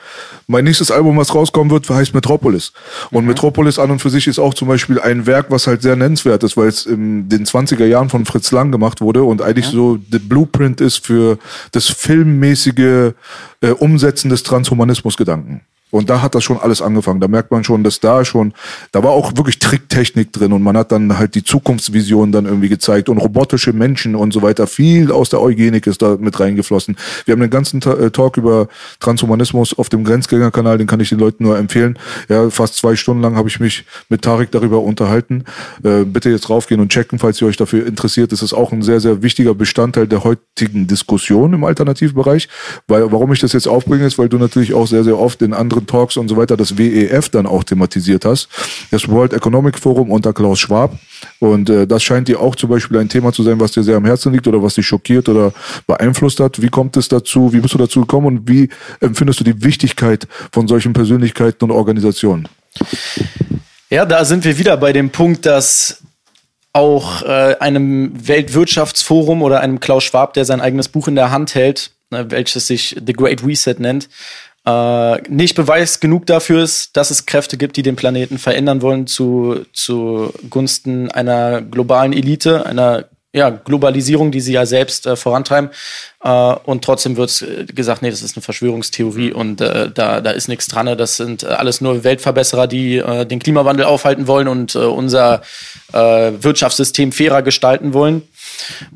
[0.47, 2.73] Mein nächstes Album, was rauskommen wird, heißt Metropolis.
[3.11, 3.29] Und mhm.
[3.29, 6.43] Metropolis an und für sich ist auch zum Beispiel ein Werk, was halt sehr nennenswert
[6.43, 9.73] ist, weil es in den 20er Jahren von Fritz Lang gemacht wurde und eigentlich ja.
[9.73, 11.39] so der Blueprint ist für
[11.73, 13.13] das filmmäßige
[13.61, 15.63] äh, Umsetzen des Transhumanismus-Gedanken.
[15.93, 17.21] Und da hat das schon alles angefangen.
[17.21, 18.55] Da merkt man schon, dass da schon,
[18.93, 22.71] da war auch wirklich Tricktechnik drin und man hat dann halt die Zukunftsvision dann irgendwie
[22.71, 24.67] gezeigt und robotische Menschen und so weiter.
[24.67, 26.97] Viel aus der Eugenik ist da mit reingeflossen.
[27.27, 28.69] Wir haben den ganzen äh, Talk über
[29.01, 31.99] Transhumanismus auf dem Grenzgängerkanal, den kann ich den Leuten nur empfehlen.
[32.31, 35.45] Ja, fast zwei Stunden lang habe ich mich mit Tarek darüber unterhalten.
[35.85, 38.33] Äh, bitte jetzt raufgehen und checken, falls ihr euch dafür interessiert.
[38.33, 42.49] Das ist auch ein sehr, sehr wichtiger Bestandteil der heutigen Diskussion im Alternativbereich.
[42.89, 45.53] Weil, warum ich das jetzt aufbringe, ist, weil du natürlich auch sehr, sehr oft in
[45.53, 48.49] anderen Talks und so weiter das WEF dann auch thematisiert hast,
[48.91, 50.99] das World Economic Forum unter Klaus Schwab.
[51.39, 53.97] Und äh, das scheint dir auch zum Beispiel ein Thema zu sein, was dir sehr
[53.97, 55.53] am Herzen liegt oder was dich schockiert oder
[55.87, 56.61] beeinflusst hat.
[56.61, 57.53] Wie kommt es dazu?
[57.53, 58.69] Wie bist du dazu gekommen und wie
[59.01, 62.49] empfindest du die Wichtigkeit von solchen Persönlichkeiten und Organisationen?
[63.91, 66.03] Ja, da sind wir wieder bei dem Punkt, dass
[66.73, 71.55] auch äh, einem Weltwirtschaftsforum oder einem Klaus Schwab, der sein eigenes Buch in der Hand
[71.55, 74.09] hält, äh, welches sich The Great Reset nennt,
[74.65, 79.07] äh, nicht Beweis genug dafür ist, dass es Kräfte gibt, die den Planeten verändern wollen
[79.07, 85.71] zu, zu Gunsten einer globalen Elite, einer ja, Globalisierung, die sie ja selbst äh, vorantreiben.
[86.23, 90.31] Äh, und trotzdem wird äh, gesagt, nee, das ist eine Verschwörungstheorie und äh, da, da
[90.31, 90.87] ist nichts dran.
[90.99, 95.43] Das sind äh, alles nur Weltverbesserer, die äh, den Klimawandel aufhalten wollen und äh, unser
[95.93, 98.23] äh, Wirtschaftssystem fairer gestalten wollen.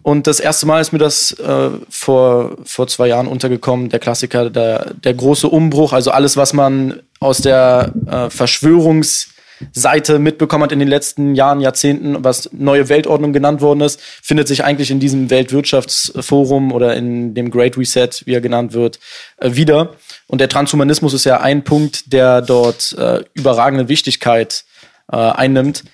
[0.03, 4.51] Und das erste Mal ist mir das äh, vor, vor zwei Jahren untergekommen, der Klassiker,
[4.51, 10.79] der, der große Umbruch, also alles, was man aus der äh, Verschwörungsseite mitbekommen hat in
[10.79, 15.31] den letzten Jahren, Jahrzehnten, was neue Weltordnung genannt worden ist, findet sich eigentlich in diesem
[15.31, 18.99] Weltwirtschaftsforum oder in dem Great Reset, wie er genannt wird,
[19.39, 19.95] äh, wieder.
[20.27, 24.65] Und der Transhumanismus ist ja ein Punkt, der dort äh, überragende Wichtigkeit
[25.11, 25.85] äh, einnimmt.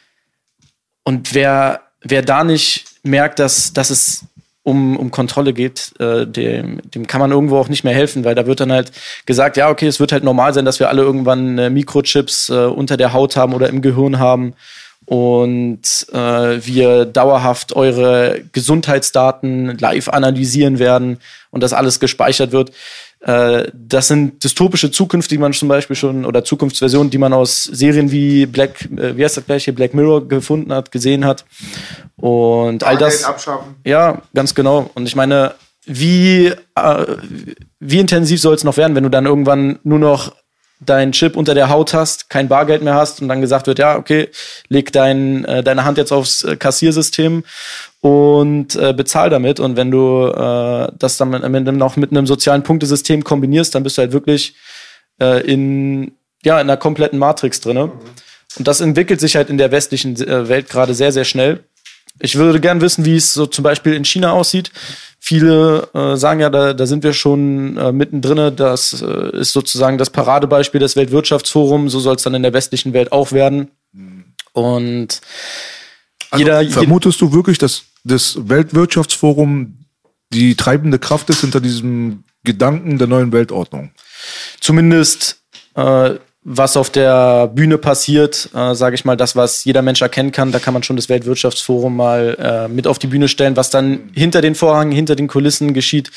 [1.04, 4.24] Und wer, wer da nicht merkt, dass, dass es
[4.64, 8.34] um, um Kontrolle geht, äh, dem, dem kann man irgendwo auch nicht mehr helfen, weil
[8.34, 8.92] da wird dann halt
[9.26, 12.66] gesagt, ja, okay, es wird halt normal sein, dass wir alle irgendwann äh, Mikrochips äh,
[12.66, 14.54] unter der Haut haben oder im Gehirn haben
[15.04, 16.16] und äh,
[16.64, 21.18] wir dauerhaft eure Gesundheitsdaten live analysieren werden
[21.50, 22.70] und das alles gespeichert wird.
[23.22, 27.64] Äh, das sind dystopische Zukünfte, die man zum Beispiel schon, oder Zukunftsversionen, die man aus
[27.64, 31.44] Serien wie Black, äh, wie heißt das gleiche, Black Mirror gefunden hat, gesehen hat.
[32.16, 33.24] Und all das.
[33.24, 33.76] Abschaffen.
[33.84, 34.90] Ja, ganz genau.
[34.94, 35.54] Und ich meine,
[35.84, 37.06] wie, äh,
[37.78, 40.32] wie intensiv soll es noch werden, wenn du dann irgendwann nur noch
[40.84, 43.96] deinen Chip unter der Haut hast, kein Bargeld mehr hast und dann gesagt wird, ja,
[43.96, 44.28] okay,
[44.68, 47.44] leg dein, äh, deine Hand jetzt aufs äh, Kassiersystem
[48.00, 49.60] und äh, bezahl damit.
[49.60, 53.82] Und wenn du äh, das dann am Ende noch mit einem sozialen Punktesystem kombinierst, dann
[53.82, 54.54] bist du halt wirklich
[55.20, 57.86] äh, in, ja, in einer kompletten Matrix drinne.
[57.86, 57.92] Mhm.
[58.58, 61.64] Und das entwickelt sich halt in der westlichen äh, Welt gerade sehr, sehr schnell.
[62.20, 64.70] Ich würde gern wissen, wie es so zum Beispiel in China aussieht.
[65.24, 68.56] Viele äh, sagen ja, da, da sind wir schon äh, mittendrin.
[68.56, 71.92] Das äh, ist sozusagen das Paradebeispiel des Weltwirtschaftsforums.
[71.92, 73.70] So soll es dann in der westlichen Welt auch werden.
[74.52, 75.20] Und
[76.30, 79.84] also jeder, vermutest du wirklich, dass das Weltwirtschaftsforum
[80.32, 83.92] die treibende Kraft ist hinter diesem Gedanken der neuen Weltordnung?
[84.58, 85.40] Zumindest
[85.76, 90.32] äh, was auf der Bühne passiert, äh, sage ich mal, das, was jeder Mensch erkennen
[90.32, 93.56] kann, da kann man schon das Weltwirtschaftsforum mal äh, mit auf die Bühne stellen.
[93.56, 96.10] Was dann hinter den Vorhängen, hinter den Kulissen geschieht,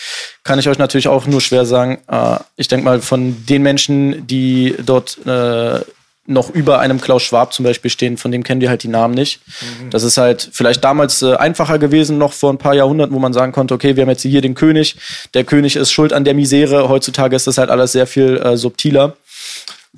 [0.43, 1.99] kann ich euch natürlich auch nur schwer sagen.
[2.10, 5.81] Äh, ich denke mal, von den Menschen, die dort äh,
[6.27, 9.14] noch über einem Klaus Schwab zum Beispiel stehen, von dem kennen wir halt die Namen
[9.14, 9.41] nicht.
[9.61, 9.91] Mhm.
[9.91, 13.34] Das ist halt vielleicht damals äh, einfacher gewesen, noch vor ein paar Jahrhunderten, wo man
[13.34, 14.95] sagen konnte, okay, wir haben jetzt hier den König,
[15.35, 16.89] der König ist schuld an der Misere.
[16.89, 19.15] Heutzutage ist das halt alles sehr viel äh, subtiler.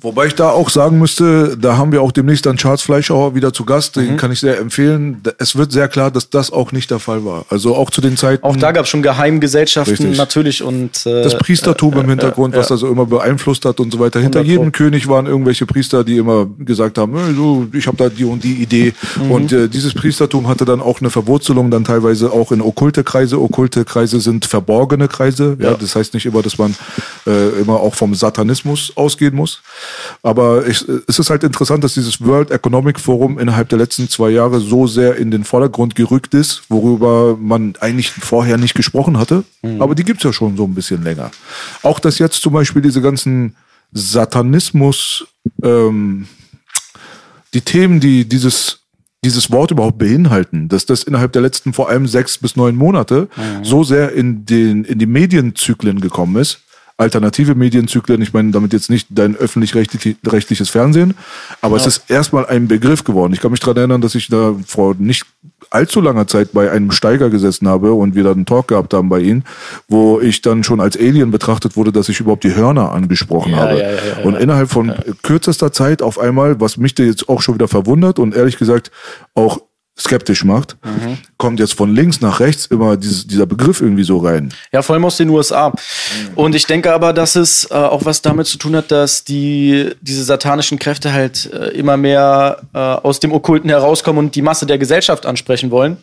[0.00, 3.52] Wobei ich da auch sagen müsste, da haben wir auch demnächst dann Charles Fleischhauer wieder
[3.52, 3.96] zu Gast.
[3.96, 5.22] Den kann ich sehr empfehlen.
[5.38, 7.46] Es wird sehr klar, dass das auch nicht der Fall war.
[7.50, 8.44] Also auch zu den Zeiten.
[8.44, 10.16] Auch da gab es schon Geheimgesellschaften Richtig.
[10.16, 13.98] natürlich und äh, das Priestertum im Hintergrund, was da so immer beeinflusst hat und so
[13.98, 14.20] weiter.
[14.20, 14.72] Hinter 100 jedem.
[14.72, 18.44] König waren irgendwelche Priester, die immer gesagt haben, "Hey, so, ich habe da die und
[18.44, 18.94] die Idee.
[19.16, 19.30] Mhm.
[19.32, 23.40] Und äh, dieses Priestertum hatte dann auch eine Verwurzelung, dann teilweise auch in okkulte Kreise.
[23.40, 25.56] Okkulte Kreise sind verborgene Kreise.
[25.58, 25.74] Ja.
[25.74, 26.76] Das heißt nicht immer, dass man
[27.26, 29.60] äh, immer auch vom Satanismus ausgehen muss.
[30.22, 34.30] Aber ich, es ist halt interessant, dass dieses World Economic Forum innerhalb der letzten zwei
[34.30, 39.44] Jahre so sehr in den Vordergrund gerückt ist, worüber man eigentlich vorher nicht gesprochen hatte.
[39.80, 41.30] Aber die gibt's ja schon so ein bisschen länger.
[41.82, 43.56] Auch dass jetzt zum Beispiel diese ganzen
[43.92, 45.26] Satanismus,
[45.62, 46.26] ähm,
[47.54, 48.80] die Themen, die dieses
[49.24, 53.28] dieses Wort überhaupt beinhalten, dass das innerhalb der letzten vor allem sechs bis neun Monate
[53.64, 56.60] so sehr in den in die Medienzyklen gekommen ist.
[56.98, 61.14] Alternative Medienzyklen, ich meine damit jetzt nicht dein öffentlich-rechtliches Fernsehen,
[61.60, 63.32] aber es ist erstmal ein Begriff geworden.
[63.32, 65.24] Ich kann mich daran erinnern, dass ich da vor nicht
[65.70, 69.08] allzu langer Zeit bei einem Steiger gesessen habe und wir dann einen Talk gehabt haben
[69.08, 69.44] bei ihm,
[69.88, 73.58] wo ich dann schon als Alien betrachtet wurde, dass ich überhaupt die Hörner angesprochen Ja,
[73.58, 73.74] habe.
[73.78, 74.92] ja, ja, ja, und innerhalb von
[75.22, 78.90] kürzester Zeit auf einmal, was mich da jetzt auch schon wieder verwundert und ehrlich gesagt
[79.34, 79.60] auch
[79.98, 81.18] skeptisch macht, Mhm.
[81.36, 84.52] kommt jetzt von links nach rechts immer dieses, dieser Begriff irgendwie so rein.
[84.72, 85.72] Ja, vor allem aus den USA.
[86.34, 89.90] Und ich denke aber, dass es äh, auch was damit zu tun hat, dass die,
[90.00, 94.66] diese satanischen Kräfte halt äh, immer mehr äh, aus dem Okkulten herauskommen und die Masse
[94.66, 95.96] der Gesellschaft ansprechen wollen.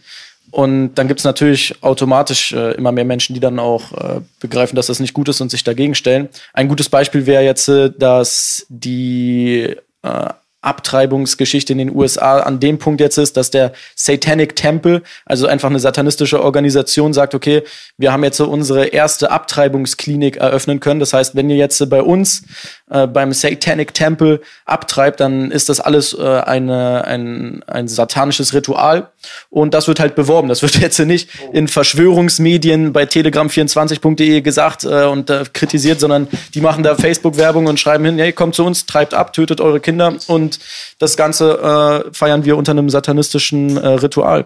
[0.52, 4.76] Und dann gibt es natürlich automatisch äh, immer mehr Menschen, die dann auch äh, begreifen,
[4.76, 6.30] dass das nicht gut ist und sich dagegen stellen.
[6.54, 10.30] Ein gutes Beispiel wäre jetzt, äh, dass die äh,
[10.66, 15.70] Abtreibungsgeschichte in den USA an dem Punkt jetzt ist, dass der Satanic Temple, also einfach
[15.70, 17.64] eine satanistische Organisation, sagt, okay,
[17.98, 21.00] wir haben jetzt so unsere erste Abtreibungsklinik eröffnen können.
[21.00, 22.44] Das heißt, wenn ihr jetzt bei uns
[22.90, 29.10] äh, beim Satanic Temple abtreibt, dann ist das alles äh, eine, ein, ein satanisches Ritual.
[29.49, 30.49] Und das wird halt beworben.
[30.49, 36.62] Das wird jetzt nicht in Verschwörungsmedien bei telegram24.de gesagt äh, und äh, kritisiert, sondern die
[36.62, 40.14] machen da Facebook-Werbung und schreiben hin, hey, kommt zu uns, treibt ab, tötet eure Kinder
[40.28, 40.60] und
[40.99, 44.45] das Ganze äh, feiern wir unter einem satanistischen äh, Ritual.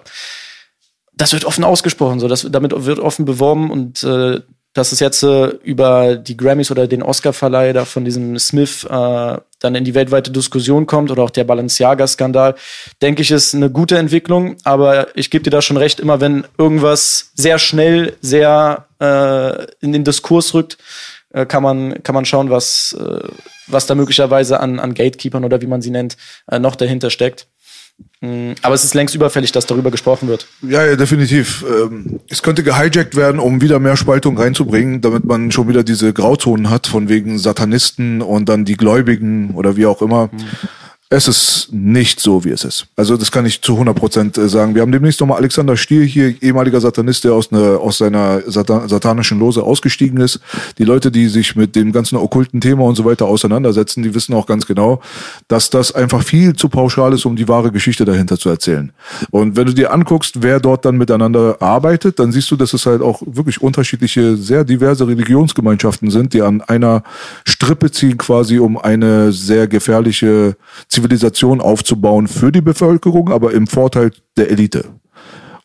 [1.13, 4.39] Das wird offen ausgesprochen, so das, damit wird offen beworben und äh,
[4.73, 9.37] dass es jetzt äh, über die Grammys oder den Oscar-Verleih da von diesem Smith äh,
[9.59, 12.55] dann in die weltweite Diskussion kommt oder auch der Balenciaga-Skandal,
[13.01, 14.57] denke ich, ist eine gute Entwicklung.
[14.63, 19.91] Aber ich gebe dir da schon recht, immer wenn irgendwas sehr schnell, sehr äh, in
[19.91, 20.77] den Diskurs rückt,
[21.33, 23.27] äh, kann man kann man schauen, was äh,
[23.67, 26.17] was da möglicherweise an an Gatekeepern oder wie man sie nennt
[26.49, 27.47] äh, noch dahinter steckt.
[28.21, 30.47] Mm, Aber es ist längst überfällig, dass darüber gesprochen wird.
[30.61, 31.63] Ja, ja, definitiv.
[31.67, 36.11] Ähm, es könnte gehijackt werden, um wieder mehr Spaltung reinzubringen, damit man schon wieder diese
[36.11, 40.29] Grauzonen hat, von wegen Satanisten und dann die Gläubigen oder wie auch immer.
[41.11, 42.85] Es ist nicht so, wie es ist.
[42.95, 44.75] Also das kann ich zu 100 Prozent äh, sagen.
[44.75, 48.87] Wir haben demnächst nochmal Alexander Stier hier, ehemaliger Satanist, der aus, ne, aus seiner Satan
[48.87, 50.39] satanischen Lose ausgestiegen ist.
[50.77, 54.35] Die Leute, die sich mit dem ganzen okkulten Thema und so weiter auseinandersetzen, die wissen
[54.35, 55.01] auch ganz genau,
[55.47, 58.91] dass das einfach viel zu pauschal ist, um die wahre Geschichte dahinter zu erzählen.
[59.31, 62.85] Und wenn du dir anguckst, wer dort dann miteinander arbeitet, dann siehst du, dass es
[62.85, 67.01] halt auch wirklich unterschiedliche, sehr diverse Religionsgemeinschaften sind, die an einer
[67.47, 70.55] Strippe ziehen quasi, um eine sehr gefährliche
[70.99, 74.85] Zivilisation aufzubauen für die Bevölkerung, aber im Vorteil der Elite.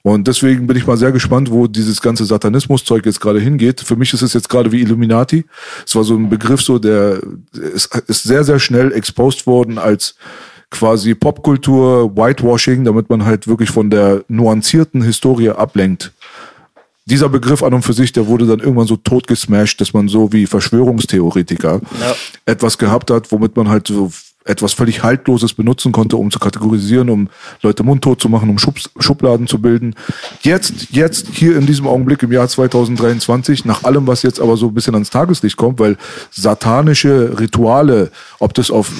[0.02, 3.80] Und deswegen bin ich mal sehr gespannt, wo dieses ganze Satanismus-Zeug jetzt gerade hingeht.
[3.80, 5.44] Für mich ist es jetzt gerade wie Illuminati.
[5.86, 7.20] Es war so ein Begriff, so der
[7.52, 7.90] ist,
[8.22, 10.14] sehr, sehr schnell exposed worden als
[10.70, 16.12] quasi Popkultur, Whitewashing, damit man halt wirklich von der nuancierten Historie ablenkt.
[17.06, 20.32] Dieser Begriff an und für sich, der wurde dann irgendwann so totgesmashed, dass man so
[20.32, 21.80] wie Verschwörungstheoretiker
[22.44, 24.12] etwas gehabt hat, womit man halt so
[24.44, 27.28] etwas völlig Haltloses benutzen konnte, um zu kategorisieren, um
[27.62, 29.94] Leute mundtot zu machen, um Schub Schubladen zu bilden.
[30.42, 34.68] Jetzt, jetzt, hier in diesem Augenblick im Jahr 2023, nach allem, was jetzt aber so
[34.68, 35.96] ein bisschen ans Tageslicht kommt, weil
[36.30, 38.92] satanische Rituale, ob das auf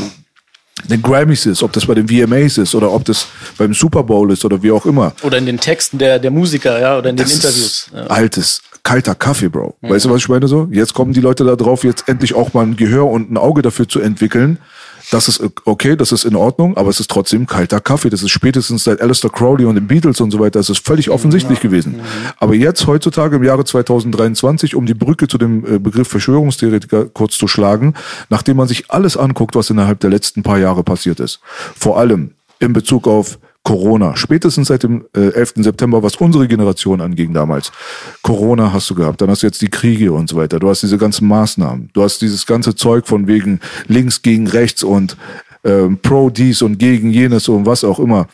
[0.89, 3.27] den Grammys ist, ob das bei den VMAs ist oder ob das
[3.59, 5.13] beim Super Bowl ist oder wie auch immer.
[5.23, 7.57] Oder in den Texten der, der Musiker, ja, oder in den Das Interviews.
[7.57, 8.07] ist Ja.
[8.07, 9.77] altes, kalter Kaffee, Bro.
[9.83, 10.69] Weißt du, was ich meine so?
[10.73, 13.63] Jetzt kommen die Leute da drauf, jetzt endlich auch mal ein Gehör und ein Auge
[13.63, 14.59] dafür zu entwickeln.
[15.11, 18.11] Das ist okay, das ist in Ordnung, aber es ist trotzdem kalter Kaffee.
[18.11, 21.11] Das ist spätestens seit Alistair Crowley und den Beatles und so weiter, das ist völlig
[21.11, 22.01] offensichtlich gewesen.
[22.39, 27.37] Aber jetzt, heutzutage, im Jahre 2023, um die Brücke zu dem äh, Begriff Verschwörungstheoretiker kurz
[27.37, 27.95] zu schlagen,
[28.29, 31.41] nachdem man sich alles anguckt, was innerhalb der letzten paar Jahre passiert ist.
[31.77, 35.55] Vor allem in Bezug auf Corona, spätestens seit dem äh, 11.
[35.57, 37.73] September, was unsere Generation anging damals.
[38.23, 40.61] Corona hast du gehabt, dann hast du jetzt die Kriege und so weiter.
[40.61, 41.89] Du hast diese ganzen Maßnahmen.
[41.95, 45.17] Du hast dieses ganze Zeug von wegen links gegen rechts und
[45.65, 48.29] ähm, pro dies und gegen jenes und was auch immer.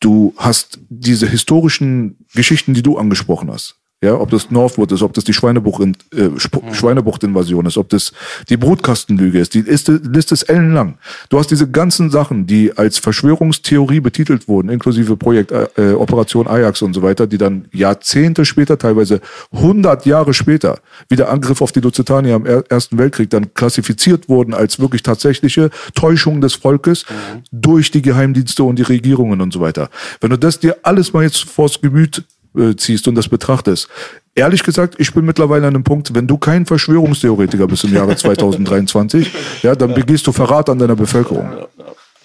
[0.00, 3.76] Du hast diese historischen Geschichten, die du angesprochen hast.
[4.02, 5.80] Ja, ob das Northwood ist, ob das die Schweinebucht,
[6.14, 8.12] äh, Schweinebucht-Invasion ist, ob das
[8.50, 9.54] die Brutkastenlüge ist.
[9.54, 10.98] Die Liste, Liste ist ellenlang.
[11.30, 16.82] Du hast diese ganzen Sachen, die als Verschwörungstheorie betitelt wurden, inklusive Projekt äh, Operation Ajax
[16.82, 20.78] und so weiter, die dann Jahrzehnte später, teilweise 100 Jahre später,
[21.08, 25.70] wie der Angriff auf die Lusitanier im Ersten Weltkrieg dann klassifiziert wurden als wirklich tatsächliche
[25.94, 27.44] Täuschung des Volkes mhm.
[27.50, 29.88] durch die Geheimdienste und die Regierungen und so weiter.
[30.20, 32.24] Wenn du das dir alles mal jetzt vors Gemüt
[32.56, 33.88] äh, ziehst und das betrachtest.
[34.34, 38.16] Ehrlich gesagt, ich bin mittlerweile an einem Punkt, wenn du kein Verschwörungstheoretiker bist im Jahre
[38.16, 39.30] 2023,
[39.62, 41.48] ja, dann begehst du Verrat an deiner Bevölkerung.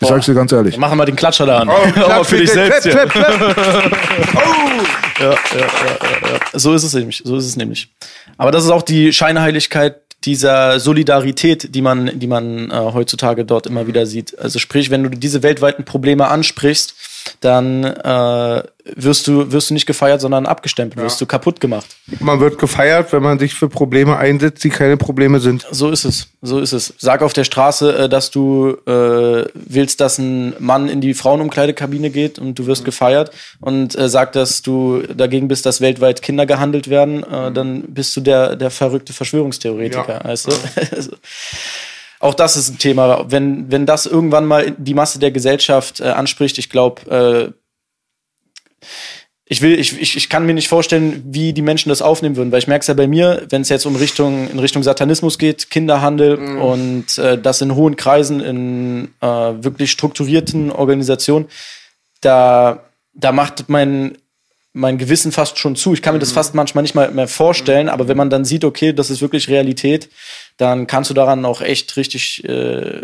[0.02, 0.78] Ich sag's dir ganz ehrlich.
[0.78, 1.70] Machen wir den Klatscher da an.
[1.70, 2.90] Oh, Klatsch für dich selbst.
[2.90, 3.92] Klapp, klapp, klapp.
[4.36, 5.22] oh.
[5.22, 6.60] ja, ja, ja, ja, ja.
[6.60, 7.22] So ist es nämlich.
[7.24, 7.88] So ist es nämlich.
[8.38, 13.68] Aber das ist auch die Scheinheiligkeit dieser Solidarität, die man, die man äh, heutzutage dort
[13.68, 14.38] immer wieder sieht.
[14.40, 16.96] Also sprich, wenn du diese weltweiten Probleme ansprichst,
[17.42, 18.64] dann äh,
[18.96, 21.06] wirst du wirst du nicht gefeiert, sondern abgestempelt, ja.
[21.06, 21.86] wirst du kaputt gemacht.
[22.20, 25.66] Man wird gefeiert, wenn man sich für Probleme einsetzt, die keine Probleme sind.
[25.72, 26.94] So ist es, so ist es.
[26.98, 32.10] Sag auf der Straße, äh, dass du äh, willst, dass ein Mann in die Frauenumkleidekabine
[32.10, 32.86] geht und du wirst mhm.
[32.86, 37.54] gefeiert und äh, sag, dass du dagegen bist, dass weltweit Kinder gehandelt werden, äh, mhm.
[37.54, 40.26] dann bist du der der verrückte Verschwörungstheoretiker, ja.
[40.26, 40.52] weißt du?
[42.22, 43.26] auch das ist ein Thema.
[43.30, 48.86] Wenn, wenn das irgendwann mal die Masse der Gesellschaft äh, anspricht, ich glaube, äh,
[49.46, 52.54] ich will, ich, ich, ich kann mir nicht vorstellen, wie die Menschen das aufnehmen würden,
[52.54, 55.38] weil ich merke es ja bei mir, wenn es jetzt um Richtung, in Richtung Satanismus
[55.38, 56.62] geht, Kinderhandel mhm.
[56.62, 61.48] und äh, das in hohen Kreisen, in äh, wirklich strukturierten Organisationen,
[62.22, 64.18] da, da macht mein,
[64.72, 65.94] mein Gewissen fast schon zu.
[65.94, 66.36] Ich kann mir das mhm.
[66.36, 69.50] fast manchmal nicht mal mehr vorstellen, aber wenn man dann sieht, okay, das ist wirklich
[69.50, 70.08] Realität,
[70.58, 73.02] dann kannst du daran auch echt richtig äh,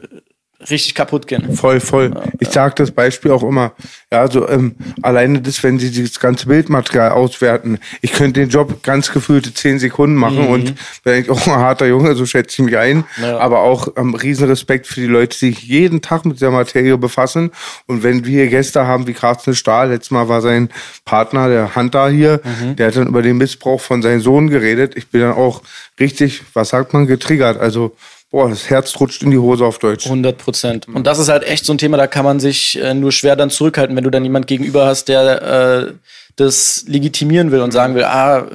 [0.60, 1.56] richtig kaputt gehen.
[1.56, 2.12] Voll, voll.
[2.14, 3.74] Ja, ich sage das Beispiel auch immer.
[4.12, 8.82] Ja, also ähm, alleine das, wenn sie das ganze Bildmaterial auswerten, ich könnte den Job
[8.82, 10.48] ganz gefühlte zehn Sekunden machen mhm.
[10.48, 10.74] und
[11.04, 13.04] bin ich auch ein harter Junge, so schätze ich mich ein.
[13.22, 13.38] Ja.
[13.38, 16.98] Aber auch ähm, riesen Respekt für die Leute, die sich jeden Tag mit der Materie
[16.98, 17.52] befassen.
[17.86, 20.70] Und wenn wir Gäste haben wie Carsten Stahl, letztes Mal war sein
[21.06, 22.76] Partner, der Hunter hier, mhm.
[22.76, 24.94] der hat dann über den Missbrauch von seinem Sohn geredet.
[24.96, 25.62] Ich bin dann auch
[26.00, 27.60] richtig, was sagt man, getriggert.
[27.60, 27.96] Also
[28.32, 30.06] boah, das Herz rutscht in die Hose auf Deutsch.
[30.06, 30.88] 100 Prozent.
[30.88, 33.36] Und das ist halt echt so ein Thema, da kann man sich äh, nur schwer
[33.36, 35.94] dann zurückhalten, wenn du dann jemand gegenüber hast, der äh,
[36.38, 38.48] das legitimieren will und sagen will, ah.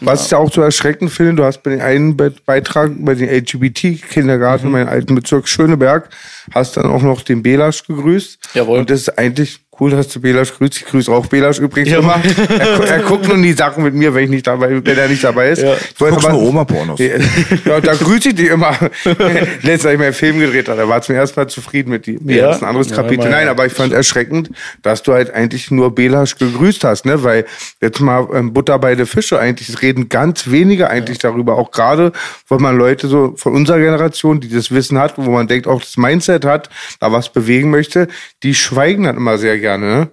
[0.00, 4.66] Was ich auch so erschreckend finde, du hast bei den einen Beitrag bei den LGBT-Kindergarten,
[4.66, 4.72] mhm.
[4.72, 6.10] meinem alten Bezirk Schöneberg,
[6.52, 8.38] hast dann auch noch den Belasch gegrüßt.
[8.54, 8.80] Jawohl.
[8.80, 10.78] Und das ist eigentlich Cool, dass du Belasch grüßt.
[10.78, 11.98] Ich grüße auch Belasch übrigens ja.
[12.00, 12.20] immer.
[12.58, 15.22] Er, er, guckt nun die Sachen mit mir, wenn ich nicht dabei, wenn er nicht
[15.22, 15.62] dabei ist.
[15.62, 15.74] Ja.
[15.74, 16.98] Ich wollte aber, Oma-Pornos.
[16.98, 18.76] Ja, da grüße ich die immer.
[19.62, 22.18] Letztes Mal ich meinen Film gedreht habe, da war zum ersten Mal zufrieden mit die.
[22.24, 22.46] Ja.
[22.46, 23.26] Das ist ein anderes Kapitel.
[23.26, 24.50] Ja, Nein, aber ich fand erschreckend,
[24.82, 27.22] dass du halt eigentlich nur Belasch gegrüßt hast, ne?
[27.22, 27.46] Weil
[27.80, 31.56] jetzt mal ähm, Butter bei der Fische eigentlich reden ganz wenige eigentlich darüber.
[31.56, 32.12] Auch gerade,
[32.48, 35.80] weil man Leute so von unserer Generation, die das Wissen hat, wo man denkt, auch
[35.80, 36.68] das Mindset hat,
[36.98, 38.08] da was bewegen möchte,
[38.42, 39.86] die schweigen dann immer sehr gerne gerne.
[39.86, 40.10] Ne?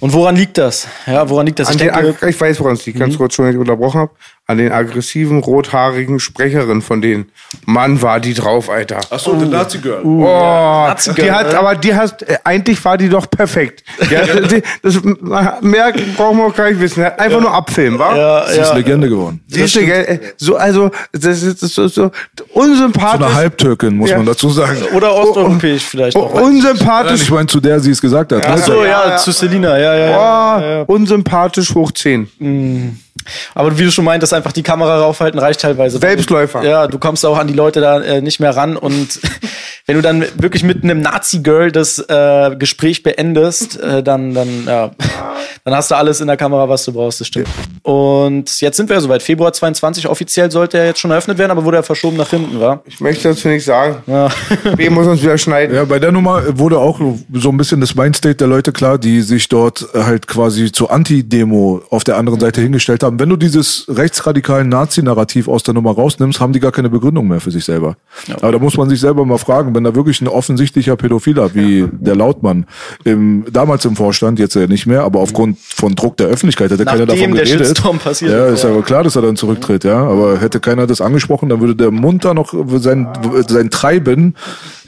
[0.00, 0.88] Und woran liegt das?
[1.06, 1.70] Ja, woran liegt das?
[1.70, 2.98] Ich, denke, ich weiß, woran es liegt.
[2.98, 3.18] Ganz mhm.
[3.18, 4.12] kurz, schon, ich unterbrochen habe
[4.46, 7.30] an den aggressiven, rothaarigen Sprecherin von denen.
[7.64, 9.00] Mann, war die drauf, Alter.
[9.08, 9.42] Ach so, uh.
[9.42, 10.02] die Nazi Girl.
[10.04, 10.24] Uh.
[10.26, 11.58] Oh, Nazi -Girl, die hat, ne?
[11.58, 13.82] aber die hast, äh, eigentlich war die doch perfekt.
[14.02, 15.00] Die hat, die, das,
[15.62, 17.02] mehr brauchen wir auch gar nicht wissen.
[17.04, 17.40] Einfach ja.
[17.40, 18.14] nur abfilmen, wa?
[18.14, 18.62] Ja, Sie ja.
[18.64, 19.40] ist Legende geworden.
[19.46, 20.08] Sie ist Legende.
[20.08, 22.10] Äh, so, also, das ist, das ist so,
[22.52, 23.20] unsympathisch.
[23.20, 24.18] So eine Halbtürkin, muss ja.
[24.18, 24.76] man dazu sagen.
[24.94, 26.34] Oder osteuropäisch vielleicht auch.
[26.34, 27.22] Unsympathisch.
[27.22, 28.44] ich meine, zu der sie es gesagt hat.
[28.46, 30.84] Ach so, ja, zu Selina, ja, ja.
[30.86, 32.28] Oh, unsympathisch hoch 10.
[32.38, 32.88] Mm.
[33.54, 35.98] Aber wie du schon meintest, einfach die Kamera raufhalten reicht teilweise.
[35.98, 36.62] Selbstläufer.
[36.62, 39.20] Ja, du kommst auch an die Leute da äh, nicht mehr ran und
[39.86, 44.90] wenn du dann wirklich mit einem Nazi-Girl das äh, Gespräch beendest, äh, dann, dann, ja,
[45.64, 47.48] dann hast du alles in der Kamera, was du brauchst, das stimmt.
[47.82, 49.22] Und jetzt sind wir ja soweit.
[49.22, 52.58] Februar 22 offiziell sollte er jetzt schon eröffnet werden, aber wurde er verschoben nach hinten,
[52.60, 52.82] war?
[52.86, 53.96] Ich möchte dazu nicht sagen.
[54.06, 54.28] Ja.
[54.76, 55.76] B muss uns wieder schneiden.
[55.76, 56.98] Ja, bei der Nummer wurde auch
[57.32, 61.82] so ein bisschen das Mindstate der Leute klar, die sich dort halt quasi zur Anti-Demo
[61.90, 63.20] auf der anderen Seite hingestellt haben.
[63.20, 67.40] Wenn du dieses rechtsradikalen Nazi-Narrativ aus der Nummer rausnimmst, haben die gar keine Begründung mehr
[67.40, 67.96] für sich selber.
[68.26, 68.36] Ja.
[68.40, 71.88] Aber da muss man sich selber mal fragen, wenn da wirklich ein offensichtlicher Pädophiler wie
[71.92, 72.66] der Lautmann
[73.04, 76.84] im, damals im Vorstand, jetzt ja nicht mehr, aber aufgrund von Druck der Öffentlichkeit hätte
[76.84, 77.66] keiner Nachdem davon der geredet.
[77.68, 78.70] Shitstorm passiert ja, ist, ist ja.
[78.70, 79.98] aber klar, dass er dann zurücktritt, ja.
[79.98, 83.08] Aber hätte keiner das angesprochen, dann würde der munter noch sein,
[83.46, 84.34] sein Treiben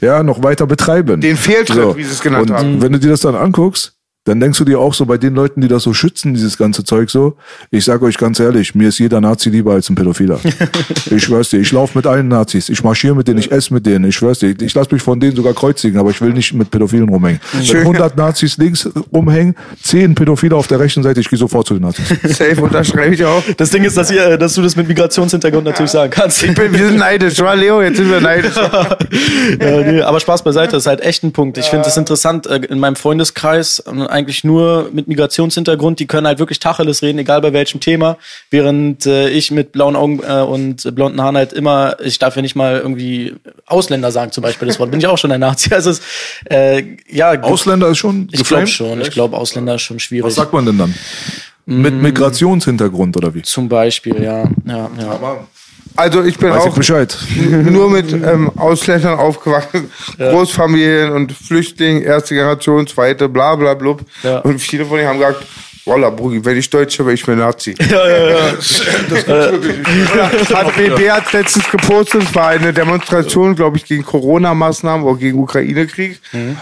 [0.01, 1.21] ja noch weiter betreiben.
[1.21, 2.81] Den Fehltritt, wie sie es genannt Und haben.
[2.81, 3.96] wenn du dir das dann anguckst,
[4.27, 6.83] dann denkst du dir auch so bei den Leuten, die das so schützen, dieses ganze
[6.83, 7.37] Zeug so.
[7.71, 10.39] Ich sage euch ganz ehrlich, mir ist jeder Nazi lieber als ein Pädophiler.
[11.09, 13.85] ich schwör's dir, ich laufe mit allen Nazis, ich marschiere mit denen, ich esse mit
[13.85, 16.53] denen, ich schwör's dir, ich lasse mich von denen sogar kreuzigen, aber ich will nicht
[16.53, 17.39] mit Pädophilen rumhängen.
[17.53, 21.75] Wenn 100 Nazis links rumhängen, 10 Pädophile auf der rechten Seite, ich gehe sofort zu
[21.75, 22.09] den Nazis.
[22.23, 23.41] Safe unterschreibe ich auch.
[23.55, 26.43] Das Ding ist, dass, ihr, dass du das mit Migrationshintergrund natürlich sagen kannst.
[26.43, 28.55] Ich bin, wir sind neidisch, war Leo, jetzt sind wir neidisch.
[29.61, 31.57] ja, nee, aber Spaß beiseite, das ist halt echt ein Punkt.
[31.57, 36.27] Ich finde es interessant, äh, in meinem Freundeskreis äh, eigentlich nur mit Migrationshintergrund, die können
[36.27, 38.17] halt wirklich Tacheles reden, egal bei welchem Thema,
[38.49, 42.41] während äh, ich mit blauen Augen äh, und blonden Haaren halt immer, ich darf ja
[42.41, 43.35] nicht mal irgendwie
[43.65, 45.69] Ausländer sagen zum Beispiel, das Wort, bin ich auch schon ein Nazi.
[45.77, 46.01] Also es,
[46.49, 50.25] äh, ja, Ausländer ist schon ich glaube schon, ich glaube Ausländer ist schon schwierig.
[50.25, 50.95] Was sagt man denn dann?
[51.67, 52.01] Mit Mm.
[52.01, 53.41] Migrationshintergrund oder wie?
[53.41, 54.49] Zum Beispiel, ja.
[54.65, 55.47] ja, ja.
[55.97, 57.17] Also ich bin Weiß ich auch Bescheid.
[57.49, 64.01] nur mit ähm, Ausländern aufgewachsen, Großfamilien und Flüchtlingen, erste Generation, zweite, bla bla blub.
[64.21, 64.39] Ja.
[64.39, 65.43] Und viele von denen haben gesagt,
[65.87, 67.73] Walla, Brugi, wenn ich Deutscher wäre, ich wäre Nazi.
[67.89, 68.37] Ja, ja, ja.
[70.57, 75.39] Hat BB hat letztens gepostet, es war eine Demonstration, glaube ich, gegen Corona-Maßnahmen oder gegen
[75.39, 76.19] Ukraine-Krieg.
[76.33, 76.57] Mhm.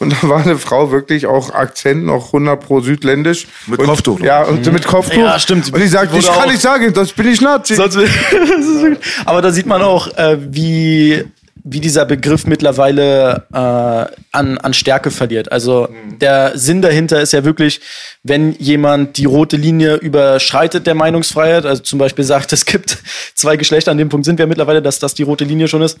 [0.00, 3.46] Und da war eine Frau wirklich auch Akzent, noch 100 pro südländisch.
[3.66, 4.20] Mit und, Kopftuch.
[4.20, 5.16] Ja, und mit Kopftuch.
[5.16, 5.72] Ja, stimmt.
[5.72, 7.76] Und die sagt, ich kann nicht sagen, das bin ich Nazi.
[7.76, 11.24] Das wirklich- aber da sieht man auch, äh, wie,
[11.66, 15.50] wie dieser Begriff mittlerweile äh, an, an Stärke verliert.
[15.50, 15.88] Also
[16.20, 17.80] der Sinn dahinter ist ja wirklich,
[18.22, 22.98] wenn jemand die rote Linie überschreitet der Meinungsfreiheit, also zum Beispiel sagt, es gibt
[23.34, 25.98] zwei Geschlechter, an dem Punkt sind wir mittlerweile, dass das die rote Linie schon ist,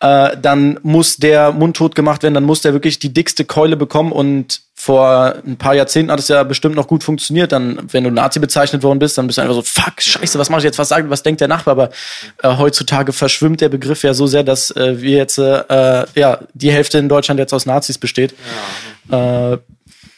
[0.00, 4.10] äh, dann muss der mundtot gemacht werden, dann muss der wirklich die dickste Keule bekommen
[4.10, 7.50] und vor ein paar Jahrzehnten hat es ja bestimmt noch gut funktioniert.
[7.50, 10.50] Dann, wenn du Nazi bezeichnet worden bist, dann bist du einfach so, fuck, scheiße, was
[10.50, 10.78] mache ich jetzt?
[10.78, 11.72] Was sagt, was denkt der Nachbar?
[11.72, 11.90] Aber
[12.42, 16.70] äh, heutzutage verschwimmt der Begriff ja so sehr, dass äh, wir jetzt, äh, ja, die
[16.70, 18.34] Hälfte in Deutschland jetzt aus Nazis besteht.
[19.10, 19.56] Äh,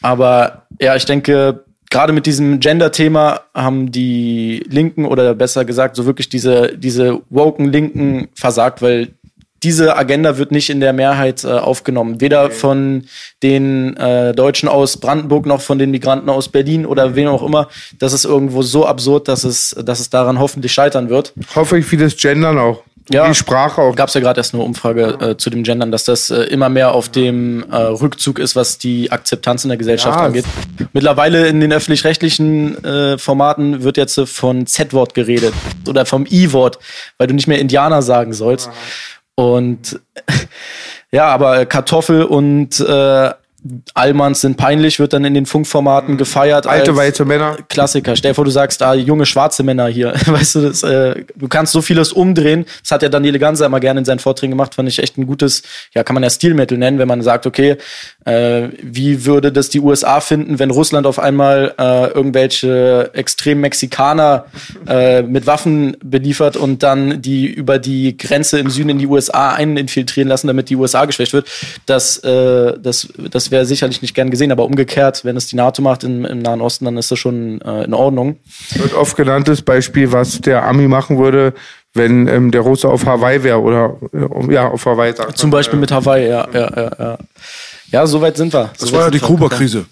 [0.03, 6.05] aber ja, ich denke, gerade mit diesem Gender-Thema haben die Linken oder besser gesagt so
[6.05, 9.15] wirklich diese, diese woken Linken versagt, weil
[9.63, 12.21] diese Agenda wird nicht in der Mehrheit äh, aufgenommen.
[12.21, 13.05] Weder von
[13.43, 17.69] den äh, Deutschen aus Brandenburg noch von den Migranten aus Berlin oder wem auch immer.
[17.99, 21.33] Das ist irgendwo so absurd, dass es, dass es daran hoffentlich scheitern wird.
[21.55, 22.83] Hoffe ich, wie das Gendern auch.
[23.11, 23.27] Ja.
[23.27, 23.97] Die Sprache auch.
[23.97, 26.69] Gab es ja gerade erst eine Umfrage äh, zu dem Gendern, dass das äh, immer
[26.69, 30.45] mehr auf dem äh, Rückzug ist, was die Akzeptanz in der Gesellschaft Ja, angeht.
[30.93, 35.55] Mittlerweile in den öffentlich-rechtlichen äh, Formaten wird jetzt von Z-Wort geredet
[35.89, 36.79] oder vom I-Wort,
[37.17, 38.71] weil du nicht mehr Indianer sagen sollst.
[39.39, 40.01] Und
[41.13, 43.31] ja, aber Kartoffel und äh,
[43.95, 46.67] Allmanns sind peinlich, wird dann in den Funkformaten gefeiert.
[46.67, 47.57] Alte weiße Männer.
[47.69, 48.17] Klassiker.
[48.17, 50.13] Stell dir vor, du sagst, ah, junge schwarze Männer hier.
[50.27, 52.67] Weißt du, das, äh, du kannst so vieles umdrehen.
[52.83, 54.75] Das hat ja Daniele Ganser immer gerne in seinen Vorträgen gemacht.
[54.75, 55.63] Fand ich echt ein gutes,
[55.95, 57.77] ja, kann man ja Stilmittel nennen, wenn man sagt, okay,
[58.25, 64.47] äh, wie würde das die USA finden, wenn Russland auf einmal äh, irgendwelche extrem Mexikaner
[64.87, 69.53] äh, mit Waffen beliefert und dann die über die Grenze im Süden in die USA
[69.53, 71.49] einen infiltrieren lassen, damit die USA geschwächt wird.
[71.87, 75.83] Das, äh, das, das wäre sicherlich nicht gern gesehen, aber umgekehrt, wenn es die NATO
[75.83, 78.37] macht im, im Nahen Osten, dann ist das schon äh, in Ordnung.
[78.75, 81.55] Wird oft genanntes Beispiel, was der Ami machen würde,
[81.95, 85.15] wenn ähm, der Russe auf Hawaii wäre oder äh, ja, auf Hawaii.
[85.15, 85.39] sagt.
[85.39, 87.19] Zum Beispiel mit Hawaii, ja, ja, ja, ja.
[87.91, 88.71] Ja, so weit sind wir.
[88.79, 89.87] Das war ja die Kuba-Krise.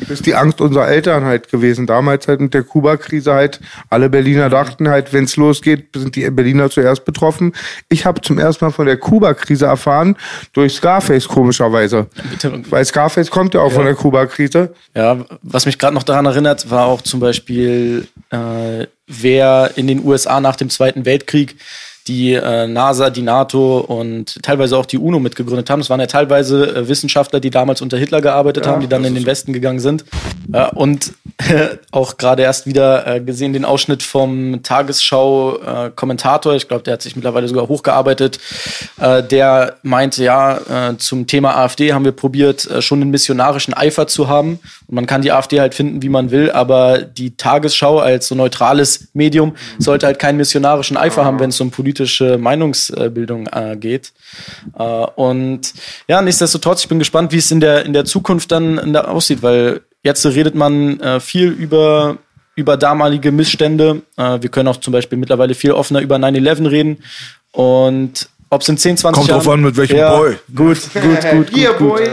[0.00, 1.86] Das ist die Angst unserer Eltern halt gewesen.
[1.86, 3.60] Damals halt mit der Kuba-Krise halt.
[3.90, 7.52] Alle Berliner dachten halt, wenn es losgeht, sind die Berliner zuerst betroffen.
[7.88, 10.16] Ich habe zum ersten Mal von der Kuba-Krise erfahren
[10.54, 12.06] durch Scarface komischerweise.
[12.30, 12.62] Bitte.
[12.70, 14.74] Weil Scarface kommt ja auch von der Kuba-Krise.
[14.94, 20.04] Ja, was mich gerade noch daran erinnert, war auch zum Beispiel, äh, wer in den
[20.04, 21.56] USA nach dem Zweiten Weltkrieg
[22.08, 25.80] die äh, NASA, die NATO und teilweise auch die UNO mitgegründet haben.
[25.80, 29.14] Es waren ja teilweise äh, Wissenschaftler, die damals unter Hitler gearbeitet haben, die dann in
[29.14, 30.04] den Westen gegangen sind.
[30.52, 31.12] Ja, und
[31.92, 37.14] auch gerade erst wieder äh, gesehen den Ausschnitt vom Tagesschau-Kommentator, ich glaube, der hat sich
[37.14, 38.40] mittlerweile sogar hochgearbeitet,
[39.00, 43.74] äh, der meinte, ja, äh, zum Thema AfD haben wir probiert, äh, schon einen missionarischen
[43.74, 44.58] Eifer zu haben.
[44.88, 48.34] Und man kann die AfD halt finden, wie man will, aber die Tagesschau als so
[48.34, 54.12] neutrales Medium sollte halt keinen missionarischen Eifer haben, wenn es um politische Meinungsbildung äh, geht.
[54.78, 55.72] Äh, und
[56.08, 59.10] ja, nichtsdestotrotz, ich bin gespannt, wie es in der, in der Zukunft dann in der
[59.10, 62.18] aussieht, weil jetzt redet man äh, viel über
[62.54, 64.02] über damalige Missstände.
[64.16, 67.04] Äh, wir können auch zum Beispiel mittlerweile viel offener über 9-11 reden.
[67.52, 69.40] Und Ob es in 10, 20 Kommt Jahren...
[69.40, 70.36] drauf an, mit welchem ja, Boy.
[70.54, 71.96] Gut, gut, gut, gut, gut.
[71.96, 72.08] Boy.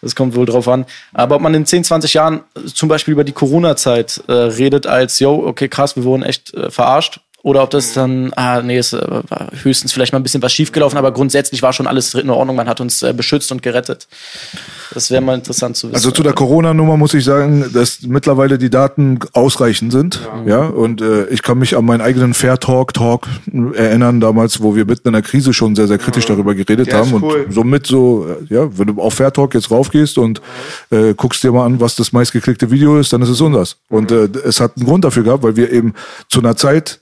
[0.00, 0.84] Das kommt wohl drauf an.
[1.12, 2.40] Aber ob man in 10, 20 Jahren
[2.74, 6.70] zum Beispiel über die Corona-Zeit äh, redet als, yo, okay, krass, wir wurden echt äh,
[6.70, 7.20] verarscht.
[7.42, 10.52] Oder ob das dann, ah, nee, es äh, war höchstens vielleicht mal ein bisschen was
[10.52, 12.54] schiefgelaufen, aber grundsätzlich war schon alles in Ordnung.
[12.54, 14.06] Man hat uns äh, beschützt und gerettet.
[14.94, 15.96] Das wäre mal interessant zu wissen.
[15.96, 20.20] Also zu der Corona-Nummer muss ich sagen, dass mittlerweile die Daten ausreichend sind.
[20.46, 23.26] Ja, und äh, ich kann mich an meinen eigenen Fair Talk Talk
[23.74, 26.94] erinnern, damals, wo wir mitten in der Krise schon sehr, sehr kritisch darüber geredet ist
[26.94, 27.12] haben.
[27.22, 27.44] cool.
[27.46, 30.40] Und somit so, äh, ja, wenn du auf Fair Talk jetzt raufgehst und
[30.90, 33.78] äh, guckst dir mal an, was das meistgeklickte Video ist, dann ist es unseres.
[33.88, 35.94] Und äh, es hat einen Grund dafür gehabt, weil wir eben
[36.28, 37.00] zu einer Zeit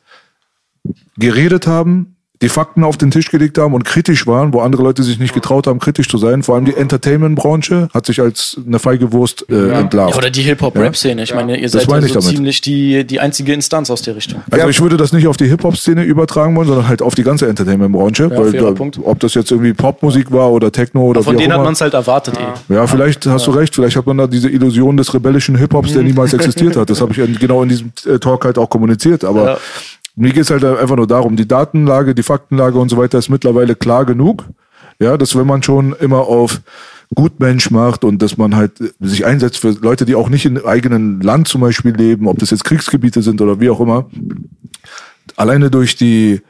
[1.21, 5.03] geredet haben, die Fakten auf den Tisch gelegt haben und kritisch waren, wo andere Leute
[5.03, 6.43] sich nicht getraut haben, kritisch zu sein.
[6.43, 10.13] Vor allem die Entertainment-Branche hat sich als eine feige Wurst äh, entlarvt.
[10.15, 11.23] ja, oder die Hip-Hop-Rap-Szene.
[11.23, 12.23] Ich meine, ihr Das seid ja so damit.
[12.37, 14.41] ziemlich die, die einzige Instanz aus der Richtung.
[14.51, 17.47] Also ich würde das nicht auf die Hip-Hop-Szene übertragen wollen, sondern halt auf die ganze
[17.47, 18.31] Entertainment-Branche.
[18.31, 18.99] weil da, Punkt.
[19.05, 21.75] ob das jetzt irgendwie Popmusik war oder Techno oder Von wie auch denen hat man
[21.75, 22.73] es halt erwartet eh.
[22.75, 23.75] ja, vielleicht hast du recht.
[23.75, 25.95] Vielleicht hat man da diese Illusion des rebellischen Hip-Hops, Mhm.
[25.95, 26.89] der niemals existiert hat.
[26.89, 29.25] Das habe ich in- genau in diesem äh, Talk halt auch kommuniziert.
[29.25, 29.59] Aber
[30.21, 33.75] Mir geht's halt einfach nur darum, die Datenlage, die Faktenlage und so weiter ist mittlerweile
[33.75, 34.45] klar genug.
[34.99, 36.61] Ja, dass wenn man schon immer auf
[37.15, 41.23] Gutmensch macht und dass man halt sich einsetzt für Leute, die auch nicht im eigenen
[41.23, 44.11] Land zum Beispiel leben, ob das jetzt Kriegsgebiete sind oder wie auch immer,
[45.37, 46.43] alleine durch die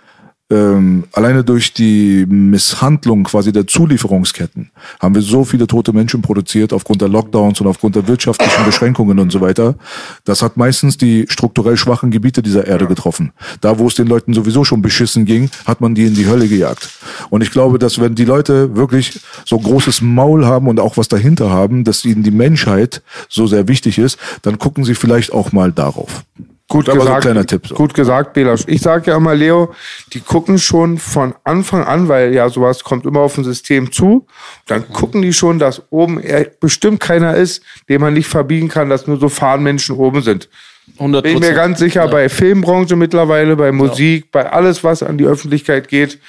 [0.51, 6.73] ähm, alleine durch die Misshandlung quasi der Zulieferungsketten haben wir so viele tote Menschen produziert
[6.73, 9.77] aufgrund der Lockdowns und aufgrund der wirtschaftlichen Beschränkungen und so weiter.
[10.25, 13.33] Das hat meistens die strukturell schwachen Gebiete dieser Erde getroffen.
[13.61, 16.49] Da, wo es den Leuten sowieso schon beschissen ging, hat man die in die Hölle
[16.49, 16.91] gejagt.
[17.31, 21.09] Und ich glaube, dass wenn die Leute wirklich so großes Maul haben und auch was
[21.09, 25.53] dahinter haben, dass ihnen die Menschheit so sehr wichtig ist, dann gucken sie vielleicht auch
[25.53, 26.25] mal darauf.
[26.71, 27.23] Gut Aber so ein gesagt.
[27.23, 27.75] kleiner Tipp, so.
[27.75, 28.63] Gut gesagt, Belasch.
[28.69, 29.75] Ich sage ja immer, Leo,
[30.13, 34.29] die gucken schon von Anfang an, weil ja sowas kommt immer auf ein System zu.
[34.69, 36.23] Dann gucken die schon, dass oben
[36.61, 40.49] bestimmt keiner ist, den man nicht verbiegen kann, dass nur so Fahnenmenschen oben sind.
[40.95, 45.19] 100 Bin ich mir ganz sicher, bei Filmbranche mittlerweile, bei Musik, bei alles, was an
[45.19, 46.21] die Öffentlichkeit geht,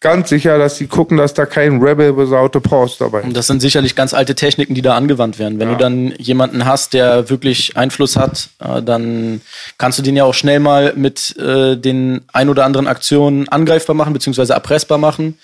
[0.00, 3.26] ganz sicher, dass sie gucken, dass da kein Rebel besaute Post dabei ist.
[3.26, 5.58] Und das sind sicherlich ganz alte Techniken, die da angewandt werden.
[5.58, 9.42] Wenn du dann jemanden hast, der wirklich Einfluss hat, äh, dann
[9.76, 13.94] kannst du den ja auch schnell mal mit äh, den ein oder anderen Aktionen angreifbar
[13.94, 15.38] machen, beziehungsweise erpressbar machen.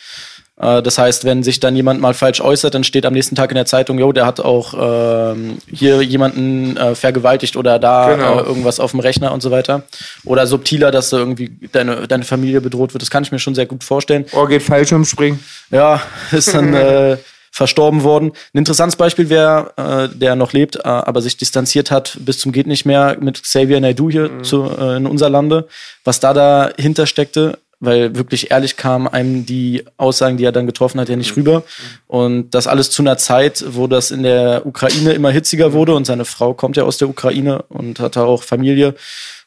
[0.61, 3.51] Äh, das heißt, wenn sich dann jemand mal falsch äußert, dann steht am nächsten Tag
[3.51, 4.75] in der Zeitung, jo, der hat auch
[5.33, 8.39] ähm, hier jemanden äh, vergewaltigt oder da Genau.
[8.41, 9.83] äh, irgendwas auf dem Rechner und so weiter.
[10.25, 13.03] Oder subtiler, dass da irgendwie deine, deine Familie bedroht wird.
[13.03, 14.25] Das kann ich mir schon sehr gut vorstellen.
[14.33, 15.41] Oh, geht Fallschirmspringen.
[15.71, 16.01] Ja,
[16.33, 17.17] ist dann äh,
[17.51, 18.33] verstorben worden.
[18.53, 22.53] Ein interessantes Beispiel wäre, äh, der noch lebt, äh, aber sich distanziert hat bis zum
[22.53, 25.67] geht nicht mehr mit Xavier Naidoo hier zu, äh, in unser Lande.
[26.05, 31.01] Was da dahinter steckte, weil wirklich ehrlich kamen einem die Aussagen, die er dann getroffen
[31.01, 31.63] hat, ja nicht rüber.
[32.07, 36.07] Und das alles zu einer Zeit, wo das in der Ukraine immer hitziger wurde und
[36.07, 38.95] seine Frau kommt ja aus der Ukraine und hat da auch Familie.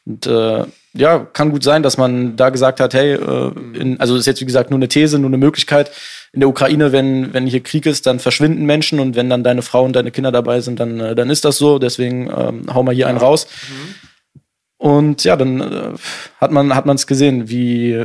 [0.06, 4.16] Und äh, ja, kann gut sein, dass man da gesagt hat, hey, äh, in, also
[4.16, 5.90] ist jetzt wie gesagt nur eine These, nur eine Möglichkeit.
[6.32, 9.62] In der Ukraine, wenn, wenn hier Krieg ist, dann verschwinden Menschen und wenn dann deine
[9.62, 11.78] Frau und deine Kinder dabei sind, dann, äh, dann ist das so.
[11.78, 13.46] Deswegen ähm, hau mal hier einen raus.
[14.80, 15.90] Und ja, dann äh,
[16.40, 18.02] hat man hat man es gesehen, wie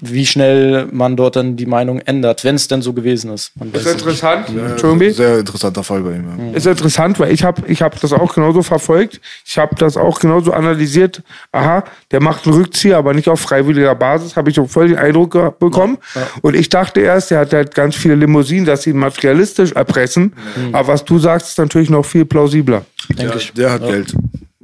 [0.00, 3.52] wie schnell man dort dann die Meinung ändert, wenn es denn so gewesen ist.
[3.72, 4.48] Ist interessant.
[4.48, 5.12] Entschuldigung.
[5.14, 6.24] Sehr interessanter Fall bei ihm.
[6.52, 6.56] Ja.
[6.56, 9.20] ist interessant, weil ich habe ich hab das auch genauso verfolgt.
[9.44, 11.22] Ich habe das auch genauso analysiert.
[11.50, 11.82] Aha,
[12.12, 14.36] der macht einen Rückzieher, aber nicht auf freiwilliger Basis.
[14.36, 15.98] Habe ich so voll den Eindruck bekommen.
[16.42, 20.32] Und ich dachte erst, der hat halt ganz viele Limousinen, dass sie ihn materialistisch erpressen.
[20.72, 22.84] Aber was du sagst, ist natürlich noch viel plausibler.
[23.08, 23.52] denke Der, ich.
[23.52, 24.14] der hat Geld.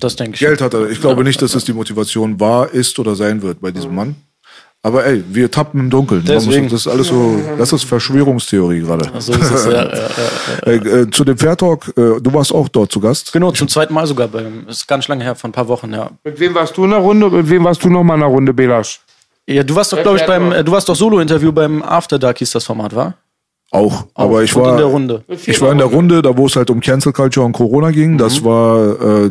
[0.04, 0.40] Das denke ich.
[0.40, 0.90] Geld hat er.
[0.90, 4.16] Ich glaube nicht, dass es die Motivation war, ist oder sein wird bei diesem Mann.
[4.82, 6.22] Aber ey, wir tappen im Dunkeln.
[6.28, 6.68] Deswegen.
[6.68, 9.10] Das ist alles so, das ist Verschwörungstheorie gerade.
[9.18, 9.64] So ist es.
[9.64, 10.66] ja, ja, ja, ja.
[10.66, 13.32] Äh, äh, zu dem Fair Talk, äh, du warst auch dort zu Gast.
[13.32, 14.68] Genau, zum zweiten Mal sogar beim.
[14.68, 16.10] Ist nicht lange her, vor ein paar Wochen, ja.
[16.22, 18.20] Mit wem warst du in der Runde und mit wem warst du noch mal in
[18.20, 19.00] der Runde, Belasch?
[19.46, 22.36] Ja, du warst doch, glaube ich, beim, äh, du warst doch Solo-Interview beim After Dark
[22.38, 23.14] hieß das Format, war?
[23.70, 24.04] Auch.
[24.14, 25.24] Aber ich war in der Runde.
[25.46, 28.18] Ich war in der Runde, da wo es halt um Cancel Culture und Corona ging.
[28.18, 28.44] Das Mhm.
[28.44, 29.30] war, äh,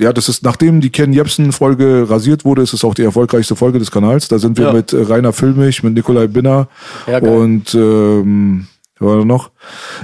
[0.00, 3.78] ja, das ist, nachdem die Ken Jebsen-Folge rasiert wurde, ist es auch die erfolgreichste Folge
[3.78, 4.28] des Kanals.
[4.28, 4.72] Da sind wir Ja.
[4.72, 6.68] mit Rainer Füllmich, mit Nikolai Binner
[7.06, 8.66] Ja, und ähm,
[8.98, 9.50] wer war noch?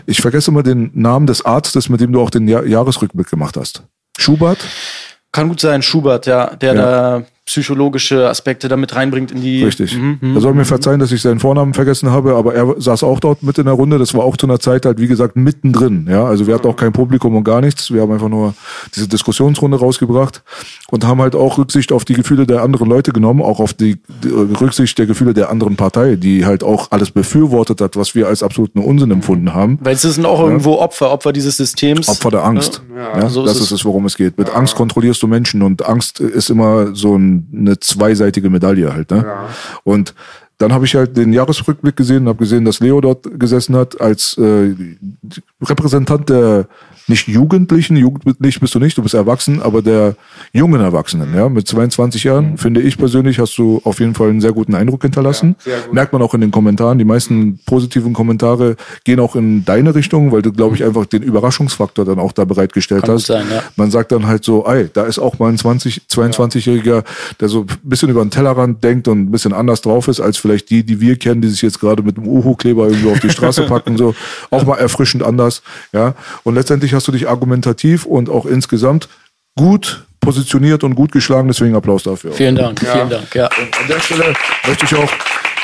[0.06, 3.56] Ich vergesse immer den Namen des Arztes, mit dem du auch den Jahr Jahresrückblick gemacht
[3.56, 3.82] hast.
[4.18, 4.58] Schubert?
[5.32, 9.64] Kann gut sein, Schubert, ja, der da psychologische Aspekte damit reinbringt in die.
[9.64, 9.96] Richtig.
[9.96, 13.20] Mhm, er soll mir verzeihen, dass ich seinen Vornamen vergessen habe, aber er saß auch
[13.20, 13.98] dort mit in der Runde.
[13.98, 16.06] Das war auch zu einer Zeit halt, wie gesagt, mittendrin.
[16.08, 17.92] Ja, also wir hatten auch kein Publikum und gar nichts.
[17.92, 18.54] Wir haben einfach nur
[18.94, 20.42] diese Diskussionsrunde rausgebracht.
[20.90, 23.98] und haben halt auch Rücksicht auf die Gefühle der anderen Leute genommen, auch auf die,
[24.22, 28.28] die Rücksicht der Gefühle der anderen Partei, die halt auch alles befürwortet hat, was wir
[28.28, 29.78] als absoluten Unsinn empfunden haben.
[29.82, 32.08] Weil sie sind auch irgendwo Opfer, Opfer dieses Systems.
[32.08, 32.82] Opfer der Angst.
[32.96, 34.38] Ja, so das ist ist es, worum es geht.
[34.38, 39.10] Mit Angst kontrollierst du Menschen und Angst ist immer so ein, eine zweiseitige Medaille halt.
[39.10, 39.24] Ne?
[39.84, 40.14] Und
[40.58, 44.00] dann habe ich halt den Jahresrückblick gesehen und habe gesehen, dass Leo dort gesessen hat
[44.00, 44.74] als äh,
[45.62, 46.66] Repräsentant der
[47.06, 50.16] nicht Jugendlichen, jugendlich bist du nicht, du bist erwachsen, aber der
[50.52, 54.40] jungen Erwachsenen, ja, mit 22 Jahren, finde ich persönlich, hast du auf jeden Fall einen
[54.40, 55.56] sehr guten Eindruck hinterlassen.
[55.92, 56.98] Merkt man auch in den Kommentaren.
[56.98, 61.22] Die meisten positiven Kommentare gehen auch in deine Richtung, weil du, glaube ich, einfach den
[61.22, 63.26] Überraschungsfaktor dann auch da bereitgestellt Kann hast.
[63.26, 63.62] sein, ja.
[63.76, 67.04] Man sagt dann halt so, ey, da ist auch mal ein 20, 22-Jähriger,
[67.40, 70.38] der so ein bisschen über den Tellerrand denkt und ein bisschen anders drauf ist, als
[70.38, 73.30] vielleicht die, die wir kennen, die sich jetzt gerade mit dem Uhu-Kleber irgendwo auf die
[73.30, 74.14] Straße packen, so.
[74.50, 75.62] Auch mal erfrischend anders,
[75.92, 76.14] ja.
[76.44, 79.08] Und letztendlich hast du dich argumentativ und auch insgesamt
[79.56, 82.32] gut positioniert und gut geschlagen, deswegen Applaus dafür.
[82.32, 83.34] Vielen Dank, vielen Dank.
[83.34, 83.46] Ja.
[83.46, 84.32] An der Stelle
[84.66, 85.10] möchte ich auch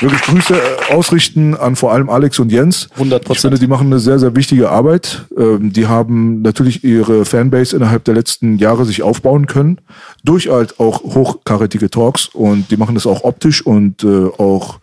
[0.03, 2.89] wirklich Grüße äh, ausrichten an vor allem Alex und Jens.
[2.99, 3.33] 100%.
[3.33, 5.27] Ich finde, die machen eine sehr, sehr wichtige Arbeit.
[5.37, 9.79] Ähm, Die haben natürlich ihre Fanbase innerhalb der letzten Jahre sich aufbauen können.
[10.25, 12.29] Durch halt auch hochkarätige Talks.
[12.33, 14.79] Und die machen das auch optisch und äh, auch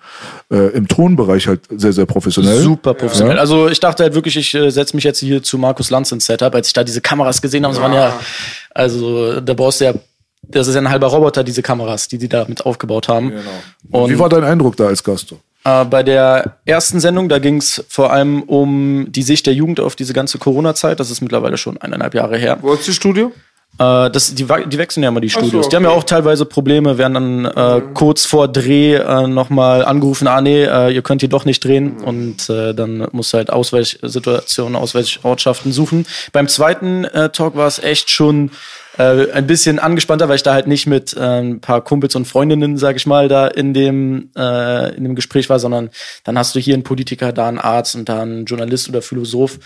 [0.52, 2.61] äh, im Tonbereich halt sehr, sehr professionell.
[2.61, 3.35] Super professionell.
[3.35, 3.41] Ja.
[3.41, 6.26] Also ich dachte halt wirklich, ich äh, setze mich jetzt hier zu Markus Lanz ins
[6.26, 7.73] Setup, als ich da diese Kameras gesehen habe.
[7.73, 8.19] Das waren ja,
[8.73, 9.94] also da brauchst du ja,
[10.49, 13.34] das ist ja ein halber Roboter, diese Kameras, die die da mit aufgebaut haben.
[13.91, 15.34] Und Wie war dein Eindruck da als Gast?
[15.68, 19.80] äh, bei der ersten Sendung, da ging es vor allem um die Sicht der Jugend
[19.80, 20.99] auf diese ganze Corona-Zeit.
[20.99, 22.57] Das ist mittlerweile schon eineinhalb Jahre her.
[22.61, 23.32] Wo ist das Studio?
[23.80, 25.69] Äh, das, die, die wechseln ja immer die so, Studios.
[25.69, 25.99] Die haben ja okay.
[25.99, 30.94] auch teilweise Probleme, werden dann äh, kurz vor Dreh äh, nochmal angerufen, ah nee, äh,
[30.94, 36.07] ihr könnt hier doch nicht drehen und äh, dann musst du halt Ausweichsituationen, Ausweichortschaften suchen.
[36.32, 38.52] Beim zweiten äh, Talk war es echt schon
[38.98, 42.26] äh, ein bisschen angespannter, weil ich da halt nicht mit äh, ein paar Kumpels und
[42.26, 45.90] Freundinnen, sag ich mal, da in dem, äh, in dem Gespräch war, sondern
[46.24, 49.60] dann hast du hier einen Politiker, da einen Arzt und da einen Journalist oder Philosoph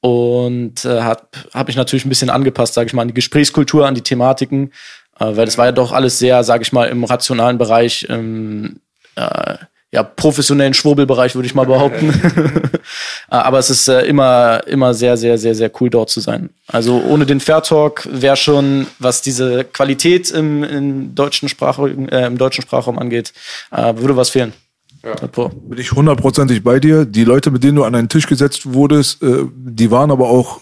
[0.00, 1.22] und äh, habe
[1.54, 4.72] hab mich natürlich ein bisschen angepasst, sage ich mal, an die Gesprächskultur, an die Thematiken,
[5.18, 8.80] äh, weil das war ja doch alles sehr, sage ich mal, im rationalen Bereich, im
[9.16, 9.56] äh,
[9.92, 12.12] ja, professionellen Schwurbelbereich, würde ich mal behaupten.
[13.28, 16.48] Aber es ist äh, immer, immer sehr, sehr, sehr, sehr cool dort zu sein.
[16.66, 22.26] Also ohne den Fair Talk wäre schon, was diese Qualität im, im, deutschen, Sprachraum, äh,
[22.26, 23.34] im deutschen Sprachraum angeht,
[23.70, 24.54] äh, würde was fehlen.
[25.04, 25.14] Ja.
[25.14, 27.04] Bin ich hundertprozentig bei dir.
[27.04, 30.60] Die Leute, mit denen du an einen Tisch gesetzt wurdest, äh, die waren aber auch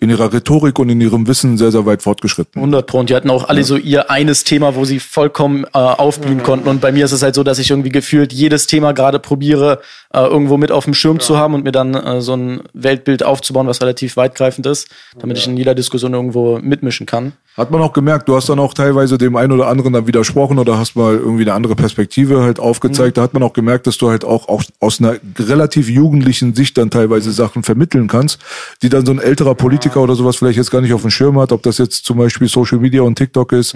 [0.00, 2.60] in ihrer Rhetorik und in ihrem Wissen sehr, sehr weit fortgeschritten.
[2.60, 3.00] 100 Pro.
[3.00, 6.68] Und die hatten auch alle so ihr eines Thema, wo sie vollkommen äh, aufblühen konnten.
[6.68, 9.80] Und bei mir ist es halt so, dass ich irgendwie gefühlt jedes Thema gerade probiere,
[10.14, 13.24] äh, irgendwo mit auf dem Schirm zu haben und mir dann äh, so ein Weltbild
[13.24, 14.88] aufzubauen, was relativ weitgreifend ist,
[15.18, 17.32] damit ich in jeder Diskussion irgendwo mitmischen kann.
[17.58, 20.60] Hat man auch gemerkt, du hast dann auch teilweise dem einen oder anderen dann widersprochen
[20.60, 23.16] oder hast mal irgendwie eine andere Perspektive halt aufgezeigt.
[23.16, 26.78] Da hat man auch gemerkt, dass du halt auch aus, aus einer relativ jugendlichen Sicht
[26.78, 28.38] dann teilweise Sachen vermitteln kannst,
[28.82, 31.38] die dann so ein älterer Politiker oder sowas vielleicht jetzt gar nicht auf dem Schirm
[31.38, 33.74] hat, ob das jetzt zum Beispiel Social Media und TikTok ist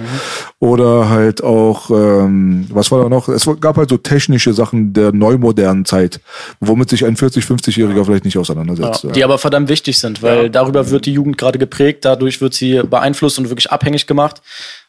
[0.58, 3.28] oder halt auch, ähm, was war da noch?
[3.28, 6.20] Es gab halt so technische Sachen der neumodernen Zeit,
[6.60, 9.04] womit sich ein 40-, 50-Jähriger vielleicht nicht auseinandersetzt.
[9.04, 12.54] Ja, die aber verdammt wichtig sind, weil darüber wird die Jugend gerade geprägt, dadurch wird
[12.54, 14.42] sie beeinflusst und wirklich abhängig gemacht.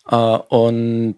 [0.09, 1.15] Äh, und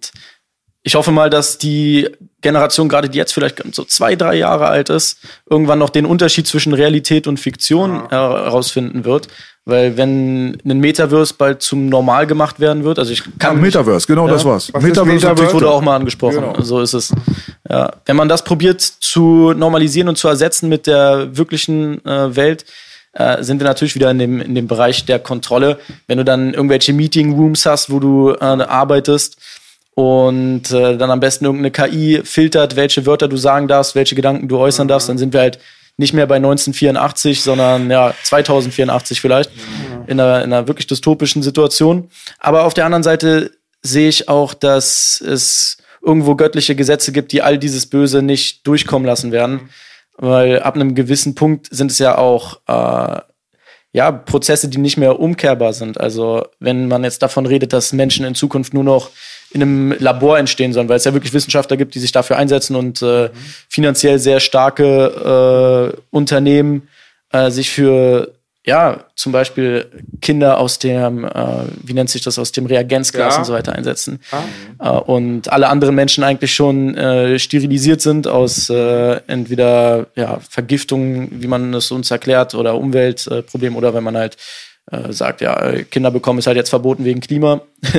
[0.87, 2.07] ich hoffe mal, dass die
[2.41, 5.17] Generation, gerade die jetzt vielleicht so zwei, drei Jahre alt ist,
[5.49, 9.27] irgendwann noch den Unterschied zwischen Realität und Fiktion herausfinden wird.
[9.67, 13.73] Weil wenn ein Metaverse bald zum Normal gemacht werden wird, also ich Ja, kann mich-
[13.73, 14.33] Metaverse, genau Ja.
[14.33, 14.71] das war's.
[14.71, 15.53] Was Metaverse, Metaverse?
[15.55, 16.35] Wurde auch mal angesprochen.
[16.35, 16.61] Genau.
[16.61, 17.11] So ist es.
[17.67, 17.91] Ja.
[18.05, 22.63] Wenn man das probiert zu normalisieren und zu ersetzen mit der wirklichen äh, Welt,
[23.13, 25.79] äh, sind wir natürlich wieder in dem, in dem Bereich der Kontrolle.
[26.05, 29.37] Wenn du dann irgendwelche Meeting Rooms hast, wo du äh, arbeitest
[29.95, 34.47] und äh, dann am besten irgendeine KI filtert, welche Wörter du sagen darfst, welche Gedanken
[34.47, 35.59] du äußern darfst, dann sind wir halt
[35.97, 39.49] nicht mehr bei 1984, sondern ja 2084 vielleicht
[40.07, 42.09] in, einer, in einer wirklich dystopischen Situation.
[42.39, 43.51] Aber auf der anderen Seite
[43.81, 49.05] sehe ich auch, dass es irgendwo göttliche Gesetze gibt, die all dieses Böse nicht durchkommen
[49.05, 49.69] lassen werden.
[50.17, 53.21] Weil ab einem gewissen Punkt sind es ja auch äh,
[53.93, 55.99] ja, Prozesse, die nicht mehr umkehrbar sind.
[55.99, 59.09] Also wenn man jetzt davon redet, dass Menschen in Zukunft nur noch
[59.55, 62.75] in einem Labor entstehen sollen, weil es ja wirklich Wissenschaftler gibt, die sich dafür einsetzen
[62.75, 63.29] und äh,
[63.69, 66.89] finanziell sehr starke äh, Unternehmen
[67.31, 68.33] äh, sich für
[68.67, 69.85] ja, zum Beispiel
[70.21, 71.29] Kinder aus dem, äh,
[71.83, 73.39] wie nennt sich das, aus dem Reagenzglas Ja.
[73.39, 74.19] und so weiter einsetzen.
[74.79, 81.29] Äh, und alle anderen Menschen eigentlich schon äh, sterilisiert sind aus äh, entweder ja, Vergiftung,
[81.31, 84.35] wie man es uns erklärt, oder Umweltproblem, oder wenn man halt
[84.91, 87.61] äh, sagt, ja, äh, Kinder bekommen ist halt jetzt verboten wegen Klima.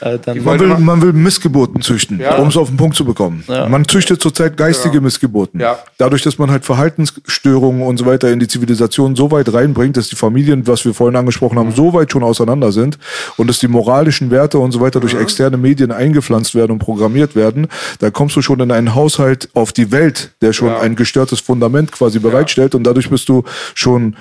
[0.00, 2.36] äh, dann man, will, man will Missgeburten züchten, ja.
[2.36, 3.44] um es auf den Punkt zu bekommen.
[3.46, 3.68] Ja.
[3.68, 5.00] Man züchtet zurzeit geistige ja.
[5.00, 5.62] Missgeburten.
[5.96, 10.08] Dadurch, dass man halt Verhaltensstörungen und so weiter in die Zivilisation so weit reinbringt, dass
[10.08, 11.76] die Familien, was wir vorhin angesprochen haben, mhm.
[11.76, 12.98] so weit schon auseinander sind
[13.36, 15.20] und dass die moralischen Werte und so weiter durch mhm.
[15.20, 17.68] externe Medien eingepflanzt werden und programmiert werden,
[18.00, 21.92] da kommst du schon in einen Haushalt auf die Welt, der schon ein gestörtes Fundament
[21.92, 23.44] quasi bereitstellt und dadurch bist du
[23.74, 24.16] schon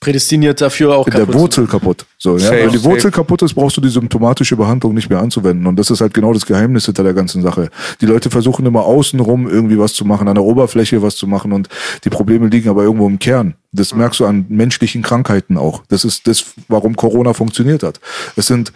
[0.00, 1.28] prädestiniert dafür auch kaputt.
[1.28, 2.06] Der Wurzel kaputt.
[2.18, 2.50] So, ja?
[2.50, 5.66] Wenn die Wurzel kaputt ist, brauchst du die symptomatische Behandlung nicht mehr anzuwenden.
[5.66, 7.70] Und das ist halt genau das Geheimnis hinter der ganzen Sache.
[8.00, 11.52] Die Leute versuchen immer außenrum irgendwie was zu machen, an der Oberfläche was zu machen
[11.52, 11.68] und
[12.04, 13.54] die Probleme liegen aber irgendwo im Kern.
[13.72, 15.82] Das merkst du an menschlichen Krankheiten auch.
[15.88, 18.00] Das ist das, warum Corona funktioniert hat.
[18.36, 18.72] Es sind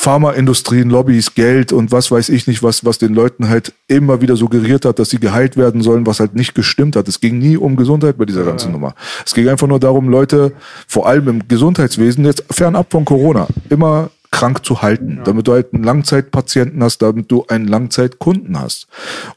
[0.00, 4.34] Pharmaindustrien, Lobbys, Geld und was weiß ich nicht, was, was den Leuten halt immer wieder
[4.34, 7.06] suggeriert hat, dass sie geheilt werden sollen, was halt nicht gestimmt hat.
[7.06, 8.72] Es ging nie um Gesundheit bei dieser ganzen ja.
[8.72, 8.94] Nummer.
[9.26, 10.52] Es ging einfach nur darum, Leute,
[10.88, 15.22] vor allem im Gesundheitswesen, jetzt fernab von Corona, immer krank zu halten, ja.
[15.24, 18.86] damit du halt einen Langzeitpatienten hast, damit du einen Langzeitkunden hast.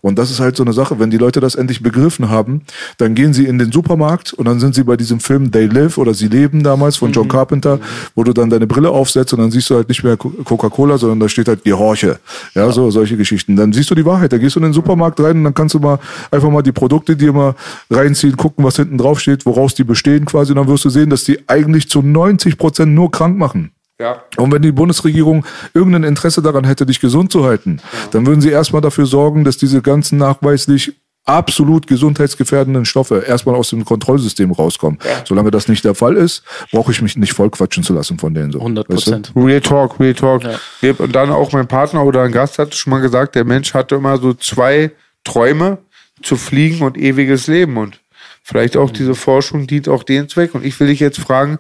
[0.01, 2.61] Und das ist halt so eine Sache, wenn die Leute das endlich begriffen haben,
[2.97, 5.97] dann gehen sie in den Supermarkt und dann sind sie bei diesem Film They Live
[5.97, 7.31] oder Sie leben damals von John mhm.
[7.31, 7.79] Carpenter,
[8.15, 11.19] wo du dann deine Brille aufsetzt und dann siehst du halt nicht mehr Coca-Cola, sondern
[11.19, 12.19] da steht halt Gehorche.
[12.53, 13.55] Ja, ja, so solche Geschichten.
[13.55, 15.73] Dann siehst du die Wahrheit, da gehst du in den Supermarkt rein und dann kannst
[15.75, 15.99] du mal
[16.31, 17.55] einfach mal die Produkte dir mal
[17.89, 21.09] reinziehen, gucken, was hinten drauf steht, woraus die bestehen quasi und dann wirst du sehen,
[21.09, 23.71] dass die eigentlich zu 90 Prozent nur krank machen.
[24.03, 24.23] Ja.
[24.35, 27.99] Und wenn die Bundesregierung irgendein Interesse daran hätte, dich gesund zu halten, ja.
[28.11, 30.93] dann würden sie erstmal dafür sorgen, dass diese ganzen nachweislich
[31.25, 34.99] absolut gesundheitsgefährdenden Stoffe erstmal aus dem Kontrollsystem rauskommen.
[35.05, 35.23] Ja.
[35.25, 38.51] Solange das nicht der Fall ist, brauche ich mich nicht vollquatschen zu lassen von denen.
[38.51, 38.59] So.
[38.59, 39.27] 100 Prozent.
[39.27, 39.45] Weißt du?
[39.45, 40.43] Real Talk, Real Talk.
[40.43, 40.91] Ja.
[40.97, 43.95] Und dann auch mein Partner oder ein Gast hat schon mal gesagt, der Mensch hatte
[43.95, 44.91] immer so zwei
[45.23, 45.77] Träume,
[46.21, 47.77] zu fliegen und ewiges Leben.
[47.77, 47.99] Und
[48.43, 48.93] vielleicht auch mhm.
[48.93, 50.55] diese Forschung dient auch den Zweck.
[50.55, 51.57] Und ich will dich jetzt fragen,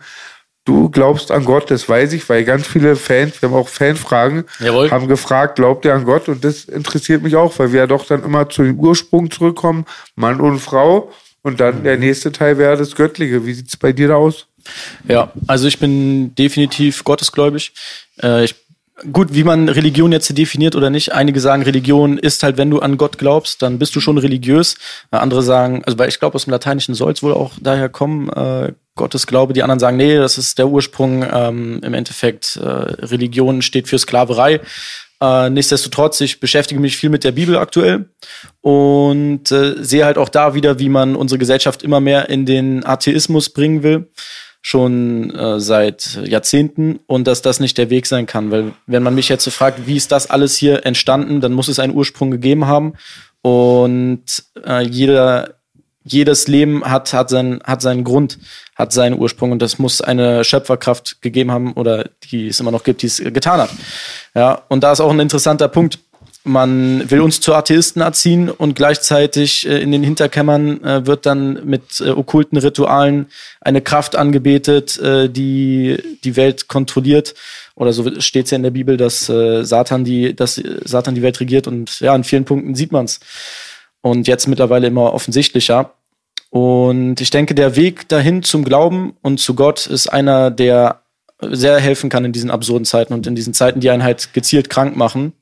[0.65, 4.45] Du glaubst an Gott, das weiß ich, weil ganz viele Fans, wir haben auch Fanfragen,
[4.59, 4.89] Jawohl.
[4.91, 6.29] haben gefragt, glaubt ihr an Gott?
[6.29, 9.85] Und das interessiert mich auch, weil wir ja doch dann immer zu dem Ursprung zurückkommen,
[10.15, 11.11] Mann und Frau.
[11.41, 13.45] Und dann der nächste Teil wäre das Göttliche.
[13.45, 14.47] Wie sieht es bei dir da aus?
[15.09, 17.73] Ja, also ich bin definitiv gottesgläubig.
[18.21, 18.55] Äh, ich
[19.11, 21.13] gut, wie man Religion jetzt definiert oder nicht.
[21.13, 24.77] Einige sagen, Religion ist halt, wenn du an Gott glaubst, dann bist du schon religiös.
[25.11, 28.29] Andere sagen, also weil ich glaube, aus dem Lateinischen soll es wohl auch daher kommen,
[28.29, 29.53] äh, Gottes Glaube.
[29.53, 31.25] Die anderen sagen, nee, das ist der Ursprung.
[31.31, 34.61] Ähm, Im Endeffekt, äh, Religion steht für Sklaverei.
[35.21, 38.09] Äh, nichtsdestotrotz, ich beschäftige mich viel mit der Bibel aktuell
[38.61, 42.85] und äh, sehe halt auch da wieder, wie man unsere Gesellschaft immer mehr in den
[42.85, 44.09] Atheismus bringen will
[44.65, 48.49] schon äh, seit Jahrzehnten und dass das nicht der Weg sein kann.
[48.49, 51.67] Weil wenn man mich jetzt so fragt, wie ist das alles hier entstanden, dann muss
[51.67, 52.93] es einen Ursprung gegeben haben.
[53.41, 54.23] Und
[54.65, 55.55] äh, jeder,
[56.03, 58.39] jedes Leben hat, hat, sein, hat seinen Grund,
[58.75, 62.83] hat seinen Ursprung und das muss eine Schöpferkraft gegeben haben oder die es immer noch
[62.83, 63.69] gibt, die es getan hat.
[64.35, 65.99] Ja, und da ist auch ein interessanter Punkt
[66.43, 71.65] man will uns zu Atheisten erziehen und gleichzeitig äh, in den Hinterkämmern äh, wird dann
[71.65, 73.27] mit äh, okkulten Ritualen
[73.61, 77.33] eine Kraft angebetet, äh, die die Welt kontrolliert.
[77.75, 81.21] Oder so steht es ja in der Bibel, dass äh, Satan die, dass Satan die
[81.21, 83.19] Welt regiert und ja, an vielen Punkten sieht man es.
[84.03, 85.93] Und jetzt mittlerweile immer offensichtlicher.
[86.49, 91.01] Und ich denke, der Weg dahin zum Glauben und zu Gott ist einer, der
[91.41, 94.69] sehr helfen kann in diesen absurden Zeiten und in diesen Zeiten, die einen halt gezielt
[94.69, 95.33] krank machen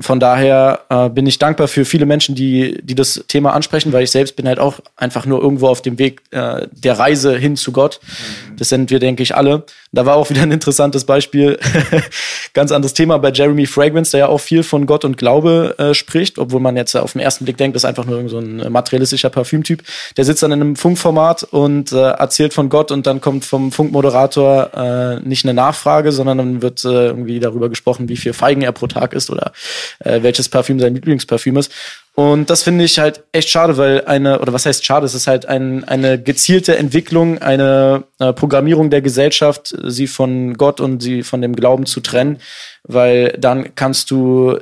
[0.00, 4.02] von daher äh, bin ich dankbar für viele Menschen, die, die das Thema ansprechen, weil
[4.02, 7.56] ich selbst bin halt auch einfach nur irgendwo auf dem Weg äh, der Reise hin
[7.56, 8.00] zu Gott.
[8.02, 8.56] Mhm.
[8.56, 9.64] Das sind wir, denke ich, alle.
[9.92, 11.58] Da war auch wieder ein interessantes Beispiel,
[12.54, 15.94] ganz anderes Thema bei Jeremy Fragrance, der ja auch viel von Gott und Glaube äh,
[15.94, 18.72] spricht, obwohl man jetzt auf den ersten Blick denkt, das ist einfach nur so ein
[18.72, 19.82] materialistischer Parfümtyp.
[20.16, 23.70] Der sitzt dann in einem Funkformat und äh, erzählt von Gott und dann kommt vom
[23.70, 28.62] Funkmoderator äh, nicht eine Nachfrage, sondern dann wird äh, irgendwie darüber gesprochen, wie viel Feigen
[28.62, 29.52] er pro Tag isst oder
[30.00, 31.72] äh, welches Parfüm sein Lieblingsparfüm ist.
[32.14, 35.26] Und das finde ich halt echt schade, weil eine, oder was heißt schade, es ist
[35.26, 41.22] halt ein, eine gezielte Entwicklung, eine äh, Programmierung der Gesellschaft, sie von Gott und sie
[41.22, 42.38] von dem Glauben zu trennen,
[42.84, 44.58] weil dann kannst du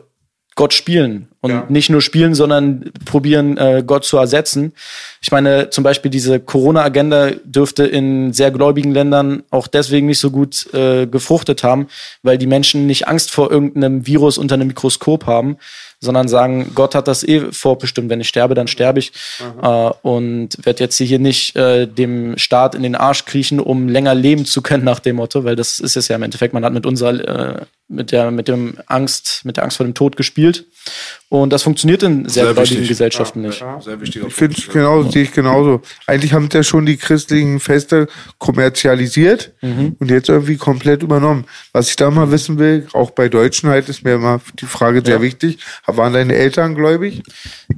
[0.55, 1.66] Gott spielen und ja.
[1.69, 4.73] nicht nur spielen, sondern probieren, äh, Gott zu ersetzen.
[5.20, 10.31] Ich meine, zum Beispiel diese Corona-Agenda dürfte in sehr gläubigen Ländern auch deswegen nicht so
[10.31, 11.89] gut äh, gefruchtet haben,
[12.23, 15.59] weil die Menschen nicht Angst vor irgendeinem Virus unter einem Mikroskop haben,
[16.02, 18.10] sondern sagen, Gott hat das eh vorbestimmt.
[18.10, 19.12] Wenn ich sterbe, dann sterbe ich.
[19.62, 24.14] Äh, und werde jetzt hier nicht äh, dem Staat in den Arsch kriechen, um länger
[24.14, 26.55] leben zu können nach dem Motto, weil das ist es ja im Endeffekt.
[26.55, 29.94] Man hat mit unserer, äh, mit der, mit dem Angst, mit der Angst vor dem
[29.94, 30.64] Tod gespielt.
[31.28, 32.89] Und das funktioniert in sehr, Sehr gläubigen wichtig.
[32.89, 33.64] Gesellschaften nicht.
[33.81, 35.81] Sehr wichtiger Ich finde es genauso, sehe ich genauso.
[36.06, 38.09] Eigentlich haben ja schon die christlichen Feste
[38.39, 39.97] kommerzialisiert Mhm.
[39.98, 41.44] und jetzt irgendwie komplett übernommen.
[41.73, 45.02] Was ich da mal wissen will, auch bei Deutschen halt, ist mir immer die Frage
[45.05, 45.59] sehr wichtig.
[45.86, 47.23] Waren deine Eltern gläubig?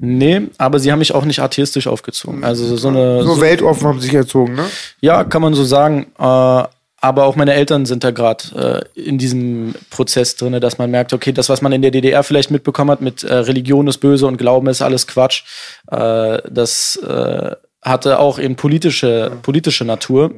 [0.01, 2.45] Nee, aber sie haben mich auch nicht atheistisch aufgezogen.
[2.45, 3.23] Also so eine.
[3.23, 4.65] So so, weltoffen haben sie sich erzogen, ne?
[5.01, 6.07] ja, kann man so sagen.
[6.19, 6.65] Äh,
[7.05, 11.12] aber auch meine Eltern sind da gerade äh, in diesem Prozess drin, dass man merkt,
[11.12, 14.26] okay, das, was man in der DDR vielleicht mitbekommen hat, mit äh, Religion ist böse
[14.26, 15.43] und Glauben ist alles Quatsch,
[15.90, 20.32] äh, das äh, hatte auch eben politische, politische Natur.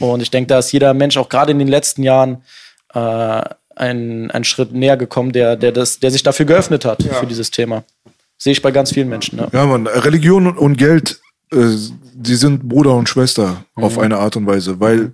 [0.00, 2.42] Und ich denke, da ist jeder Mensch auch gerade in den letzten Jahren
[2.92, 3.42] äh,
[3.76, 7.52] ein, einen Schritt näher gekommen, der, der, das, der sich dafür geöffnet hat für dieses
[7.52, 7.84] Thema.
[8.36, 9.38] Sehe ich bei ganz vielen Menschen.
[9.38, 9.46] Ja.
[9.52, 11.20] Ja, man, Religion und- Geld,
[11.52, 11.58] äh,
[12.14, 15.12] die sind Bruder und Schwester auf eine Art und Weise, weil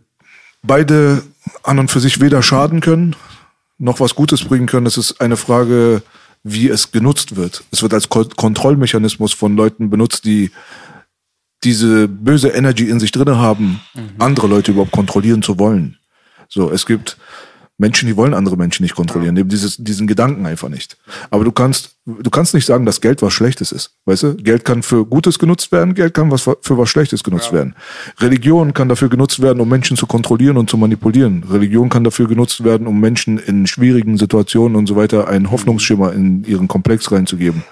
[0.62, 1.22] beide
[1.62, 3.16] an und für sich weder schaden können,
[3.78, 4.86] noch was Gutes bringen können.
[4.86, 6.02] Es ist eine Frage,
[6.42, 7.64] wie es genutzt wird.
[7.70, 10.50] Es wird als Ko Kontrollmechanismus von Leuten benutzt, die
[11.62, 13.80] diese böse Energy in sich drinne haben,
[14.18, 15.98] andere Leute überhaupt kontrollieren zu wollen.
[16.48, 17.18] So, es gibt
[17.80, 20.98] Menschen, die wollen andere Menschen nicht kontrollieren, haben dieses, diesen Gedanken einfach nicht.
[21.30, 23.94] Aber du kannst, du kannst nicht sagen, dass Geld was Schlechtes ist.
[24.04, 24.36] Weißt du?
[24.36, 27.74] Geld kann für Gutes genutzt werden, Geld kann was für was Schlechtes genutzt werden.
[28.18, 31.42] Religion kann dafür genutzt werden, um Menschen zu kontrollieren und zu manipulieren.
[31.50, 36.12] Religion kann dafür genutzt werden, um Menschen in schwierigen Situationen und so weiter einen Hoffnungsschimmer
[36.12, 37.62] in ihren Komplex reinzugeben.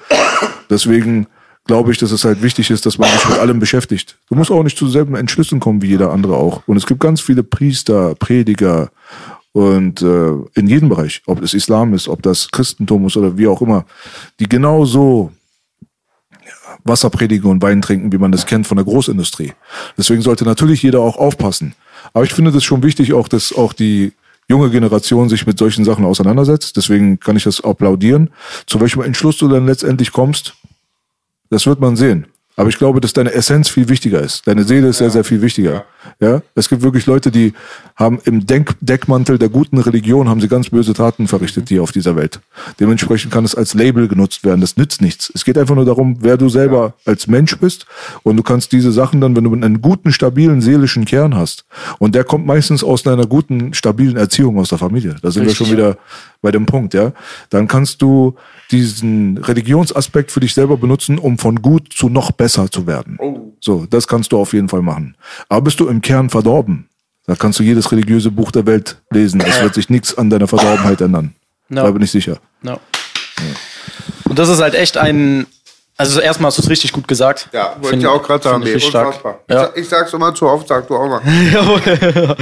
[0.71, 1.27] Deswegen
[1.67, 4.17] glaube ich, dass es halt wichtig ist, dass man sich mit allem beschäftigt.
[4.31, 6.63] Du musst auch nicht zu selben Entschlüssen kommen wie jeder andere auch.
[6.67, 8.91] Und es gibt ganz viele Priester, Prediger
[9.53, 13.49] und äh, in jedem Bereich, ob es Islam ist, ob das Christentum ist oder wie
[13.49, 13.85] auch immer,
[14.41, 15.33] die genauso
[16.85, 19.53] Wasser predigen und Wein trinken, wie man das kennt von der Großindustrie.
[19.97, 21.75] Deswegen sollte natürlich jeder auch aufpassen.
[22.13, 24.13] Aber ich finde das schon wichtig, auch dass auch die
[24.49, 26.77] junge Generation sich mit solchen Sachen auseinandersetzt.
[26.77, 28.31] Deswegen kann ich das applaudieren.
[28.67, 30.55] Zu welchem Entschluss du dann letztendlich kommst,
[31.51, 32.27] das wird man sehen.
[32.59, 34.49] Aber ich glaube, dass deine Essenz viel wichtiger ist.
[34.49, 35.85] Deine Seele ist sehr, sehr viel wichtiger.
[36.19, 36.43] Ja.
[36.57, 37.53] Es gibt wirklich Leute, die
[37.95, 41.93] haben im Denk Deckmantel der guten Religion haben sie ganz böse Taten verrichtet hier auf
[41.93, 42.41] dieser Welt.
[42.81, 44.61] Dementsprechend kann es als Label genutzt werden.
[44.61, 45.31] Das nützt nichts.
[45.33, 47.87] Es geht einfach nur darum, wer du selber als Mensch bist.
[48.25, 51.65] Und du kannst diese Sachen dann, wenn du einen guten, stabilen, seelischen Kern hast.
[52.01, 55.15] Und der kommt meistens aus einer guten, stabilen Erziehung aus der Familie.
[55.23, 55.97] Da sind wir schon wieder
[56.43, 57.13] bei dem Punkt, ja.
[57.51, 58.35] Dann kannst du
[58.71, 63.19] diesen Religionsaspekt für dich selber benutzen, um von gut zu noch besser zu werden.
[63.61, 65.17] So, das kannst du auf jeden Fall machen.
[65.49, 66.89] Aber bist du im Kern verdorben,
[67.27, 69.41] da kannst du jedes religiöse Buch der Welt lesen.
[69.41, 71.35] Es wird sich nichts an deiner Verdorbenheit ändern.
[71.69, 71.83] No.
[71.83, 72.39] Da bin ich sicher.
[72.63, 72.79] Ja.
[74.25, 75.47] Und das ist halt echt ein.
[76.01, 77.49] Also erstmal hast du es richtig gut gesagt.
[77.53, 78.63] Ja, wollte ich auch gerade sagen.
[78.63, 79.43] ich richtig stark.
[79.51, 79.71] Ja.
[79.75, 82.37] Ich, ich sag's immer zu oft, sag du auch mal.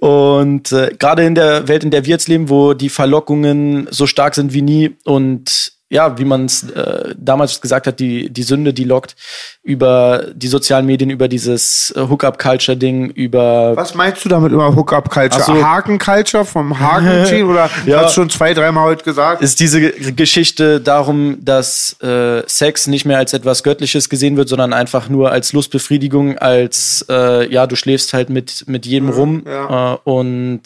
[0.00, 4.06] und äh, gerade in der Welt, in der wir jetzt leben, wo die Verlockungen so
[4.06, 8.42] stark sind wie nie und ja, wie man es äh, damals gesagt hat, die, die
[8.44, 9.14] Sünde, die lockt
[9.62, 15.44] über die sozialen Medien, über dieses äh, Hookup-Culture-Ding, über Was meinst du damit immer Hookup-Culture?
[15.44, 15.62] So.
[15.62, 17.50] Haken-Culture vom Haken-Team?
[17.50, 17.98] Oder Ja.
[18.00, 19.42] hast du schon zwei, dreimal heute gesagt?
[19.42, 24.72] ist diese Geschichte darum, dass äh, Sex nicht mehr als etwas Göttliches gesehen wird, sondern
[24.72, 29.42] einfach nur als Lustbefriedigung, als äh, ja, du schläfst halt mit, mit jedem rum.
[29.46, 29.94] ja.
[29.94, 30.62] Äh, und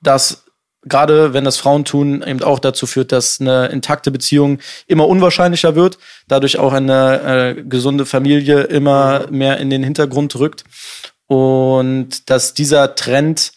[0.00, 0.44] das,
[0.82, 5.74] gerade wenn das Frauen tun, eben auch dazu führt, dass eine intakte Beziehung immer unwahrscheinlicher
[5.74, 5.98] wird,
[6.28, 10.64] dadurch auch eine äh, gesunde Familie immer mehr in den Hintergrund rückt.
[11.26, 13.52] Und dass dieser Trend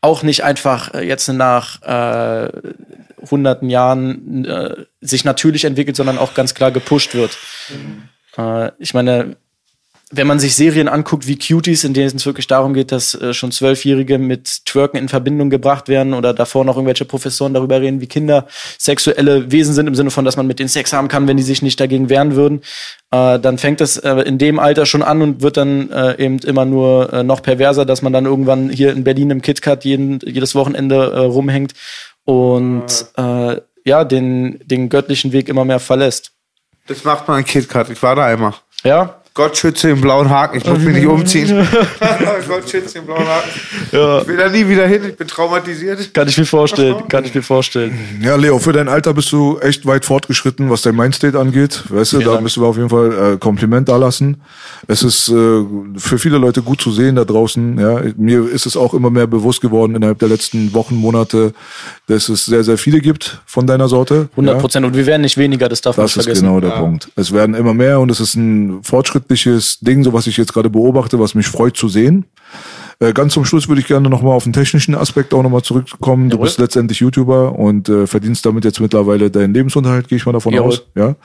[0.00, 2.50] auch nicht einfach äh, jetzt nach äh,
[3.30, 7.38] hunderten Jahren äh, sich natürlich entwickelt, sondern auch ganz klar gepusht wird.
[8.36, 9.36] Äh, ich meine,
[10.14, 13.32] wenn man sich Serien anguckt wie Cuties, in denen es wirklich darum geht, dass äh,
[13.32, 18.02] schon Zwölfjährige mit Twerken in Verbindung gebracht werden oder davor noch irgendwelche Professoren darüber reden,
[18.02, 18.46] wie Kinder
[18.78, 21.42] sexuelle Wesen sind, im Sinne von, dass man mit denen Sex haben kann, wenn die
[21.42, 22.60] sich nicht dagegen wehren würden,
[23.10, 26.38] äh, dann fängt das äh, in dem Alter schon an und wird dann äh, eben
[26.40, 30.20] immer nur äh, noch perverser, dass man dann irgendwann hier in Berlin im KitKat jeden,
[30.24, 31.72] jedes Wochenende äh, rumhängt
[32.24, 33.06] und
[33.84, 36.30] ja, den, den göttlichen Weg immer mehr verlässt.
[36.86, 37.90] Das macht man in KitKat.
[37.90, 38.54] Ich war da einmal.
[38.84, 40.58] Ja, Gott schütze den blauen Haken.
[40.58, 41.66] Ich muss mich nicht umziehen.
[42.48, 43.48] Gott schütze den blauen Haken.
[43.90, 45.02] Ich will da nie wieder hin.
[45.08, 46.12] Ich bin traumatisiert.
[46.12, 47.98] kann ich mir vorstellen, kann ich mir vorstellen.
[48.20, 51.82] Ja, Leo, für dein Alter bist du echt weit fortgeschritten, was dein Mindstate angeht.
[51.88, 52.42] Weißt du, da Dank.
[52.42, 54.42] müssen wir auf jeden Fall äh, Kompliment da lassen.
[54.86, 55.62] Es ist äh,
[55.96, 57.78] für viele Leute gut zu sehen da draußen.
[57.78, 61.54] Ja, mir ist es auch immer mehr bewusst geworden innerhalb der letzten Wochen, Monate,
[62.06, 64.28] dass es sehr, sehr viele gibt von deiner Sorte.
[64.32, 64.60] 100 Ja?
[64.60, 64.84] Prozent.
[64.84, 66.46] Und wir werden nicht weniger, das darf man Das nicht ist vergessen.
[66.46, 67.08] genau der Punkt.
[67.16, 68.82] Es werden immer mehr und es ist ein
[69.22, 72.26] fortschrittliches Ding, so was ich jetzt gerade beobachte, was mich freut zu sehen.
[72.98, 76.28] Äh, ganz zum Schluss würde ich gerne nochmal auf den technischen Aspekt auch nochmal zurückkommen.
[76.28, 76.46] Du Jawohl.
[76.46, 80.52] bist letztendlich YouTuber und äh, verdienst damit jetzt mittlerweile deinen Lebensunterhalt, gehe ich mal davon
[80.52, 80.68] Jawohl.
[80.68, 80.86] aus.
[80.94, 81.16] Ja.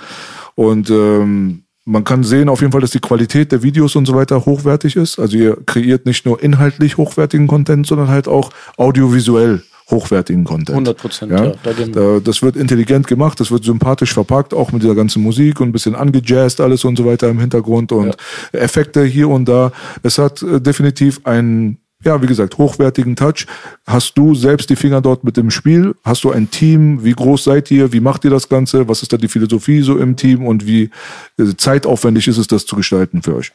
[0.56, 4.16] Und ähm, man kann sehen auf jeden Fall, dass die Qualität der Videos und so
[4.16, 5.20] weiter hochwertig ist.
[5.20, 10.72] Also ihr kreiert nicht nur inhaltlich hochwertigen Content, sondern halt auch audiovisuell hochwertigen Content.
[10.72, 11.54] 100 Prozent, ja.
[11.64, 15.70] Da, das wird intelligent gemacht, das wird sympathisch verpackt, auch mit dieser ganzen Musik und
[15.70, 18.18] ein bisschen angejazzt alles und so weiter im Hintergrund und
[18.52, 19.72] Effekte hier und da.
[20.04, 23.46] Es hat äh, definitiv einen, ja, wie gesagt, hochwertigen Touch.
[23.86, 25.94] Hast du selbst die Finger dort mit dem Spiel?
[26.04, 27.04] Hast du ein Team?
[27.04, 27.94] Wie groß seid ihr?
[27.94, 28.88] Wie macht ihr das Ganze?
[28.88, 30.90] Was ist da die Philosophie so im Team und wie
[31.38, 33.52] äh, zeitaufwendig ist es, das zu gestalten für euch?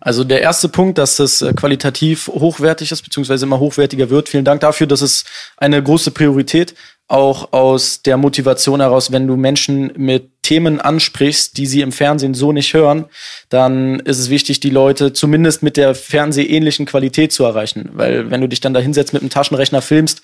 [0.00, 4.28] Also der erste Punkt, dass es äh, qualitativ hochwertig ist, beziehungsweise immer hochwertiger wird.
[4.28, 4.86] Vielen Dank dafür.
[4.86, 5.26] Das ist
[5.56, 6.74] eine große Priorität.
[7.06, 12.32] Auch aus der Motivation heraus, wenn du Menschen mit Themen ansprichst, die sie im Fernsehen
[12.32, 13.04] so nicht hören,
[13.50, 17.90] dann ist es wichtig, die Leute zumindest mit der fernsehähnlichen Qualität zu erreichen.
[17.92, 20.22] Weil wenn du dich dann da hinsetzt mit einem Taschenrechner filmst,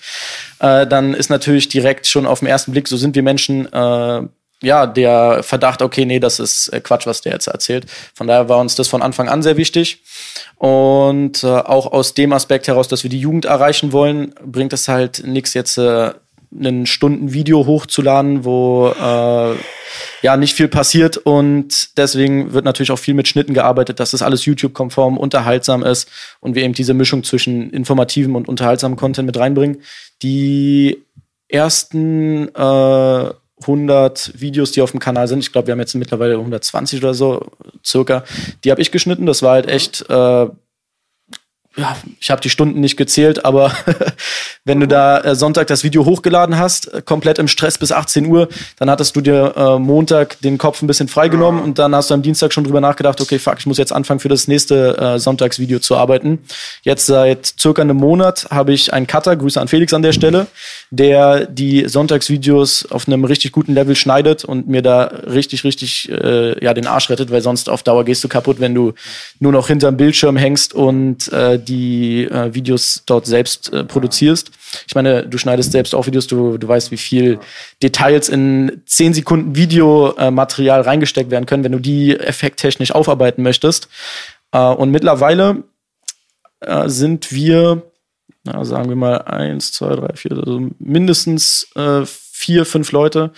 [0.59, 4.21] äh, dann ist natürlich direkt schon auf den ersten Blick, so sind wir Menschen, äh,
[4.63, 7.85] ja, der Verdacht, okay, nee, das ist äh, Quatsch, was der jetzt erzählt.
[8.13, 10.03] Von daher war uns das von Anfang an sehr wichtig.
[10.57, 14.87] Und äh, auch aus dem Aspekt heraus, dass wir die Jugend erreichen wollen, bringt es
[14.87, 16.11] halt nichts jetzt äh,
[16.57, 19.55] einen Stunden Video hochzuladen, wo äh,
[20.21, 24.21] ja nicht viel passiert und deswegen wird natürlich auch viel mit Schnitten gearbeitet, dass das
[24.21, 26.09] alles YouTube-konform, unterhaltsam ist
[26.39, 29.81] und wir eben diese Mischung zwischen informativem und unterhaltsamem Content mit reinbringen.
[30.21, 31.03] Die
[31.47, 36.35] ersten äh, 100 Videos, die auf dem Kanal sind, ich glaube, wir haben jetzt mittlerweile
[36.35, 37.45] 120 oder so
[37.85, 38.23] circa,
[38.63, 39.25] die habe ich geschnitten.
[39.25, 40.47] Das war halt echt äh,
[41.77, 43.71] ja, ich habe die Stunden nicht gezählt, aber
[44.65, 48.25] wenn du da äh, Sonntag das Video hochgeladen hast, äh, komplett im Stress bis 18
[48.25, 52.09] Uhr, dann hattest du dir äh, Montag den Kopf ein bisschen freigenommen und dann hast
[52.09, 54.97] du am Dienstag schon drüber nachgedacht, okay, fuck, ich muss jetzt anfangen für das nächste
[54.97, 56.39] äh, Sonntagsvideo zu arbeiten.
[56.83, 60.47] Jetzt seit circa einem Monat habe ich einen Cutter, Grüße an Felix an der Stelle,
[60.89, 66.61] der die Sonntagsvideos auf einem richtig guten Level schneidet und mir da richtig, richtig äh,
[66.61, 68.93] ja, den Arsch rettet, weil sonst auf Dauer gehst du kaputt, wenn du
[69.39, 74.51] nur noch hinterm Bildschirm hängst und äh, die äh, Videos dort selbst äh, produzierst.
[74.87, 77.39] Ich meine, du schneidest selbst auch Videos, du, du weißt, wie viel
[77.81, 83.87] Details in 10 Sekunden Videomaterial reingesteckt werden können, wenn du die effekttechnisch aufarbeiten möchtest.
[84.51, 85.63] Äh, und mittlerweile
[86.61, 87.81] äh, sind wir,
[88.43, 93.31] na, sagen wir mal, eins, zwei, drei, vier, also mindestens äh, vier, fünf Leute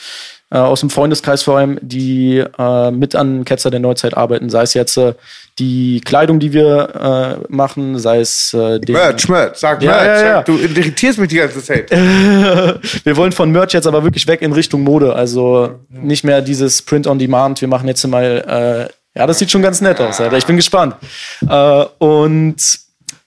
[0.54, 4.62] äh, aus dem Freundeskreis vor allem, die äh, mit an Ketzer der Neuzeit arbeiten, sei
[4.62, 5.16] es jetzt äh,
[5.58, 10.22] die Kleidung, die wir äh, machen, sei es äh, den, Merch, Merch, sag Ja, Merch.
[10.22, 10.42] ja, ja.
[10.44, 11.90] Du irritierst mich die ganze Zeit.
[11.92, 15.16] wir wollen von Merch jetzt aber wirklich weg in Richtung Mode.
[15.16, 17.60] Also nicht mehr dieses Print on Demand.
[17.62, 20.22] Wir machen jetzt mal, äh, ja, das sieht schon ganz nett aus.
[20.22, 20.38] Alter.
[20.38, 20.96] Ich bin gespannt.
[21.50, 22.56] Äh, und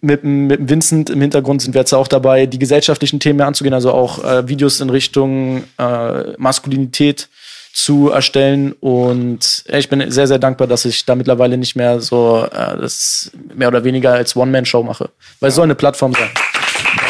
[0.00, 3.92] mit, mit Vincent im Hintergrund sind wir jetzt auch dabei, die gesellschaftlichen Themen anzugehen, also
[3.92, 7.28] auch äh, Videos in Richtung äh, Maskulinität
[7.72, 8.72] zu erstellen.
[8.80, 13.30] Und ich bin sehr, sehr dankbar, dass ich da mittlerweile nicht mehr so äh, das
[13.54, 15.10] mehr oder weniger als One-Man-Show mache.
[15.40, 16.30] Weil es soll eine Plattform sein.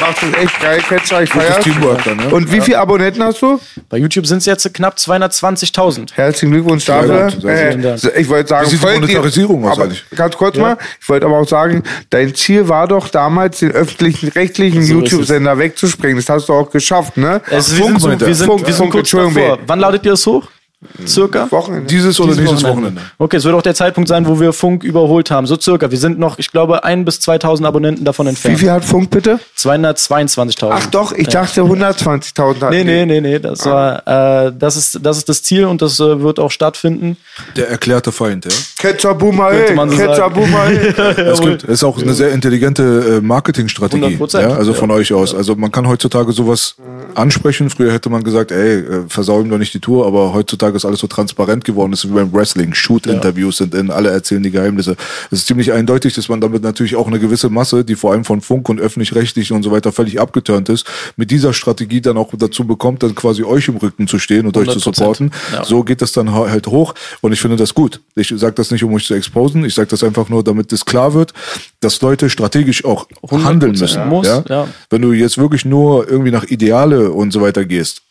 [0.00, 1.58] Machst du echt geil, Ketzer, ich feier's.
[1.64, 2.28] Teamwork dann, ne?
[2.28, 3.58] Und wie viele Abonnenten hast du?
[3.88, 6.12] Bei YouTube sind es jetzt knapp 220.000.
[6.14, 7.30] Herzlichen Glückwunsch dafür.
[7.32, 7.44] gut.
[7.44, 9.88] Äh, ich wollte sagen, Wie sieht die folgt ihr- Monetarisierung aus aber?
[10.14, 14.28] Ganz kurz mal, ich wollte aber auch sagen, dein Ziel war doch damals, den öffentlichen,
[14.28, 15.10] rechtlichen So ist es.
[15.12, 16.16] YouTube-Sender wegzuspringen.
[16.16, 17.40] Das hast du auch geschafft, ne?
[17.50, 19.58] Es, wir, Funk, sind so, wir sind, Funk, wir sind kurz Entschuldigung, davor.
[19.66, 20.46] Wann ladet ihr es hoch?
[21.06, 21.50] Circa?
[21.50, 21.86] Wochenende.
[21.86, 23.00] Dieses oder Dieses nächstes Wochenende?
[23.18, 25.46] Okay, es wird auch der Zeitpunkt sein, wo wir Funk überholt haben.
[25.46, 25.90] So circa.
[25.90, 28.58] Wir sind noch, ich glaube, ein bis 2000 Abonnenten davon Wie entfernt.
[28.58, 29.40] viel hat Funk bitte?
[29.56, 30.68] 222.000.
[30.70, 33.38] Ach doch, ich dachte 120.000 hat Nee, nee, nee, nee.
[33.38, 37.16] Das war, äh, das ist, das ist das Ziel und das äh, wird auch stattfinden.
[37.56, 38.50] Der erklärte Feind, ja.
[40.28, 40.94] Boomer, ey.
[41.26, 44.96] Es gibt, ist auch eine sehr intelligente äh, Marketingstrategie 100%, ja, also von ja.
[44.96, 45.34] euch aus.
[45.34, 46.76] Also man kann heutzutage sowas
[47.14, 47.70] ansprechen.
[47.70, 50.84] Früher hätte man gesagt, ey, äh, versau ihm doch nicht die Tour, aber heutzutage ist
[50.84, 51.92] alles so transparent geworden.
[51.92, 52.74] Ist wie beim Wrestling.
[52.74, 54.96] Shoot-Interviews sind in, alle erzählen die Geheimnisse.
[55.30, 58.24] Es ist ziemlich eindeutig, dass man damit natürlich auch eine gewisse Masse, die vor allem
[58.24, 60.86] von Funk und öffentlich-rechtlich und so weiter völlig abgeturnt ist,
[61.16, 64.56] mit dieser Strategie dann auch dazu bekommt, dann quasi euch im Rücken zu stehen und
[64.56, 64.82] euch zu 100%.
[64.82, 65.30] supporten.
[65.52, 65.64] Ja.
[65.64, 68.00] So geht das dann ha- halt hoch und ich finde das gut.
[68.14, 69.64] Ich sage das nicht, um euch zu exposen.
[69.64, 71.32] Ich sage das einfach nur, damit es klar wird,
[71.80, 74.08] dass Leute strategisch auch 100% handeln müssen.
[74.08, 74.44] muss, ja?
[74.48, 74.68] ja.
[74.90, 78.02] Wenn du jetzt wirklich nur irgendwie nach Ideale und so weiter gehst,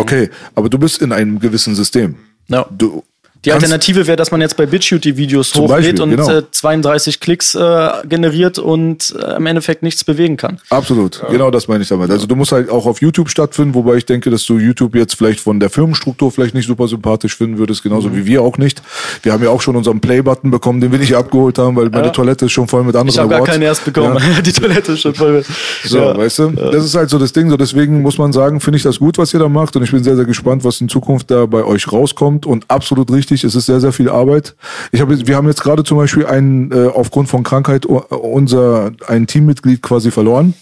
[0.00, 2.16] okay, aber du bist in einem gewissen System.
[2.48, 2.66] Ja.
[2.70, 3.02] Du,
[3.44, 6.30] Die Alternative wäre, dass man jetzt bei BitChute die Videos Zum hochlädt Beispiel, und genau.
[6.38, 10.58] äh, 32 Klicks äh, generiert und äh, im Endeffekt nichts bewegen kann.
[10.70, 12.10] Absolut, genau das meine ich damit.
[12.10, 15.14] Also du musst halt auch auf YouTube stattfinden, wobei ich denke, dass du YouTube jetzt
[15.14, 18.16] vielleicht von der Firmenstruktur vielleicht nicht super sympathisch finden würdest, genauso Mhm.
[18.16, 18.82] wie wir auch nicht.
[19.22, 22.10] Wir haben ja auch schon unseren Play-Button bekommen, den wir nicht abgeholt haben, weil meine
[22.12, 24.16] Toilette ist schon voll mit anderen Ich habe gar keinen erst bekommen.
[24.18, 24.40] Ja.
[24.44, 25.44] die Toilette ist schon voll.
[25.84, 26.16] So, Ja.
[26.16, 26.50] weißt du?
[26.50, 27.48] Das ist halt so das Ding.
[27.50, 29.76] So deswegen muss man sagen, finde ich das gut, was ihr da macht.
[29.76, 32.44] Und ich bin sehr, sehr gespannt, was in Zukunft da bei euch rauskommt.
[32.46, 34.54] Und absolut richtig, es ist sehr, sehr viel Arbeit.
[34.92, 38.92] Ich habe, wir haben jetzt gerade zum Beispiel einen, äh, aufgrund von Krankheit u- unser,
[39.06, 40.54] ein Teammitglied quasi verloren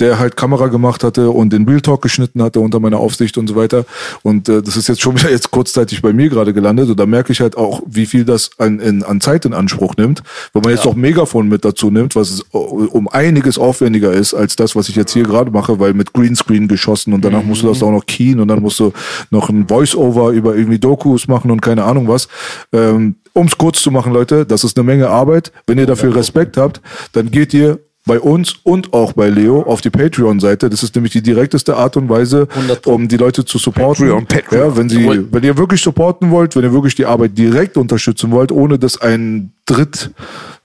[0.00, 3.48] der halt Kamera gemacht hatte und den Real Talk geschnitten hatte unter meiner Aufsicht und
[3.48, 3.84] so weiter.
[4.22, 6.90] Und äh, das ist jetzt schon wieder jetzt kurzzeitig bei mir gerade gelandet.
[6.90, 9.96] Und da merke ich halt auch, wie viel das an, in, an Zeit in Anspruch
[9.96, 10.22] nimmt.
[10.52, 14.34] Wenn man jetzt noch Megafon mit dazu nimmt, was es äh, um einiges aufwendiger ist
[14.34, 17.62] als das, was ich jetzt hier gerade mache, weil mit Greenscreen geschossen und danach musst
[17.62, 18.92] du das auch noch keyen und dann musst du
[19.30, 22.28] noch ein Voice-Over über irgendwie Dokus machen und keine Ahnung was.
[22.72, 25.52] Ähm, um es kurz zu machen, Leute, das ist eine Menge Arbeit.
[25.66, 26.80] Wenn ihr dafür Respekt habt,
[27.12, 30.68] dann geht ihr bei uns und auch bei Leo auf die Patreon-Seite.
[30.68, 32.92] Das ist nämlich die direkteste Art und Weise, 100 Pro.
[32.92, 34.08] um die Leute zu supporten.
[34.08, 34.68] Patreon, Patreon.
[34.68, 38.30] Ja, wenn sie, wenn ihr wirklich supporten wollt, wenn ihr wirklich die Arbeit direkt unterstützen
[38.30, 40.10] wollt, ohne dass ein Dritt,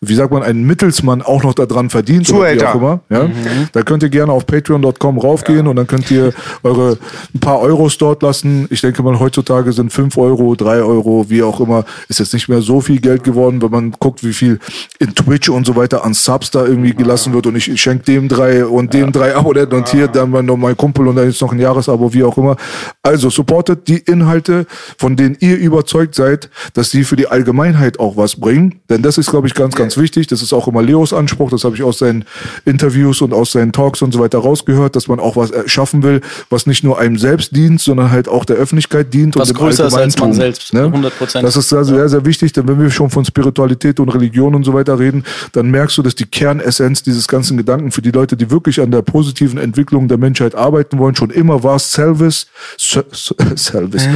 [0.02, 2.70] wie sagt man, ein Mittelsmann auch noch daran verdient oder wie Zuhälter.
[2.72, 3.34] auch immer, ja, Mhm.
[3.74, 6.32] dann könnt ihr gerne auf patreon.com raufgehen und dann könnt ihr
[6.64, 6.98] eure
[7.36, 8.68] ein paar Euros dort lassen.
[8.70, 12.48] Ich denke mal, heutzutage sind fünf Euro, drei Euro, wie auch immer, ist jetzt nicht
[12.48, 14.60] mehr so viel Geld geworden, wenn man guckt, wie viel
[15.00, 18.06] in Twitch und so weiter an Subs da irgendwie gelassen wird und ich, ich schenke
[18.06, 21.28] dem drei und dem drei Abonnenten und hier dann mal noch mein Kumpel und dann
[21.28, 22.56] ist noch ein Jahresabo, wie auch immer.
[23.04, 24.66] Also supportet die Inhalte,
[24.98, 28.80] von denen ihr überzeugt seid, dass die für die Allgemeinheit auch was bringen.
[28.90, 30.28] Denn das ist, glaube ich, ganz, ganz wichtig.
[30.28, 31.50] Das ist auch immer Leos Anspruch.
[31.50, 32.26] Das habe ich aus seinen
[32.66, 36.22] Interviews und aus seinen Talks und so weiter rausgehört, dass man auch was schaffen will,
[36.50, 39.62] was nicht nur einem selbst dient, sondern halt auch der Öffentlichkeit dient Was und dem
[39.64, 40.74] größer ist als man selbst.
[40.74, 40.88] Ne?
[40.88, 41.42] 100%.
[41.42, 44.64] Das ist sehr, sehr, sehr wichtig, denn wenn wir schon von Spiritualität und Religion und
[44.64, 48.36] so weiter reden, dann merkst du, dass die Kernessenz dieses ganzen Gedanken für die Leute,
[48.38, 52.48] die wirklich an der positiven Entwicklung der Menschheit arbeiten wollen, schon immer war Service,
[52.78, 54.08] Ser- Ser- Service,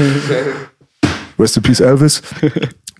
[1.39, 2.21] Rest in Peace Elvis,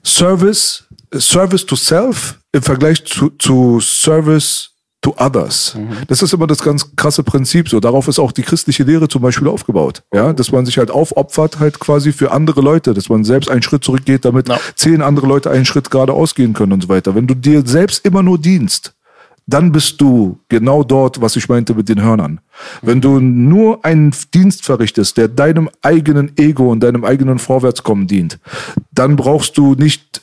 [0.03, 0.83] Service,
[1.19, 4.69] Service to Self im Vergleich zu, zu Service
[5.01, 5.75] to others.
[6.07, 7.79] Das ist immer das ganz krasse Prinzip so.
[7.81, 10.01] Darauf ist auch die christliche Lehre zum Beispiel aufgebaut.
[10.13, 13.61] Ja, dass man sich halt aufopfert halt quasi für andere Leute, dass man selbst einen
[13.61, 14.59] Schritt zurückgeht, damit Ja.
[14.75, 17.15] zehn andere Leute einen Schritt geradeaus gehen können und so weiter.
[17.15, 18.93] Wenn du dir selbst immer nur dienst,
[19.45, 22.39] dann bist du genau dort, was ich meinte mit den Hörnern.
[22.81, 28.39] Wenn du nur einen Dienst verrichtest, der deinem eigenen Ego und deinem eigenen Vorwärtskommen dient,
[28.93, 30.21] dann brauchst du nicht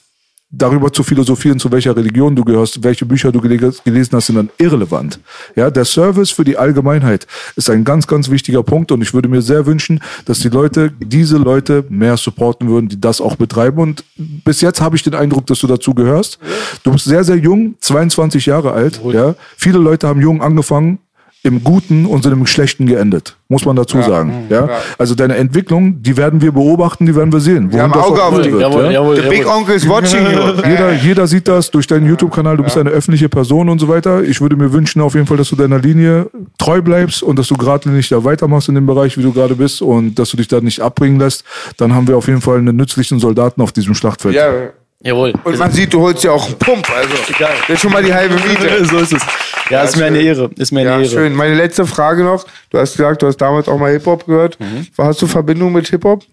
[0.50, 4.36] darüber zu philosophieren, zu welcher Religion du gehörst, welche Bücher du gele- gelesen hast, sind
[4.36, 5.20] dann irrelevant.
[5.54, 9.28] Ja, der Service für die Allgemeinheit ist ein ganz, ganz wichtiger Punkt und ich würde
[9.28, 13.78] mir sehr wünschen, dass die Leute diese Leute mehr supporten würden, die das auch betreiben
[13.78, 16.38] und bis jetzt habe ich den Eindruck, dass du dazu gehörst.
[16.82, 19.34] Du bist sehr, sehr jung, 22 Jahre alt, ja.
[19.56, 20.98] Viele Leute haben jung angefangen,
[21.42, 24.46] im Guten und sind im Schlechten geendet, muss man dazu sagen.
[24.50, 24.68] Ja?
[24.98, 27.72] Also deine Entwicklung, die werden wir beobachten, die werden wir sehen.
[27.72, 28.52] Wir haben Auge auch auf dich.
[28.54, 28.90] Jawohl, ja?
[28.90, 29.46] jawohl, The Big.
[29.46, 30.40] Uncle is watching you.
[30.68, 32.58] Jeder, jeder sieht das durch deinen YouTube-Kanal.
[32.58, 34.22] Du bist eine öffentliche Person und so weiter.
[34.22, 36.26] Ich würde mir wünschen auf jeden Fall, dass du deiner Linie
[36.58, 39.54] treu bleibst und dass du gerade nicht da weitermachst in dem Bereich, wie du gerade
[39.54, 41.44] bist und dass du dich da nicht abbringen lässt.
[41.78, 44.34] Dann haben wir auf jeden Fall einen nützlichen Soldaten auf diesem Schlachtfeld.
[44.34, 44.70] Ja.
[45.02, 45.32] Jawohl.
[45.44, 46.86] Und man sieht, du holst ja auch einen Pump.
[46.94, 48.84] Also, das ist schon mal die halbe Miete.
[48.90, 49.22] so ist es.
[49.70, 50.50] Ja, ist mir eine Ehre.
[50.56, 51.08] Ist mir eine Ja, Ehre.
[51.08, 51.34] schön.
[51.34, 52.44] Meine letzte Frage noch.
[52.70, 54.58] Du hast gesagt, du hast damals auch mal Hip-Hop gehört.
[54.98, 56.24] Hast du Verbindung mit Hip-Hop?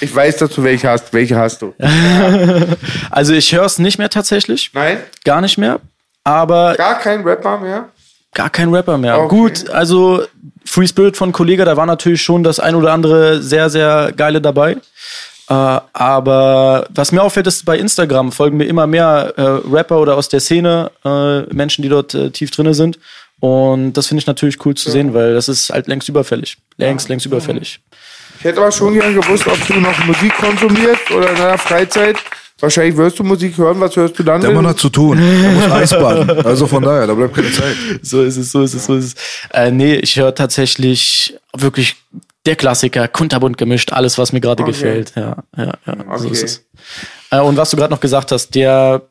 [0.00, 1.12] Ich weiß, dass du welche hast.
[1.12, 1.74] Welche hast du?
[3.10, 4.70] Also ich höre es nicht mehr tatsächlich.
[4.74, 4.98] Nein?
[5.24, 5.80] Gar nicht mehr.
[6.24, 7.88] Aber Gar kein Rapper mehr?
[8.34, 9.18] gar kein Rapper mehr.
[9.18, 9.28] Okay.
[9.36, 10.22] Gut, also
[10.64, 14.40] Free Spirit von Kollega, da war natürlich schon das ein oder andere sehr, sehr geile
[14.40, 14.76] dabei.
[15.48, 20.16] Äh, aber was mir auffällt, ist bei Instagram folgen mir immer mehr äh, Rapper oder
[20.16, 22.98] aus der Szene, äh, Menschen, die dort äh, tief drinne sind.
[23.40, 26.58] Und das finde ich natürlich cool zu sehen, weil das ist halt längst überfällig.
[26.76, 27.80] Längst, längst überfällig.
[28.38, 32.16] Ich hätte aber schon gerne gewusst, ob du noch Musik konsumierst oder in deiner Freizeit.
[32.60, 33.80] Wahrscheinlich wirst du Musik hören.
[33.80, 34.40] Was hörst du dann?
[34.40, 35.18] Der Mann hat zu tun.
[35.18, 36.44] Er muss Eisbaden.
[36.44, 37.76] Also von daher, da bleibt keine Zeit.
[38.02, 39.14] So ist es, so ist es, so ist es.
[39.52, 41.96] Äh, nee, ich höre tatsächlich wirklich
[42.48, 44.72] der Klassiker, kunterbunt gemischt, alles, was mir gerade Okay.
[44.72, 45.12] gefällt.
[45.14, 46.32] Ja, ja, ja, so Okay.
[46.32, 46.64] ist es.
[47.30, 49.02] Äh, und was du gerade noch gesagt hast, der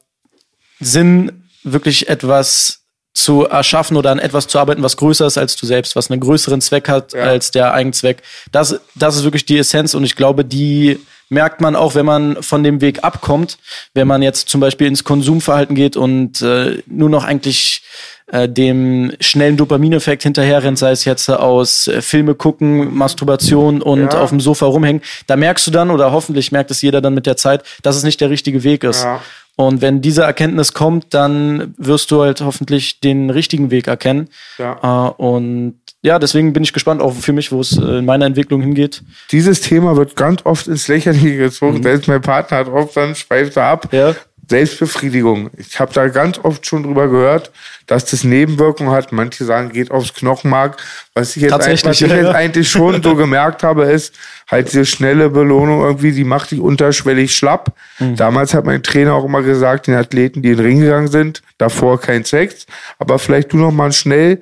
[0.80, 2.80] Sinn, wirklich etwas
[3.14, 6.20] zu erschaffen oder an etwas zu arbeiten, was größer ist als du selbst, was einen
[6.20, 7.24] größeren Zweck hat Ja.
[7.24, 8.22] als der Eigenzweck.
[8.52, 11.00] Das, das ist wirklich die Essenz und ich glaube, die
[11.30, 13.58] merkt man auch, wenn man von dem Weg abkommt,
[13.94, 17.84] wenn man jetzt zum Beispiel ins Konsumverhalten geht und äh, nur noch eigentlich
[18.28, 24.20] äh, dem schnellen Dopamineffekt hinterherrennt, sei es jetzt aus äh, Filme gucken, Masturbation und Ja.
[24.22, 27.26] auf dem Sofa rumhängen, da merkst du dann oder hoffentlich merkt es jeder dann mit
[27.26, 29.04] der Zeit, dass es nicht der richtige Weg ist.
[29.04, 29.22] Ja.
[29.58, 34.30] Und wenn diese Erkenntnis kommt, dann wirst du halt hoffentlich den richtigen Weg erkennen.
[34.60, 35.08] Ja.
[35.10, 38.28] Äh, und ja, deswegen bin ich gespannt auch für mich, wo es äh, in meiner
[38.28, 39.02] Entwicklung hingeht.
[39.32, 41.82] Dieses Thema wird ganz oft ins Lächerliche gezogen.
[41.82, 43.90] Selbst mein Partner drauf, dann schweift er ab.
[43.92, 44.16] Ja.
[44.50, 45.50] Selbstbefriedigung.
[45.58, 47.52] Ich habe da ganz oft schon drüber gehört,
[47.86, 49.12] dass das Nebenwirkungen hat.
[49.12, 50.78] Manche sagen, geht aufs Knochenmark.
[51.14, 52.32] Was ich jetzt, Tatsächlich, was ich ja, jetzt ja.
[52.32, 54.14] eigentlich schon so gemerkt habe, ist
[54.50, 57.74] halt diese schnelle Belohnung irgendwie, die macht dich unterschwellig schlapp.
[58.00, 58.16] Mhm.
[58.16, 61.42] Damals hat mein Trainer auch immer gesagt, den Athleten, die in den Ring gegangen sind,
[61.58, 62.66] davor kein Sex,
[63.00, 64.42] aber vielleicht du noch mal schnell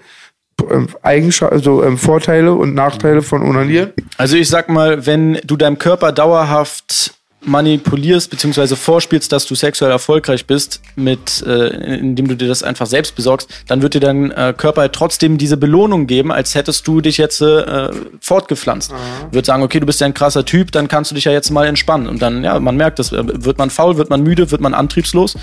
[0.70, 3.94] ähm, Eigenschaft, also ähm, Vorteile und Nachteile von Onanieren.
[4.18, 9.92] Also ich sag mal, wenn du deinem Körper dauerhaft manipulierst beziehungsweise vorspielst, dass du sexuell
[9.92, 14.32] erfolgreich bist, mit äh, indem du dir das einfach selbst besorgst, dann wird dir dein
[14.32, 17.90] äh, Körper halt trotzdem diese Belohnung geben, als hättest du dich jetzt äh,
[18.20, 18.94] fortgepflanzt.
[19.32, 21.52] Wird sagen, okay, du bist ja ein krasser Typ, dann kannst du dich ja jetzt
[21.52, 22.08] mal entspannen.
[22.08, 25.38] Und dann, ja, man merkt das, wird man faul, wird man müde, wird man antriebslos.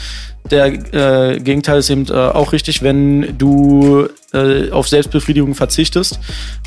[0.50, 6.18] Der äh, Gegenteil ist eben äh, auch richtig, wenn du äh, auf Selbstbefriedigung verzichtest,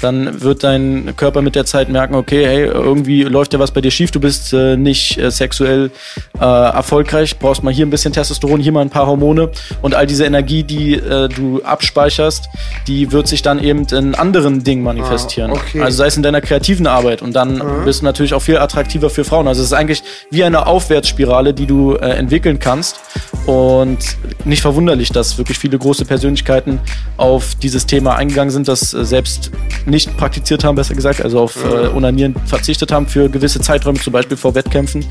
[0.01, 3.81] dann wird dein Körper mit der Zeit merken, okay, hey, irgendwie läuft ja was bei
[3.81, 5.91] dir schief, du bist äh, nicht äh, sexuell
[6.39, 9.49] äh, erfolgreich, brauchst mal hier ein bisschen Testosteron, hier mal ein paar Hormone
[9.81, 12.45] und all diese Energie, die äh, du abspeicherst,
[12.87, 15.51] die wird sich dann eben in anderen Dingen manifestieren.
[15.51, 15.81] Ah, okay.
[15.81, 19.09] Also sei es in deiner kreativen Arbeit und dann bist du natürlich auch viel attraktiver
[19.09, 19.47] für Frauen.
[19.47, 22.99] Also es ist eigentlich wie eine Aufwärtsspirale, die du entwickeln kannst
[23.45, 26.79] und nicht verwunderlich, dass wirklich viele große Persönlichkeiten
[27.17, 29.51] auf dieses Thema eingegangen sind, das äh, selbst
[29.85, 34.13] nicht praktiziert haben, besser gesagt, also auf äh, Onanieren verzichtet haben für gewisse Zeiträume, zum
[34.13, 35.05] Beispiel vor Wettkämpfen.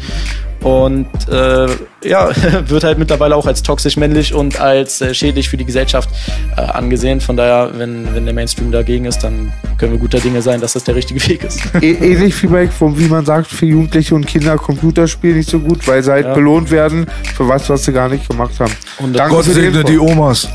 [0.63, 1.67] Und äh,
[2.05, 2.31] ja,
[2.69, 6.09] wird halt mittlerweile auch als toxisch männlich und als äh, schädlich für die Gesellschaft
[6.57, 7.21] äh, angesehen.
[7.21, 10.73] Von daher, wenn, wenn der Mainstream dagegen ist, dann können wir guter Dinge sein, dass
[10.73, 11.61] das der richtige Weg ist.
[11.75, 15.59] Ä- ähnlich wie bei, vom- wie man sagt, für Jugendliche und Kinder Computerspiele nicht so
[15.61, 16.35] gut, weil sie halt Ja.
[16.35, 17.07] belohnt werden
[17.37, 18.73] für was, was sie gar nicht gemacht haben.
[19.01, 20.49] Und Danke Gott segne die Omas.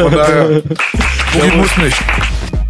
[0.00, 0.62] Von daher,
[1.32, 1.96] Boogie muss nicht.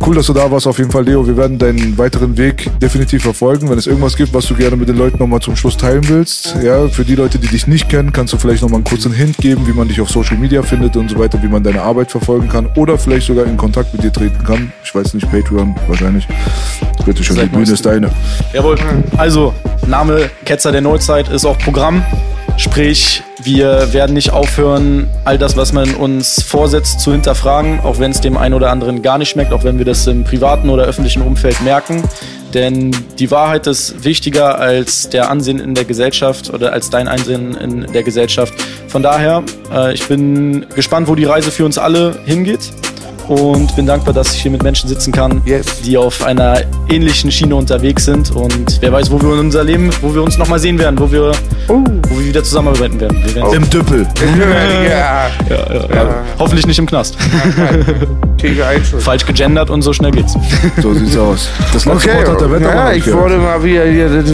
[0.05, 1.27] Cool, dass du da warst, auf jeden Fall, Leo.
[1.27, 3.69] Wir werden deinen weiteren Weg definitiv verfolgen.
[3.69, 6.57] Wenn es irgendwas gibt, was du gerne mit den Leuten nochmal zum Schluss teilen willst,
[6.63, 9.37] ja, für die Leute, die dich nicht kennen, kannst du vielleicht nochmal einen kurzen Hint
[9.39, 12.11] geben, wie man dich auf Social Media findet und so weiter, wie man deine Arbeit
[12.11, 14.73] verfolgen kann oder vielleicht sogar in Kontakt mit dir treten kann.
[14.85, 16.27] Ich weiß nicht, Patreon wahrscheinlich.
[17.05, 18.11] Bitte schön, die Bühne ist deine.
[18.53, 18.77] Jawohl.
[19.17, 19.53] Also,
[19.87, 22.03] Name Ketzer der Neuzeit ist auch Programm.
[22.59, 28.11] Sprich, wir werden nicht aufhören, all das, was man uns vorsetzt, zu hinterfragen, auch wenn
[28.11, 30.83] es dem einen oder anderen gar nicht schmeckt, auch wenn wir das im privaten oder
[30.83, 32.03] öffentlichen Umfeld merken.
[32.55, 37.55] Denn die Wahrheit ist wichtiger als der Ansehen in der Gesellschaft oder als dein Ansehen
[37.55, 38.53] in der Gesellschaft.
[38.89, 42.73] Von daher, äh, ich bin gespannt, wo die Reise für uns alle hingeht.
[43.29, 45.83] Und bin dankbar, dass ich hier mit Menschen sitzen kann, Yes.
[45.83, 48.35] die auf einer ähnlichen Schiene unterwegs sind.
[48.35, 51.11] Und wer weiß, wo wir in unser Leben, wo wir uns nochmal sehen werden, wo
[51.13, 51.33] wir,
[51.69, 51.85] Oh.
[52.09, 53.23] wo wir wieder zusammenarbeiten werden.
[53.25, 54.07] Wir werden Im Düppel.
[54.91, 55.27] ja,
[56.39, 57.17] Hoffentlich nicht im Knast.
[59.01, 60.35] Falsch gegendert und so schnell geht's.
[60.81, 61.49] So sieht's aus.
[61.73, 62.77] Das letzte Okay, Wort hat der Wettermann.
[62.77, 64.25] ja, ich wurde mal wieder hier,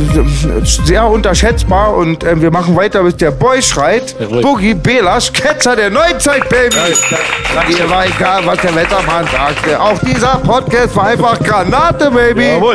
[0.84, 4.14] sehr unterschätzbar und ähm, wir machen weiter, bis der Boy schreit.
[4.42, 6.76] Boogie Belasch, Ketzer der Neuzeit, Baby.
[7.68, 9.80] Mir war egal, was der Wettermann sagte.
[9.80, 12.48] Auch dieser Podcast war einfach Granate, Baby.
[12.48, 12.74] Jawohl.